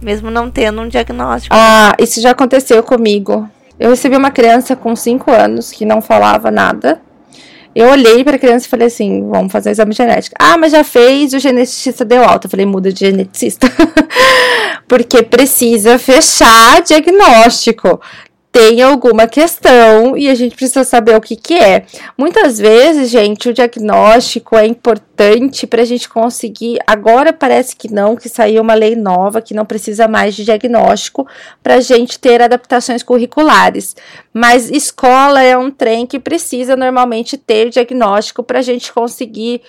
Mesmo 0.00 0.30
não 0.30 0.50
tendo 0.50 0.80
um 0.80 0.88
diagnóstico. 0.88 1.54
Ah, 1.56 1.94
isso 1.98 2.20
já 2.20 2.30
aconteceu 2.32 2.82
comigo. 2.82 3.48
Eu 3.78 3.90
recebi 3.90 4.16
uma 4.16 4.30
criança 4.30 4.74
com 4.74 4.94
5 4.94 5.30
anos 5.30 5.70
que 5.70 5.84
não 5.84 6.02
falava 6.02 6.50
nada. 6.50 7.00
Eu 7.74 7.88
olhei 7.88 8.22
para 8.22 8.36
a 8.36 8.38
criança 8.38 8.66
e 8.66 8.68
falei 8.68 8.86
assim: 8.86 9.28
vamos 9.28 9.52
fazer 9.52 9.70
um 9.70 9.72
exame 9.72 9.94
genético. 9.94 10.36
Ah, 10.38 10.58
mas 10.58 10.72
já 10.72 10.84
fez, 10.84 11.32
o 11.32 11.38
geneticista 11.38 12.04
deu 12.04 12.22
alta. 12.22 12.46
Eu 12.46 12.50
falei: 12.50 12.66
muda 12.66 12.92
de 12.92 13.00
geneticista. 13.00 13.66
Porque 14.86 15.22
precisa 15.22 15.98
fechar 15.98 16.82
diagnóstico 16.82 18.00
tem 18.52 18.82
alguma 18.82 19.26
questão 19.26 20.14
e 20.14 20.28
a 20.28 20.34
gente 20.34 20.54
precisa 20.54 20.84
saber 20.84 21.16
o 21.16 21.22
que, 21.22 21.34
que 21.34 21.54
é. 21.54 21.86
Muitas 22.18 22.58
vezes, 22.58 23.08
gente, 23.08 23.48
o 23.48 23.54
diagnóstico 23.54 24.54
é 24.54 24.66
importante 24.66 25.66
para 25.66 25.80
a 25.80 25.84
gente 25.86 26.06
conseguir. 26.06 26.78
Agora 26.86 27.32
parece 27.32 27.74
que 27.74 27.90
não, 27.90 28.14
que 28.14 28.28
saiu 28.28 28.60
uma 28.60 28.74
lei 28.74 28.94
nova 28.94 29.40
que 29.40 29.54
não 29.54 29.64
precisa 29.64 30.06
mais 30.06 30.34
de 30.34 30.44
diagnóstico 30.44 31.26
para 31.62 31.76
a 31.76 31.80
gente 31.80 32.18
ter 32.18 32.42
adaptações 32.42 33.02
curriculares. 33.02 33.96
Mas 34.34 34.70
escola 34.70 35.42
é 35.42 35.56
um 35.56 35.70
trem 35.70 36.06
que 36.06 36.20
precisa 36.20 36.76
normalmente 36.76 37.38
ter 37.38 37.70
diagnóstico 37.70 38.42
para 38.42 38.58
a 38.58 38.62
gente 38.62 38.92
conseguir 38.92 39.62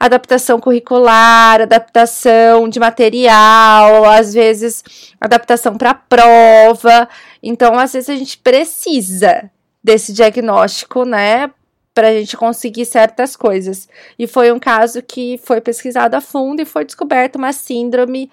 adaptação 0.00 0.58
curricular, 0.58 1.60
adaptação 1.60 2.66
de 2.70 2.80
material, 2.80 4.06
às 4.06 4.32
vezes 4.32 4.82
adaptação 5.20 5.76
para 5.76 5.92
prova. 5.92 7.06
Então, 7.42 7.78
às 7.78 7.92
vezes 7.92 8.08
a 8.08 8.16
gente 8.16 8.38
precisa 8.38 9.50
desse 9.84 10.14
diagnóstico, 10.14 11.04
né, 11.04 11.50
para 11.92 12.08
a 12.08 12.12
gente 12.12 12.34
conseguir 12.34 12.86
certas 12.86 13.36
coisas. 13.36 13.88
E 14.18 14.26
foi 14.26 14.50
um 14.50 14.58
caso 14.58 15.02
que 15.02 15.38
foi 15.44 15.60
pesquisado 15.60 16.16
a 16.16 16.20
fundo 16.20 16.62
e 16.62 16.64
foi 16.64 16.86
descoberto 16.86 17.36
uma 17.36 17.52
síndrome 17.52 18.30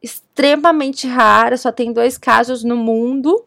extremamente 0.00 1.08
rara, 1.08 1.56
só 1.56 1.72
tem 1.72 1.92
dois 1.92 2.16
casos 2.16 2.62
no 2.62 2.76
mundo. 2.76 3.44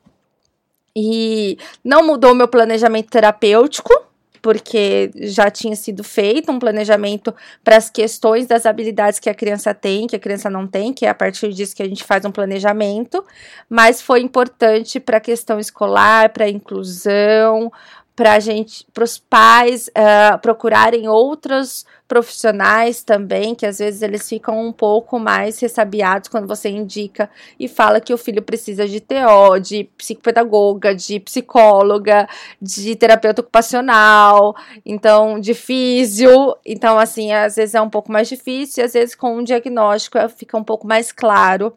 E 0.94 1.58
não 1.82 2.06
mudou 2.06 2.36
meu 2.36 2.50
planejamento 2.50 3.10
terapêutico, 3.10 3.94
porque 4.42 5.12
já 5.16 5.50
tinha 5.52 5.76
sido 5.76 6.04
feito 6.04 6.52
um 6.52 6.58
planejamento 6.58 7.34
para 7.64 7.78
as 7.78 7.90
questões 7.90 8.48
das 8.48 8.66
habilidades 8.66 9.20
que 9.20 9.30
a 9.30 9.34
criança 9.34 9.74
tem, 9.74 10.08
que 10.08 10.16
a 10.16 10.20
criança 10.20 10.50
não 10.50 10.66
tem, 10.66 10.94
que 10.94 11.06
é 11.06 11.10
a 11.10 11.14
partir 11.14 11.54
disso 11.54 11.76
que 11.76 11.84
a 11.84 11.88
gente 11.88 12.04
faz 12.04 12.26
um 12.26 12.32
planejamento, 12.32 13.24
mas 13.70 14.02
foi 14.02 14.22
importante 14.22 15.00
para 15.00 15.18
a 15.18 15.22
questão 15.22 15.60
escolar, 15.60 16.30
para 16.30 16.46
a 16.46 16.50
inclusão, 16.50 17.72
para 18.16 18.40
gente, 18.40 18.86
para 18.94 19.04
os 19.04 19.18
pais 19.18 19.88
uh, 19.88 20.38
procurarem 20.40 21.08
outros 21.08 21.86
profissionais 22.08 23.04
também, 23.04 23.56
que 23.56 23.66
às 23.66 23.80
vezes 23.80 24.02
eles 24.02 24.28
ficam 24.28 24.68
um 24.68 24.74
pouco 24.74 25.18
mais 25.18 25.58
ressabiados 25.60 26.28
quando 26.28 26.46
você 26.46 26.70
indica 26.70 27.30
e 27.58 27.70
fala 27.70 28.02
que 28.02 28.14
o 28.14 28.18
filho 28.18 28.42
precisa 28.42 28.86
de 28.86 29.00
TO, 29.00 29.60
de 29.62 29.86
psicopedagoga, 29.98 30.94
de 30.94 31.22
psicóloga, 31.22 32.28
de 32.62 32.96
terapeuta 32.98 33.42
ocupacional, 33.42 34.56
então 34.86 35.40
de 35.40 35.54
físio. 35.54 36.58
Então, 36.66 37.00
assim, 37.00 37.32
às 37.32 37.56
vezes 37.56 37.76
é 37.76 37.82
um 37.82 37.90
pouco 37.90 38.12
mais 38.12 38.28
difícil, 38.28 38.84
e 38.84 38.86
às 38.86 38.94
vezes 38.94 39.16
com 39.16 39.38
um 39.38 39.44
diagnóstico 39.44 40.18
fica 40.36 40.58
um 40.58 40.64
pouco 40.66 40.86
mais 40.86 41.14
claro 41.14 41.74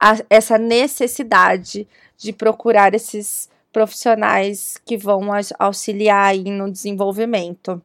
a, 0.00 0.16
essa 0.28 0.58
necessidade 0.58 1.86
de 2.18 2.32
procurar 2.32 2.92
esses 2.92 3.48
profissionais 3.72 4.80
que 4.84 4.96
vão 4.96 5.28
auxiliar 5.58 6.26
aí 6.26 6.44
no 6.44 6.70
desenvolvimento. 6.70 7.80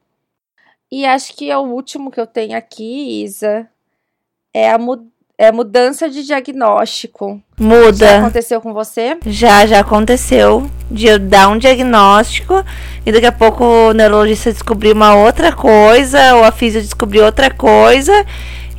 E 0.91 1.05
acho 1.05 1.35
que 1.35 1.49
é 1.49 1.57
o 1.57 1.61
último 1.61 2.11
que 2.11 2.19
eu 2.19 2.27
tenho 2.27 2.57
aqui, 2.57 3.23
Isa, 3.23 3.67
é 4.53 4.71
a, 4.71 4.77
mu 4.77 5.07
é 5.37 5.51
mudança 5.51 6.09
de 6.09 6.23
diagnóstico. 6.23 7.41
Muda. 7.59 8.07
Já 8.07 8.19
aconteceu 8.19 8.61
com 8.61 8.73
você? 8.73 9.17
Já, 9.25 9.65
já 9.65 9.79
aconteceu. 9.79 10.69
De 10.89 11.07
eu 11.07 11.19
dar 11.19 11.49
um 11.49 11.57
diagnóstico 11.57 12.63
e 13.05 13.11
daqui 13.11 13.25
a 13.25 13.31
pouco 13.31 13.63
o 13.63 13.93
neurologista 13.93 14.51
descobriu 14.51 14.93
uma 14.93 15.15
outra 15.15 15.51
coisa, 15.51 16.35
ou 16.35 16.43
a 16.43 16.51
física 16.51 16.81
descobriu 16.81 17.25
outra 17.25 17.51
coisa. 17.51 18.25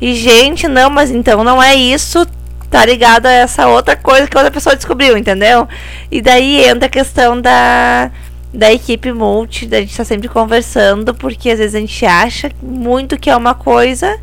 E, 0.01 0.15
gente, 0.15 0.67
não, 0.67 0.89
mas 0.89 1.11
então 1.11 1.43
não 1.43 1.61
é 1.61 1.75
isso, 1.75 2.25
tá 2.69 2.85
ligado 2.85 3.25
a 3.25 3.31
essa 3.31 3.67
outra 3.67 3.95
coisa 3.95 4.27
que 4.27 4.37
outra 4.37 4.51
pessoa 4.51 4.75
descobriu, 4.75 5.17
entendeu? 5.17 5.67
E 6.11 6.21
daí 6.21 6.63
entra 6.65 6.87
a 6.87 6.89
questão 6.89 7.39
da 7.39 8.11
da 8.53 8.71
equipe 8.71 9.11
multi, 9.11 9.65
da 9.65 9.79
gente 9.81 9.95
tá 9.95 10.03
sempre 10.03 10.27
conversando, 10.27 11.13
porque 11.13 11.51
às 11.51 11.59
vezes 11.59 11.75
a 11.75 11.79
gente 11.79 12.05
acha 12.05 12.51
muito 12.61 13.17
que 13.17 13.29
é 13.29 13.35
uma 13.35 13.53
coisa 13.53 14.17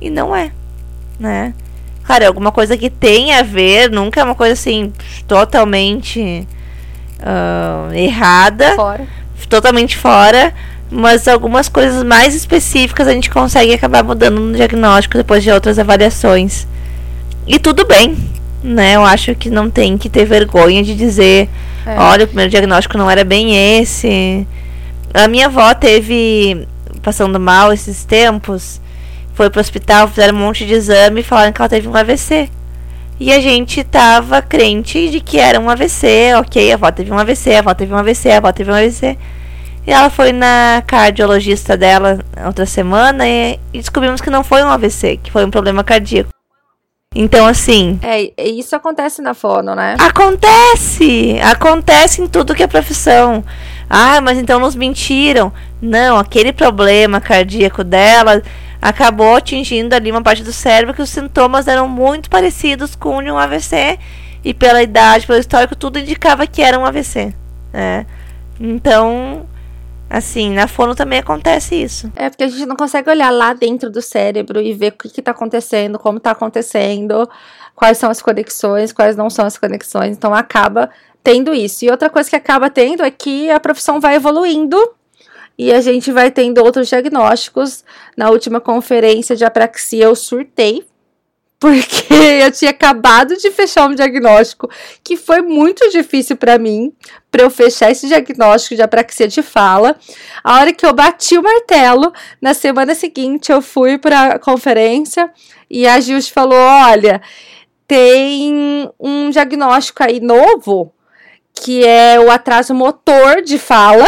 e 0.00 0.08
não 0.08 0.34
é, 0.34 0.50
né? 1.18 1.52
Claro, 2.04 2.24
é 2.24 2.26
alguma 2.26 2.52
coisa 2.52 2.76
que 2.76 2.88
tem 2.88 3.34
a 3.34 3.42
ver, 3.42 3.90
nunca 3.90 4.20
é 4.20 4.24
uma 4.24 4.36
coisa 4.36 4.52
assim 4.52 4.92
totalmente 5.26 6.46
uh, 7.18 7.92
errada, 7.92 8.76
fora. 8.76 9.06
totalmente 9.48 9.96
fora, 9.96 10.54
mas 10.88 11.26
algumas 11.26 11.68
coisas 11.68 12.04
mais 12.04 12.34
específicas 12.34 13.08
a 13.08 13.12
gente 13.12 13.28
consegue 13.28 13.74
acabar 13.74 14.04
mudando 14.04 14.40
no 14.40 14.56
diagnóstico 14.56 15.18
depois 15.18 15.42
de 15.42 15.50
outras 15.50 15.78
avaliações. 15.78 16.66
E 17.46 17.58
tudo 17.58 17.86
bem, 17.86 18.16
né? 18.62 18.96
Eu 18.96 19.04
acho 19.04 19.34
que 19.34 19.48
não 19.50 19.70
tem 19.70 19.96
que 19.96 20.08
ter 20.08 20.24
vergonha 20.24 20.82
de 20.82 20.94
dizer 20.94 21.48
é. 21.86 22.00
Olha, 22.00 22.24
o 22.24 22.26
primeiro 22.26 22.50
diagnóstico 22.50 22.98
não 22.98 23.08
era 23.08 23.22
bem 23.22 23.78
esse. 23.78 24.44
A 25.14 25.28
minha 25.28 25.46
avó 25.46 25.72
teve 25.72 26.66
passando 27.00 27.38
mal 27.38 27.72
esses 27.72 28.04
tempos, 28.04 28.80
foi 29.34 29.48
pro 29.48 29.60
hospital, 29.60 30.08
fizeram 30.08 30.34
um 30.36 30.40
monte 30.40 30.66
de 30.66 30.74
exame 30.74 31.20
e 31.20 31.22
falaram 31.22 31.52
que 31.52 31.60
ela 31.60 31.68
teve 31.68 31.86
um 31.86 31.94
AVC. 31.94 32.50
E 33.20 33.32
a 33.32 33.40
gente 33.40 33.84
tava 33.84 34.42
crente 34.42 35.08
de 35.08 35.20
que 35.20 35.38
era 35.38 35.60
um 35.60 35.70
AVC, 35.70 36.34
ok, 36.38 36.72
a 36.72 36.74
avó 36.74 36.90
teve 36.90 37.12
um 37.12 37.18
AVC, 37.18 37.54
a 37.54 37.58
avó 37.60 37.72
teve 37.72 37.94
um 37.94 37.96
AVC, 37.96 38.30
a 38.30 38.38
avó 38.38 38.52
teve 38.52 38.70
um 38.70 38.74
AVC. 38.74 39.16
E 39.86 39.92
ela 39.92 40.10
foi 40.10 40.32
na 40.32 40.82
cardiologista 40.84 41.76
dela 41.76 42.18
outra 42.44 42.66
semana 42.66 43.26
e, 43.26 43.60
e 43.72 43.78
descobrimos 43.78 44.20
que 44.20 44.28
não 44.28 44.42
foi 44.42 44.64
um 44.64 44.68
AVC, 44.68 45.18
que 45.22 45.30
foi 45.30 45.44
um 45.44 45.50
problema 45.50 45.84
cardíaco. 45.84 46.35
Então, 47.18 47.46
assim. 47.46 47.98
É, 48.02 48.30
isso 48.42 48.76
acontece 48.76 49.22
na 49.22 49.32
fono, 49.32 49.74
né? 49.74 49.96
Acontece! 49.98 51.38
Acontece 51.40 52.20
em 52.20 52.26
tudo 52.26 52.54
que 52.54 52.62
é 52.62 52.66
profissão. 52.66 53.42
Ah, 53.88 54.20
mas 54.20 54.36
então 54.36 54.60
nos 54.60 54.76
mentiram. 54.76 55.50
Não, 55.80 56.18
aquele 56.18 56.52
problema 56.52 57.18
cardíaco 57.18 57.82
dela 57.82 58.42
acabou 58.82 59.36
atingindo 59.36 59.94
ali 59.94 60.10
uma 60.10 60.22
parte 60.22 60.42
do 60.42 60.52
cérebro 60.52 60.94
que 60.94 61.00
os 61.00 61.08
sintomas 61.08 61.66
eram 61.66 61.88
muito 61.88 62.28
parecidos 62.28 62.94
com 62.94 63.16
um 63.16 63.38
AVC. 63.38 63.98
E 64.44 64.52
pela 64.52 64.82
idade, 64.82 65.26
pelo 65.26 65.38
histórico, 65.38 65.74
tudo 65.74 65.98
indicava 65.98 66.46
que 66.46 66.60
era 66.60 66.78
um 66.78 66.84
AVC. 66.84 67.32
Né? 67.72 68.04
Então, 68.60 69.46
Assim, 70.08 70.50
na 70.50 70.68
fono 70.68 70.94
também 70.94 71.18
acontece 71.18 71.74
isso. 71.74 72.10
É 72.14 72.30
porque 72.30 72.44
a 72.44 72.48
gente 72.48 72.64
não 72.64 72.76
consegue 72.76 73.10
olhar 73.10 73.30
lá 73.30 73.52
dentro 73.52 73.90
do 73.90 74.00
cérebro 74.00 74.60
e 74.60 74.72
ver 74.72 74.92
o 74.92 74.96
que 74.96 75.20
está 75.20 75.32
acontecendo, 75.32 75.98
como 75.98 76.18
está 76.18 76.30
acontecendo, 76.30 77.28
quais 77.74 77.98
são 77.98 78.10
as 78.10 78.22
conexões, 78.22 78.92
quais 78.92 79.16
não 79.16 79.28
são 79.28 79.44
as 79.44 79.58
conexões. 79.58 80.16
Então 80.16 80.32
acaba 80.32 80.90
tendo 81.24 81.52
isso. 81.52 81.84
E 81.84 81.90
outra 81.90 82.08
coisa 82.08 82.30
que 82.30 82.36
acaba 82.36 82.70
tendo 82.70 83.02
é 83.02 83.10
que 83.10 83.50
a 83.50 83.58
profissão 83.58 84.00
vai 84.00 84.14
evoluindo 84.14 84.78
e 85.58 85.72
a 85.72 85.80
gente 85.80 86.12
vai 86.12 86.30
tendo 86.30 86.62
outros 86.62 86.88
diagnósticos. 86.88 87.84
Na 88.16 88.30
última 88.30 88.60
conferência 88.60 89.34
de 89.34 89.44
apraxia 89.44 90.04
eu 90.04 90.14
surtei 90.14 90.86
porque 91.58 92.14
eu 92.42 92.50
tinha 92.52 92.70
acabado 92.70 93.36
de 93.36 93.50
fechar 93.50 93.88
um 93.88 93.94
diagnóstico 93.94 94.68
que 95.02 95.16
foi 95.16 95.40
muito 95.42 95.88
difícil 95.90 96.36
para 96.36 96.58
mim, 96.58 96.92
para 97.30 97.42
eu 97.42 97.50
fechar 97.50 97.90
esse 97.90 98.06
diagnóstico 98.06 98.76
de 98.76 98.82
apraxia 98.82 99.28
de 99.28 99.42
fala. 99.42 99.96
A 100.42 100.60
hora 100.60 100.72
que 100.72 100.84
eu 100.84 100.92
bati 100.92 101.36
o 101.36 101.42
martelo, 101.42 102.12
na 102.40 102.54
semana 102.54 102.94
seguinte 102.94 103.50
eu 103.50 103.62
fui 103.62 103.98
para 103.98 104.34
a 104.34 104.38
conferência 104.38 105.30
e 105.70 105.86
a 105.86 105.98
Gilles 106.00 106.28
falou: 106.28 106.58
"Olha, 106.58 107.20
tem 107.86 108.90
um 108.98 109.30
diagnóstico 109.30 110.02
aí 110.02 110.20
novo, 110.20 110.92
que 111.54 111.84
é 111.84 112.20
o 112.20 112.30
atraso 112.30 112.74
motor 112.74 113.40
de 113.42 113.58
fala, 113.58 114.06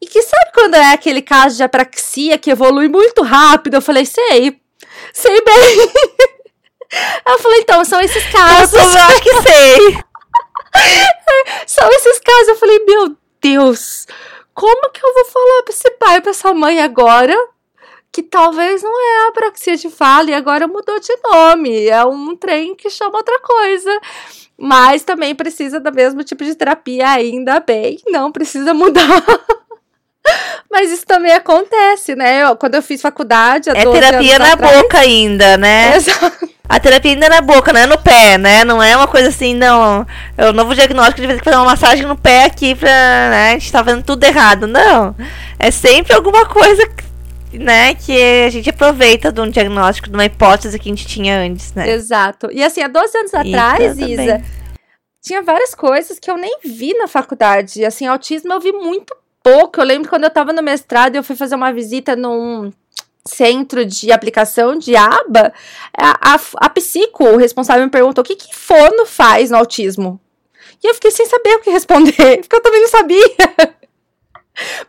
e 0.00 0.06
que 0.06 0.22
sabe 0.22 0.52
quando 0.54 0.74
é 0.74 0.92
aquele 0.92 1.20
caso 1.20 1.56
de 1.56 1.62
apraxia 1.62 2.38
que 2.38 2.50
evolui 2.50 2.88
muito 2.88 3.22
rápido? 3.22 3.74
Eu 3.74 3.82
falei, 3.82 4.06
sei, 4.06 4.58
sei 5.12 5.40
bem. 5.42 5.92
Ela 7.24 7.38
falou, 7.38 7.58
então, 7.58 7.84
são 7.84 8.00
esses 8.00 8.24
casos. 8.30 8.74
Eu 8.74 9.02
acho 9.02 9.22
que 9.22 9.42
sei. 9.42 9.98
são 11.66 11.88
esses 11.90 12.18
casos. 12.18 12.48
Eu 12.48 12.56
falei, 12.56 12.78
meu 12.84 13.16
Deus, 13.40 14.06
como 14.54 14.90
que 14.90 15.04
eu 15.04 15.14
vou 15.14 15.24
falar 15.26 15.62
pra 15.62 15.74
esse 15.74 15.90
pai, 15.92 16.20
pra 16.20 16.30
essa 16.30 16.52
mãe 16.52 16.80
agora? 16.80 17.34
Que 18.12 18.22
talvez 18.22 18.82
não 18.82 19.00
é 19.00 19.24
a 19.24 19.28
apraxia 19.28 19.76
de 19.76 19.88
fala 19.88 20.30
e 20.30 20.34
agora 20.34 20.66
mudou 20.66 20.98
de 20.98 21.16
nome. 21.22 21.86
É 21.86 22.04
um 22.04 22.36
trem 22.36 22.74
que 22.74 22.90
chama 22.90 23.18
outra 23.18 23.38
coisa. 23.38 24.00
Mas 24.58 25.04
também 25.04 25.34
precisa 25.34 25.80
do 25.80 25.92
mesmo 25.92 26.22
tipo 26.24 26.44
de 26.44 26.54
terapia, 26.54 27.08
ainda 27.08 27.60
bem. 27.60 27.98
Não 28.08 28.32
precisa 28.32 28.74
mudar. 28.74 29.00
Mas 30.70 30.92
isso 30.92 31.04
também 31.04 31.32
acontece, 31.32 32.14
né? 32.14 32.44
Eu, 32.44 32.54
quando 32.54 32.76
eu 32.76 32.82
fiz 32.82 33.02
faculdade. 33.02 33.68
é 33.70 33.74
terapia 33.74 34.38
na 34.38 34.52
atrás, 34.52 34.76
boca 34.76 34.98
ainda, 34.98 35.56
né? 35.56 35.96
Exato. 35.96 36.48
A 36.68 36.78
terapia 36.78 37.10
ainda 37.10 37.26
é 37.26 37.28
na 37.28 37.40
boca, 37.40 37.72
não 37.72 37.80
é 37.80 37.86
no 37.86 37.98
pé, 37.98 38.38
né? 38.38 38.62
Não 38.62 38.80
é 38.80 38.96
uma 38.96 39.08
coisa 39.08 39.28
assim, 39.28 39.52
não. 39.52 40.06
É 40.38 40.48
o 40.48 40.52
novo 40.52 40.72
diagnóstico 40.72 41.20
de 41.20 41.26
vez 41.26 41.40
que 41.40 41.44
fazer 41.44 41.56
uma 41.56 41.64
massagem 41.64 42.06
no 42.06 42.16
pé 42.16 42.44
aqui 42.44 42.76
pra. 42.76 42.88
Né? 42.88 43.50
A 43.50 43.52
gente 43.58 43.72
tá 43.72 43.82
fazendo 43.82 44.04
tudo 44.04 44.22
errado. 44.22 44.68
Não. 44.68 45.16
É 45.58 45.72
sempre 45.72 46.14
alguma 46.14 46.46
coisa 46.46 46.88
né, 47.52 47.94
que 47.94 48.44
a 48.46 48.50
gente 48.50 48.70
aproveita 48.70 49.32
de 49.32 49.40
um 49.40 49.50
diagnóstico, 49.50 50.08
de 50.08 50.14
uma 50.14 50.24
hipótese 50.24 50.78
que 50.78 50.88
a 50.88 50.92
gente 50.92 51.04
tinha 51.04 51.40
antes, 51.40 51.74
né? 51.74 51.90
Exato. 51.90 52.48
E 52.52 52.62
assim, 52.62 52.80
há 52.80 52.86
12 52.86 53.18
anos 53.18 53.34
atrás, 53.34 53.98
Isa, 53.98 54.40
tinha 55.20 55.42
várias 55.42 55.74
coisas 55.74 56.20
que 56.20 56.30
eu 56.30 56.36
nem 56.36 56.60
vi 56.64 56.94
na 56.94 57.08
faculdade. 57.08 57.84
Assim, 57.84 58.06
autismo 58.06 58.52
eu 58.52 58.60
vi 58.60 58.70
muito 58.70 59.12
pouco. 59.42 59.80
Eu 59.80 59.84
lembro 59.84 60.08
quando 60.08 60.24
eu 60.24 60.30
tava 60.30 60.52
no 60.52 60.62
mestrado, 60.62 61.16
eu 61.16 61.22
fui 61.22 61.36
fazer 61.36 61.54
uma 61.54 61.72
visita 61.72 62.16
num 62.16 62.72
centro 63.24 63.84
de 63.84 64.10
aplicação 64.10 64.76
de 64.76 64.96
aba, 64.96 65.52
a, 65.96 66.34
a, 66.34 66.40
a 66.56 66.70
psico, 66.70 67.24
o 67.24 67.36
responsável, 67.36 67.84
me 67.84 67.90
perguntou 67.90 68.22
o 68.22 68.26
que, 68.26 68.36
que 68.36 68.54
fono 68.54 69.04
faz 69.06 69.50
no 69.50 69.58
autismo. 69.58 70.20
E 70.82 70.86
eu 70.86 70.94
fiquei 70.94 71.10
sem 71.10 71.26
saber 71.26 71.56
o 71.56 71.60
que 71.60 71.70
responder, 71.70 72.38
porque 72.40 72.56
eu 72.56 72.62
também 72.62 72.80
não 72.80 72.88
sabia. 72.88 73.36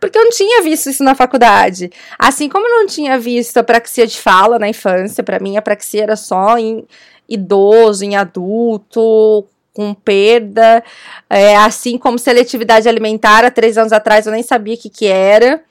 Porque 0.00 0.18
eu 0.18 0.24
não 0.24 0.30
tinha 0.30 0.62
visto 0.62 0.90
isso 0.90 1.02
na 1.02 1.14
faculdade. 1.14 1.90
Assim 2.18 2.48
como 2.48 2.66
eu 2.66 2.80
não 2.80 2.86
tinha 2.86 3.18
visto 3.18 3.58
apraxia 3.58 4.06
de 4.06 4.20
fala 4.20 4.58
na 4.58 4.68
infância, 4.68 5.22
para 5.22 5.38
mim 5.38 5.56
a 5.56 5.60
apraxia 5.60 6.02
era 6.02 6.16
só 6.16 6.58
em 6.58 6.86
idoso, 7.28 8.04
em 8.04 8.16
adulto, 8.16 9.46
com 9.72 9.94
perda. 9.94 10.82
É, 11.28 11.56
assim 11.56 11.98
como 11.98 12.18
seletividade 12.18 12.88
alimentar, 12.88 13.44
há 13.44 13.50
três 13.50 13.78
anos 13.78 13.92
atrás 13.92 14.26
eu 14.26 14.32
nem 14.32 14.42
sabia 14.42 14.74
o 14.74 14.78
que, 14.78 14.88
que 14.88 15.06
era. 15.06 15.62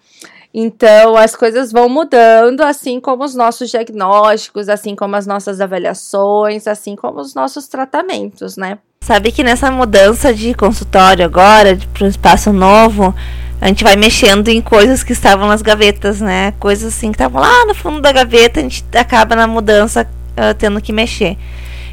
Então, 0.54 1.16
as 1.16 1.34
coisas 1.34 1.72
vão 1.72 1.88
mudando, 1.88 2.62
assim 2.62 3.00
como 3.00 3.24
os 3.24 3.34
nossos 3.34 3.70
diagnósticos, 3.70 4.68
assim 4.68 4.96
como 4.96 5.16
as 5.16 5.26
nossas 5.26 5.62
avaliações, 5.62 6.68
assim 6.68 6.94
como 6.94 7.22
os 7.22 7.34
nossos 7.34 7.68
tratamentos, 7.68 8.58
né? 8.58 8.78
Sabe 9.04 9.32
que 9.32 9.44
nessa 9.44 9.72
mudança 9.72 10.34
de 10.34 10.54
consultório 10.54 11.24
agora, 11.24 11.78
para 11.94 12.06
um 12.06 12.10
espaço 12.10 12.52
novo, 12.52 13.16
a 13.62 13.68
gente 13.68 13.84
vai 13.84 13.96
mexendo 13.96 14.50
em 14.50 14.62
coisas 14.62 15.04
que 15.04 15.14
estavam 15.14 15.48
nas 15.48 15.62
gavetas, 15.62 16.20
né? 16.20 16.54
Coisas 16.60 16.94
assim 16.94 17.12
que 17.12 17.16
estavam 17.16 17.42
lá 17.42 17.66
no 17.66 17.74
fundo 17.74 18.02
da 18.02 18.12
gaveta, 18.12 18.60
a 18.60 18.64
gente 18.64 18.84
acaba 18.94 19.36
na 19.36 19.48
mudança 19.48 20.06
uh, 20.32 20.54
tendo 20.58 20.82
que 20.82 20.92
mexer. 20.92 21.38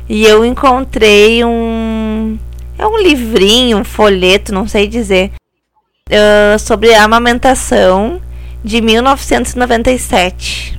E 0.09 0.25
eu 0.25 0.45
encontrei 0.45 1.45
um. 1.45 1.88
É 2.79 2.87
um 2.87 2.97
livrinho, 2.97 3.79
um 3.79 3.85
folheto, 3.85 4.55
não 4.55 4.69
sei 4.69 4.87
dizer 4.87 5.33
uh, 6.09 6.59
sobre 6.59 6.95
a 6.95 7.05
amamentação 7.05 8.21
de 8.63 8.81
1997. 8.81 10.79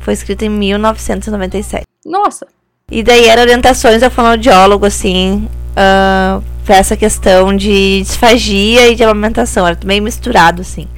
Foi 0.00 0.14
escrito 0.14 0.44
em 0.44 0.50
1997. 0.50 1.84
Nossa! 2.04 2.46
E 2.90 3.02
daí 3.02 3.26
eram 3.26 3.42
orientações 3.42 4.02
ao 4.02 4.10
fonoaudiólogo, 4.10 4.84
assim, 4.84 5.48
uh, 5.72 6.42
pra 6.64 6.76
essa 6.76 6.96
questão 6.96 7.56
de 7.56 8.02
disfagia 8.02 8.88
e 8.88 8.94
de 8.94 9.04
amamentação. 9.04 9.66
Era 9.66 9.78
meio 9.84 10.02
misturado, 10.02 10.62
assim. 10.62 10.88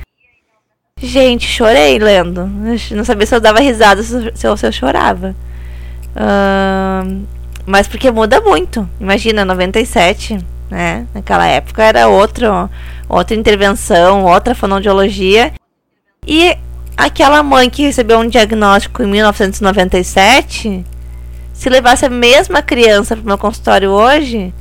Gente, 0.98 1.46
chorei 1.46 1.98
lendo. 1.98 2.46
Não 2.92 3.04
sabia 3.04 3.26
se 3.26 3.34
eu 3.34 3.40
dava 3.40 3.60
risada 3.60 4.02
se 4.02 4.46
eu, 4.46 4.56
se 4.56 4.66
eu 4.66 4.72
chorava. 4.72 5.34
Uh, 6.14 7.26
mas 7.66 7.86
porque 7.86 8.10
muda 8.10 8.40
muito. 8.40 8.88
Imagina, 9.00 9.44
97, 9.44 10.38
né? 10.70 11.06
Naquela 11.14 11.46
época 11.46 11.82
era 11.82 12.08
outro, 12.08 12.70
outra 13.08 13.36
intervenção, 13.36 14.24
outra 14.24 14.54
fonoaudiologia. 14.54 15.52
E 16.26 16.56
aquela 16.96 17.42
mãe 17.42 17.68
que 17.68 17.82
recebeu 17.82 18.18
um 18.18 18.28
diagnóstico 18.28 19.02
em 19.02 19.06
1997, 19.06 20.84
se 21.52 21.68
levasse 21.68 22.06
a 22.06 22.10
mesma 22.10 22.62
criança 22.62 23.14
para 23.14 23.22
o 23.22 23.26
meu 23.26 23.38
consultório 23.38 23.90
hoje, 23.90 24.52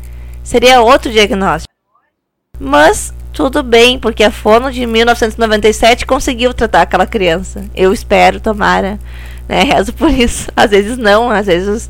seria 0.44 0.82
outro 0.82 1.12
diagnóstico. 1.12 1.72
Mas 2.60 3.14
tudo 3.34 3.64
bem, 3.64 3.98
porque 3.98 4.24
a 4.24 4.32
Fono 4.32 4.72
de 4.72 4.86
1997 4.86 6.06
conseguiu 6.06 6.54
tratar 6.54 6.82
aquela 6.82 7.08
criança. 7.08 7.66
Eu 7.74 7.94
espero, 7.94 8.40
tomara. 8.40 9.00
Né? 9.48 9.64
Rezo 9.74 9.94
por 9.94 10.12
isso. 10.12 10.52
Às 10.56 10.72
vezes 10.72 10.98
não, 10.98 11.30
às 11.32 11.46
vezes 11.48 11.90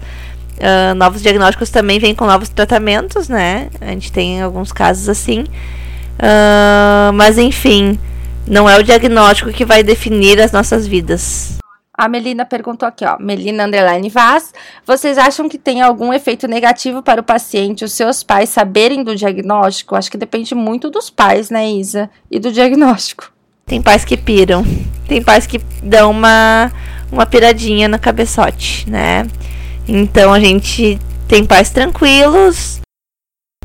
uh, 0.62 0.96
novos 0.96 1.22
diagnósticos 1.22 1.70
também 1.70 2.00
vêm 2.00 2.16
com 2.16 2.26
novos 2.26 2.50
tratamentos, 2.50 3.28
né? 3.28 3.70
A 3.82 3.88
gente 3.88 4.12
tem 4.12 4.42
alguns 4.42 4.72
casos 4.72 5.10
assim. 5.10 5.42
Uh, 6.20 7.12
mas 7.14 7.38
enfim, 7.38 8.00
não 8.48 8.70
é 8.70 8.78
o 8.78 8.84
diagnóstico 8.84 9.52
que 9.52 9.66
vai 9.66 9.84
definir 9.84 10.40
as 10.40 10.52
nossas 10.52 10.88
vidas. 10.88 11.58
A 11.94 12.08
Melina 12.08 12.46
perguntou 12.46 12.88
aqui, 12.88 13.06
ó, 13.06 13.18
Melina 13.20 13.66
Underline 13.66 14.10
Vaz, 14.10 14.54
vocês 14.88 15.18
acham 15.18 15.48
que 15.48 15.58
tem 15.58 15.82
algum 15.82 16.12
efeito 16.12 16.48
negativo 16.48 17.04
para 17.04 17.22
o 17.22 17.24
paciente 17.24 17.84
os 17.84 17.94
seus 17.94 18.24
pais 18.24 18.50
saberem 18.50 19.04
do 19.04 19.16
diagnóstico? 19.16 19.96
Acho 19.96 20.10
que 20.10 20.18
depende 20.18 20.56
muito 20.56 20.90
dos 20.90 21.10
pais, 21.10 21.50
né, 21.50 21.70
Isa? 21.70 22.10
E 22.32 22.40
do 22.40 22.52
diagnóstico. 22.52 23.32
Tem 23.66 23.82
pais 23.82 24.04
que 24.04 24.18
piram, 24.18 24.66
tem 25.08 25.22
pais 25.22 25.46
que 25.46 25.60
dão 25.84 26.10
uma, 26.12 26.72
uma 27.12 27.26
piradinha 27.26 27.88
no 27.88 28.00
cabeçote, 28.00 28.90
né? 28.90 29.28
Então 29.88 30.34
a 30.34 30.40
gente 30.40 31.00
tem 31.28 31.46
pais 31.46 31.70
tranquilos. 31.70 32.82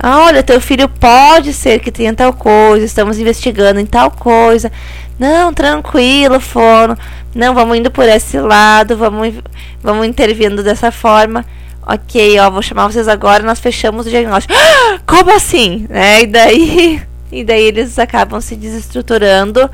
Ah, 0.00 0.24
olha, 0.24 0.42
teu 0.42 0.60
filho 0.60 0.88
pode 0.88 1.52
ser 1.52 1.80
que 1.80 1.90
tenha 1.90 2.12
tal 2.14 2.32
coisa, 2.32 2.84
estamos 2.84 3.18
investigando 3.18 3.80
em 3.80 3.86
tal 3.86 4.10
coisa. 4.10 4.70
Não, 5.18 5.52
tranquilo, 5.52 6.38
fono. 6.38 6.96
Não, 7.34 7.54
vamos 7.54 7.78
indo 7.78 7.90
por 7.90 8.04
esse 8.04 8.38
lado, 8.38 8.96
vamos, 8.96 9.34
vamos 9.82 10.06
intervindo 10.06 10.62
dessa 10.62 10.92
forma. 10.92 11.44
Ok, 11.86 12.38
ó, 12.40 12.50
vou 12.50 12.62
chamar 12.62 12.90
vocês 12.90 13.08
agora, 13.08 13.42
nós 13.42 13.60
fechamos 13.60 14.06
o 14.06 14.10
diagnóstico. 14.10 14.54
Ah, 14.54 14.98
como 15.06 15.34
assim? 15.34 15.86
É, 15.88 16.22
e 16.22 16.26
daí, 16.26 17.02
e 17.32 17.44
daí 17.44 17.64
eles 17.64 17.98
acabam 17.98 18.40
se 18.40 18.54
desestruturando 18.54 19.70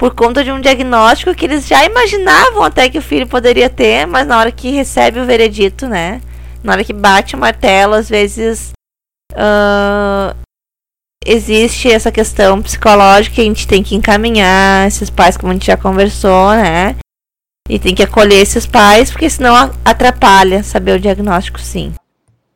por 0.00 0.14
conta 0.14 0.42
de 0.42 0.50
um 0.50 0.58
diagnóstico 0.58 1.34
que 1.34 1.44
eles 1.44 1.68
já 1.68 1.84
imaginavam 1.84 2.62
até 2.62 2.88
que 2.88 2.96
o 2.96 3.02
filho 3.02 3.26
poderia 3.26 3.68
ter, 3.68 4.06
mas 4.06 4.26
na 4.26 4.38
hora 4.38 4.50
que 4.50 4.70
recebe 4.70 5.20
o 5.20 5.26
veredito, 5.26 5.86
né? 5.86 6.22
Na 6.64 6.72
hora 6.72 6.82
que 6.82 6.94
bate 6.94 7.36
o 7.36 7.38
martelo, 7.38 7.92
às 7.92 8.08
vezes 8.08 8.72
uh, 9.32 10.34
existe 11.22 11.92
essa 11.92 12.10
questão 12.10 12.62
psicológica 12.62 13.34
que 13.34 13.40
a 13.42 13.44
gente 13.44 13.68
tem 13.68 13.82
que 13.82 13.94
encaminhar 13.94 14.88
esses 14.88 15.10
pais, 15.10 15.36
como 15.36 15.50
a 15.50 15.54
gente 15.54 15.66
já 15.66 15.76
conversou, 15.76 16.52
né? 16.52 16.96
E 17.68 17.78
tem 17.78 17.94
que 17.94 18.02
acolher 18.02 18.40
esses 18.40 18.64
pais, 18.64 19.10
porque 19.10 19.28
senão 19.28 19.70
atrapalha 19.84 20.62
saber 20.62 20.96
o 20.96 21.00
diagnóstico, 21.00 21.60
sim. 21.60 21.92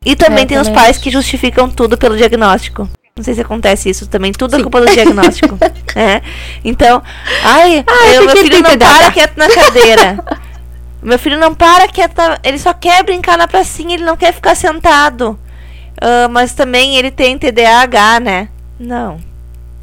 E 0.03 0.15
também 0.15 0.45
é, 0.45 0.47
tem 0.47 0.57
também 0.57 0.73
os 0.73 0.75
pais 0.75 0.95
acho. 0.95 1.01
que 1.01 1.11
justificam 1.11 1.69
tudo 1.69 1.95
pelo 1.95 2.17
diagnóstico. 2.17 2.89
Não 3.17 3.23
sei 3.23 3.33
se 3.33 3.39
acontece 3.39 3.89
isso 3.89 4.07
também. 4.07 4.33
Tudo 4.33 4.55
é 4.55 4.57
Sim. 4.57 4.59
é 4.59 4.63
culpa 4.63 4.81
do 4.81 4.93
diagnóstico. 4.93 5.57
é. 5.95 6.21
Então, 6.65 7.01
ai, 7.45 7.81
ai 7.87 8.17
eu, 8.17 8.25
meu 8.27 8.35
filho 8.35 8.61
não 8.61 8.77
para 8.77 9.09
quieto 9.09 9.37
na 9.37 9.47
cadeira. 9.47 10.41
meu 11.01 11.17
filho 11.17 11.39
não 11.39 11.55
para 11.55 11.87
quieto. 11.87 12.13
Ele 12.43 12.59
só 12.59 12.73
quer 12.73 13.05
brincar 13.05 13.37
na 13.37 13.47
pracinha, 13.47 13.93
ele 13.93 14.03
não 14.03 14.17
quer 14.17 14.33
ficar 14.33 14.53
sentado. 14.53 15.39
Uh, 15.93 16.27
mas 16.29 16.53
também 16.53 16.97
ele 16.97 17.09
tem 17.09 17.37
TDAH, 17.37 18.19
né? 18.19 18.49
Não. 18.77 19.21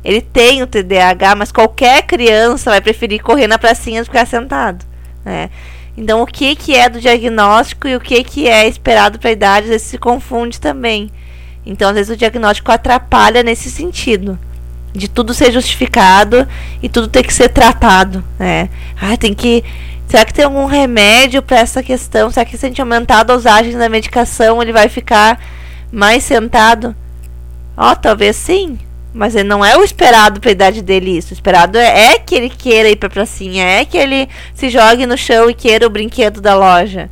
Ele 0.05 0.20
tem 0.20 0.62
o 0.62 0.66
TDAH, 0.66 1.35
mas 1.35 1.51
qualquer 1.51 2.03
criança 2.03 2.68
vai 2.68 2.83
preferir 2.83 3.22
correr 3.22 3.47
na 3.47 3.59
pracinha 3.59 4.03
do 4.03 4.11
que 4.11 4.12
ficar 4.12 4.26
sentado. 4.26 4.85
Né? 5.24 5.49
Então, 5.97 6.20
o 6.20 6.26
que, 6.26 6.55
que 6.55 6.76
é 6.76 6.87
do 6.87 7.01
diagnóstico 7.01 7.89
e 7.89 7.97
o 7.97 8.01
que, 8.01 8.22
que 8.24 8.47
é 8.47 8.68
esperado 8.68 9.18
para 9.18 9.30
a 9.30 9.33
idade, 9.33 9.64
às 9.64 9.70
vezes 9.70 9.87
se 9.87 9.97
confunde 9.97 10.61
também. 10.61 11.11
Então, 11.65 11.89
às 11.89 11.95
vezes, 11.95 12.15
o 12.15 12.17
diagnóstico 12.17 12.73
atrapalha 12.73 13.43
nesse 13.43 13.71
sentido. 13.71 14.39
De 14.95 15.09
tudo 15.09 15.33
ser 15.33 15.53
justificado 15.53 16.47
e 16.83 16.89
tudo 16.89 17.09
ter 17.09 17.23
que 17.23 17.33
ser 17.33 17.49
tratado. 17.49 18.23
Né? 18.39 18.69
Ah, 19.01 19.17
tem 19.17 19.33
que. 19.33 19.65
Será 20.07 20.25
que 20.25 20.35
tem 20.35 20.45
algum 20.45 20.67
remédio 20.67 21.43
para 21.43 21.59
essa 21.59 21.83
questão? 21.83 22.31
Será 22.31 22.45
que 22.45 22.59
se 22.59 22.67
a 22.67 22.69
gente 22.69 22.81
aumentar 22.81 23.21
a 23.21 23.23
dosagem 23.23 23.77
da 23.79 23.89
medicação, 23.89 24.61
ele 24.61 24.73
vai 24.73 24.89
ficar 24.89 25.41
mais 25.91 26.23
sentado? 26.25 26.95
Ó, 27.77 27.93
oh, 27.93 27.97
talvez 27.97 28.37
sim. 28.37 28.79
Mas 29.15 29.35
ele 29.35 29.49
não 29.49 29.65
é 29.65 29.77
o 29.77 29.85
esperado 29.85 30.41
para 30.41 30.51
a 30.51 30.53
idade 30.53 30.81
dele 30.81 31.17
isso. 31.17 31.33
O 31.33 31.35
esperado 31.35 31.77
é, 31.77 32.13
é 32.13 32.19
que 32.19 32.35
ele 32.35 32.49
queira 32.49 32.89
ir 32.89 32.97
para 32.97 33.11
pracinha, 33.11 33.65
é 33.65 33.85
que 33.85 33.97
ele 33.97 34.29
se 34.55 34.71
jogue 34.71 35.07
no 35.07 35.19
chão 35.19 35.51
e 35.51 35.55
queira 35.55 35.87
o 35.87 35.91
brinquedo 35.91 36.41
da 36.41 36.55
loja, 36.55 37.11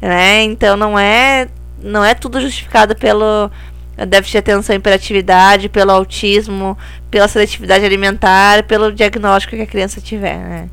né? 0.00 0.42
Então 0.42 0.76
não 0.76 0.98
é 0.98 1.48
não 1.82 2.04
é 2.04 2.14
tudo 2.14 2.40
justificado 2.40 2.94
pelo 2.94 3.50
déficit 4.06 4.32
de 4.32 4.38
atenção 4.38 4.74
e 4.74 4.78
hiperatividade, 4.78 5.68
pelo 5.68 5.90
autismo, 5.90 6.76
pela 7.10 7.28
seletividade 7.28 7.84
alimentar, 7.84 8.64
pelo 8.64 8.92
diagnóstico 8.92 9.56
que 9.56 9.62
a 9.62 9.66
criança 9.66 10.00
tiver, 10.00 10.38
né? 10.38 10.68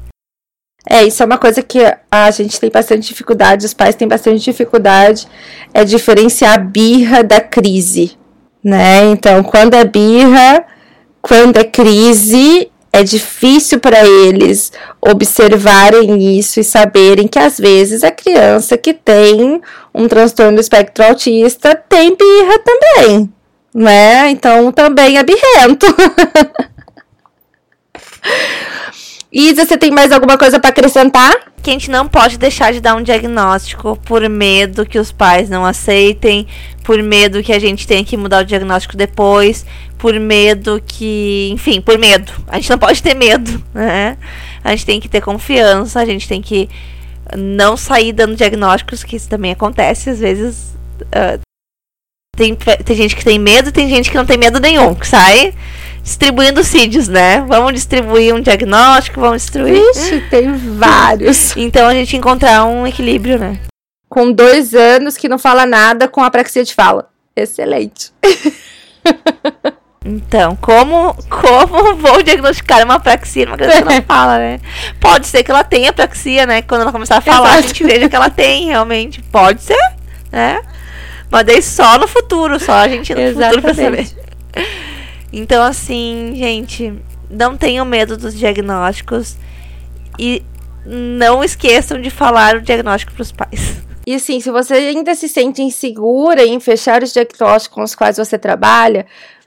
É, 0.90 1.04
isso 1.04 1.22
é 1.22 1.26
uma 1.26 1.38
coisa 1.38 1.62
que 1.62 1.80
a 2.10 2.32
gente 2.32 2.60
tem 2.60 2.72
bastante 2.72 3.08
dificuldade, 3.08 3.66
os 3.66 3.74
pais 3.74 3.96
têm 3.96 4.08
bastante 4.08 4.44
dificuldade, 4.44 5.28
é 5.74 5.84
diferenciar 5.84 6.54
a 6.54 6.58
birra 6.58 7.24
da 7.24 7.42
crise, 7.42 8.18
né? 8.64 9.06
Então, 9.12 9.44
quando 9.44 9.74
é 9.74 9.84
birra, 9.84 10.66
quando 11.22 11.58
é 11.58 11.64
crise, 11.64 12.72
é 12.92 13.04
difícil 13.04 13.80
para 13.80 14.06
eles 14.06 14.72
observarem 15.02 16.38
isso 16.38 16.60
e 16.60 16.64
saberem 16.64 17.28
que 17.28 17.40
às 17.40 17.58
vezes 17.58 18.04
a 18.04 18.12
criança 18.12 18.78
que 18.78 18.94
tem 18.94 19.62
um 19.94 20.08
transtorno 20.08 20.56
do 20.56 20.62
espectro 20.62 21.06
autista 21.06 21.76
tem 21.76 22.16
birra 22.16 22.60
também, 22.60 23.32
né? 23.74 24.30
Então 24.30 24.72
também 24.72 25.18
é 25.18 25.24
birrento. 25.24 25.86
Isa, 29.32 29.64
você 29.64 29.78
tem 29.78 29.92
mais 29.92 30.12
alguma 30.12 30.40
coisa 30.40 30.60
para 30.60 30.72
acrescentar? 30.72 31.32
Que 31.62 31.70
a 31.70 31.74
gente 31.74 31.92
não 31.92 32.08
pode 32.08 32.40
deixar 32.40 32.74
de 32.74 32.82
dar 32.82 32.96
um 32.96 33.04
diagnóstico 33.04 33.96
por 34.04 34.28
medo 34.28 34.88
que 34.88 34.98
os 34.98 35.12
pais 35.12 35.48
não 35.48 35.64
aceitem, 35.64 36.48
por 36.84 37.02
medo 37.04 37.44
que 37.44 37.54
a 37.54 37.60
gente 37.60 37.86
tenha 37.86 38.04
que 38.04 38.18
mudar 38.18 38.42
o 38.42 38.46
diagnóstico 38.46 38.98
depois, 38.98 39.68
por 40.00 40.18
medo 40.18 40.82
que. 40.88 41.50
Enfim, 41.52 41.80
por 41.82 42.00
medo. 42.00 42.32
A 42.48 42.56
gente 42.56 42.70
não 42.70 42.80
pode 42.80 43.04
ter 43.04 43.14
medo, 43.14 43.64
né? 43.74 44.18
A 44.64 44.72
gente 44.72 44.86
tem 44.86 45.00
que 45.00 45.10
ter 45.10 45.22
confiança, 45.22 46.00
a 46.00 46.06
gente 46.06 46.28
tem 46.28 46.42
que 46.42 46.68
não 47.38 47.78
sair 47.78 48.14
dando 48.14 48.36
diagnósticos, 48.36 49.04
que 49.04 49.16
isso 49.16 49.30
também 49.30 49.52
acontece, 49.52 50.10
às 50.10 50.20
vezes. 50.20 50.74
Uh, 51.02 51.40
tem, 52.36 52.56
tem 52.56 52.96
gente 52.96 53.16
que 53.16 53.24
tem 53.24 53.38
medo, 53.38 53.72
tem 53.72 53.90
gente 53.90 54.10
que 54.10 54.18
não 54.18 54.26
tem 54.26 54.38
medo 54.38 54.60
nenhum, 54.60 54.96
que 54.96 55.06
sai 55.06 55.54
distribuindo 56.02 56.64
CIDs, 56.64 57.10
né? 57.10 57.42
Vamos 57.42 57.74
distribuir 57.74 58.34
um 58.34 58.40
diagnóstico, 58.40 59.20
vamos 59.20 59.42
distribuir. 59.42 59.84
Ixi, 59.92 60.22
tem 60.30 60.54
vários. 60.54 61.56
Então 61.60 61.88
a 61.88 61.94
gente 61.94 62.16
encontrar 62.16 62.64
um 62.64 62.88
equilíbrio, 62.88 63.38
né? 63.38 63.60
Com 64.08 64.32
dois 64.32 64.74
anos 64.74 65.18
que 65.18 65.28
não 65.28 65.38
fala 65.38 65.66
nada 65.66 66.08
com 66.08 66.24
apraxia 66.24 66.64
de 66.64 66.74
fala. 66.74 67.10
Excelente. 67.36 68.14
Então, 70.06 70.56
como, 70.56 71.14
como 71.30 71.96
vou 71.98 72.24
diagnosticar 72.24 72.84
uma 72.86 72.96
apraxia 72.96 73.46
numa 73.46 73.58
criança 73.58 73.84
que 73.84 73.94
não 73.96 74.02
fala, 74.08 74.38
né? 74.38 74.60
Pode 75.00 75.28
ser 75.28 75.44
que 75.44 75.52
ela 75.52 75.64
tenha 75.64 75.90
apraxia, 75.90 76.46
né? 76.46 76.62
Quando 76.62 76.82
ela 76.82 76.92
começar 76.92 77.18
a 77.18 77.22
falar, 77.22 77.50
Exato. 77.50 77.66
a 77.66 77.68
gente 77.68 77.84
veja 77.84 78.10
que 78.10 78.16
ela 78.16 78.30
tem, 78.30 78.68
realmente. 78.68 79.22
Pode 79.24 79.62
ser, 79.62 79.94
né? 80.32 80.62
Mas 81.30 81.46
daí 81.46 81.62
só 81.62 81.98
no 81.98 82.08
futuro, 82.08 82.60
só 82.60 82.74
a 82.74 82.88
gente 82.88 83.14
no 83.14 83.22
Exatamente. 83.22 83.56
futuro 83.56 83.62
pra 83.62 83.84
saber. 83.84 84.08
Então, 85.32 85.62
assim, 85.62 86.34
gente, 86.36 86.92
não 87.30 87.56
tenham 87.56 87.86
medo 87.86 88.18
dos 88.18 88.34
diagnósticos 88.34 89.38
e 90.18 90.44
não 90.84 91.44
esqueçam 91.44 92.02
de 92.02 92.10
falar 92.10 92.56
o 92.56 92.62
diagnóstico 92.62 93.14
pros 93.14 93.32
pais. 93.32 93.84
E 94.08 94.16
assim, 94.16 94.40
se 94.40 94.50
você 94.50 94.74
ainda 94.74 95.14
se 95.14 95.30
sente 95.30 95.62
insegura 95.62 96.44
em 96.44 96.60
fechar 96.60 97.04
os 97.04 97.14
diagnósticos 97.14 97.68
com 97.68 97.84
os 97.84 97.94
quais 97.94 98.18
você 98.18 98.40
trabalha, 98.40 99.06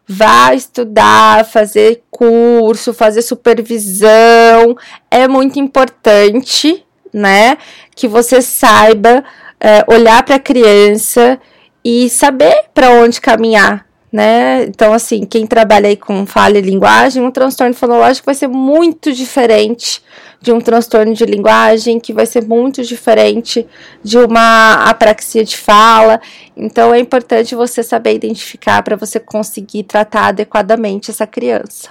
Vá 0.09 0.53
estudar, 0.55 1.45
fazer 1.45 2.03
curso, 2.11 2.93
fazer 2.93 3.23
supervisão. 3.23 4.77
É 5.11 5.29
muito 5.29 5.59
importante, 5.59 6.85
né? 7.13 7.57
Que 7.95 8.09
você 8.09 8.43
saiba 8.43 9.25
é, 9.61 9.85
olhar 9.87 10.23
para 10.25 10.37
a 10.37 10.41
criança 10.41 11.39
e 11.85 12.09
saber 12.11 12.65
para 12.75 12.91
onde 12.91 13.21
caminhar, 13.21 13.87
né? 14.13 14.65
Então, 14.65 14.93
assim, 14.93 15.25
quem 15.25 15.47
trabalha 15.47 15.89
aí 15.89 15.97
com 15.97 16.27
falha 16.27 16.59
e 16.59 16.63
linguagem, 16.63 17.23
um 17.23 17.31
transtorno 17.31 17.73
fonológico 17.73 18.27
vai 18.27 18.35
ser 18.35 18.47
muito 18.47 19.11
diferente 19.11 20.03
de 20.39 20.53
um 20.53 20.61
transtorno 20.61 21.15
de 21.15 21.25
linguagem, 21.25 21.99
que 21.99 22.13
vai 22.13 22.27
ser 22.27 22.45
muito 22.45 22.83
diferente 22.83 23.67
de 24.03 24.19
uma 24.19 24.75
apraxia 24.85 25.43
de 25.43 25.57
fala. 25.57 26.21
Então, 26.55 26.93
é 26.93 26.99
importante 26.99 27.55
você 27.55 27.83
saber 27.83 28.15
identificar 28.15 28.83
para 28.83 28.97
você 28.97 29.19
conseguir 29.19 29.85
tratar 29.85 30.27
adequadamente 30.27 31.11
essa 31.11 31.27
criança. 31.27 31.91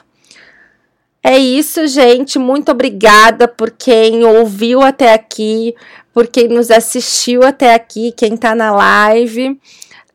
É 1.23 1.37
isso, 1.37 1.87
gente. 1.87 2.37
Muito 2.37 2.71
obrigada 2.71 3.47
por 3.47 3.71
quem 3.71 4.23
ouviu 4.25 4.81
até 4.81 5.13
aqui, 5.13 5.73
por 6.13 6.27
quem 6.27 6.47
nos 6.47 6.69
assistiu 6.69 7.43
até 7.43 7.73
aqui, 7.73 8.11
quem 8.11 8.35
está 8.35 8.53
na 8.53 8.71
live. 8.71 9.59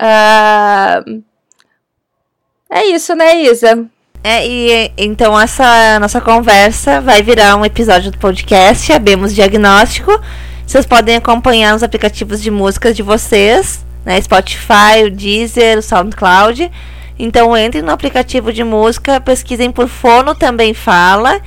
Uh, 0.01 1.23
é 2.71 2.87
isso, 2.87 3.15
né, 3.15 3.43
Isa? 3.43 3.87
É, 4.23 4.47
e 4.47 4.93
então 4.99 5.39
essa 5.39 6.01
nossa 6.01 6.21
conversa 6.21 7.01
vai 7.01 7.23
virar 7.23 7.57
um 7.57 7.65
episódio 7.65 8.11
do 8.11 8.19
podcast 8.19 8.93
Abemos 8.93 9.35
Diagnóstico. 9.35 10.21
Vocês 10.67 10.85
podem 10.85 11.15
acompanhar 11.15 11.73
nos 11.73 11.85
aplicativos 11.85 12.43
de 12.43 12.51
músicas 12.51 12.97
de 12.97 13.05
vocês, 13.05 13.87
né? 14.05 14.21
Spotify, 14.21 15.05
o 15.07 15.11
Deezer, 15.11 15.79
o 15.79 15.83
SoundCloud. 15.83 16.71
Então 17.17 17.57
entrem 17.57 17.85
no 17.85 17.93
aplicativo 17.93 18.53
de 18.53 18.65
música, 18.65 19.21
pesquisem 19.21 19.71
por 19.71 19.87
Fono 19.87 20.35
também 20.35 20.75
fala. 20.75 21.41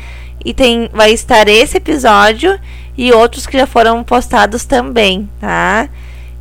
E 0.43 0.53
tem, 0.53 0.89
vai 0.93 1.11
estar 1.11 1.49
esse 1.49 1.75
episódio 1.77 2.57
e 2.97 3.11
outros 3.11 3.45
que 3.45 3.57
já 3.57 3.67
foram 3.67 4.01
postados 4.05 4.63
também, 4.63 5.29
tá? 5.41 5.89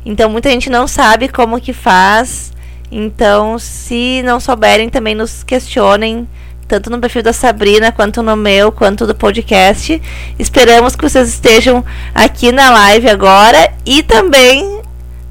Então 0.05 0.29
muita 0.29 0.49
gente 0.49 0.69
não 0.69 0.87
sabe 0.87 1.27
como 1.27 1.59
que 1.59 1.73
faz. 1.73 2.53
Então, 2.91 3.59
se 3.59 4.21
não 4.23 4.39
souberem, 4.39 4.89
também 4.89 5.13
nos 5.13 5.43
questionem, 5.43 6.27
tanto 6.67 6.89
no 6.89 6.99
perfil 6.99 7.23
da 7.23 7.33
Sabrina, 7.33 7.91
quanto 7.91 8.21
no 8.23 8.35
meu, 8.35 8.71
quanto 8.71 9.05
do 9.05 9.15
podcast. 9.15 10.01
Esperamos 10.37 10.95
que 10.95 11.03
vocês 11.03 11.29
estejam 11.29 11.83
aqui 12.13 12.51
na 12.51 12.71
live 12.71 13.09
agora 13.09 13.73
e 13.85 14.01
também 14.03 14.81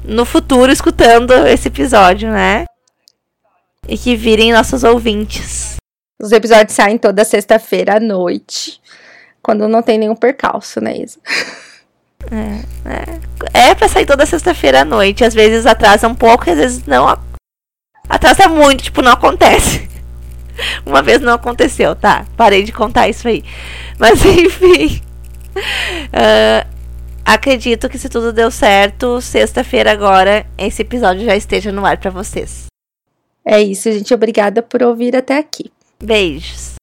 no 0.03 0.25
futuro 0.25 0.71
escutando 0.71 1.31
esse 1.47 1.67
episódio, 1.67 2.29
né? 2.29 2.65
E 3.87 3.97
que 3.97 4.15
virem 4.15 4.53
nossos 4.53 4.83
ouvintes. 4.83 5.77
Os 6.21 6.31
episódios 6.31 6.75
saem 6.75 6.97
toda 6.97 7.23
sexta-feira 7.23 7.97
à 7.97 7.99
noite, 7.99 8.81
quando 9.41 9.67
não 9.67 9.81
tem 9.81 9.97
nenhum 9.97 10.15
percalço, 10.15 10.81
né, 10.81 10.97
Isa? 10.97 11.19
É, 12.29 13.19
é. 13.55 13.69
é 13.69 13.75
pra 13.75 13.87
sair 13.87 14.05
toda 14.05 14.25
sexta-feira 14.25 14.81
à 14.81 14.85
noite. 14.85 15.23
Às 15.23 15.33
vezes 15.33 15.65
atrasa 15.65 16.07
um 16.07 16.15
pouco, 16.15 16.49
às 16.49 16.57
vezes 16.57 16.85
não 16.85 17.07
Atrasa 18.09 18.47
muito, 18.49 18.85
tipo, 18.85 19.03
não 19.03 19.11
acontece. 19.11 19.87
Uma 20.85 21.01
vez 21.01 21.21
não 21.21 21.33
aconteceu, 21.33 21.95
tá? 21.95 22.25
Parei 22.35 22.63
de 22.63 22.71
contar 22.71 23.07
isso 23.07 23.27
aí. 23.27 23.43
Mas 23.97 24.23
enfim. 24.25 25.01
Uh, 25.55 26.67
acredito 27.23 27.87
que 27.87 27.99
se 27.99 28.09
tudo 28.09 28.33
deu 28.33 28.49
certo, 28.49 29.21
sexta-feira 29.21 29.91
agora, 29.91 30.45
esse 30.57 30.81
episódio 30.81 31.25
já 31.25 31.35
esteja 31.35 31.71
no 31.71 31.85
ar 31.85 31.97
para 31.97 32.11
vocês. 32.11 32.65
É 33.45 33.61
isso, 33.61 33.91
gente. 33.91 34.13
Obrigada 34.13 34.61
por 34.61 34.81
ouvir 34.83 35.15
até 35.15 35.37
aqui. 35.37 35.71
Beijos. 36.03 36.78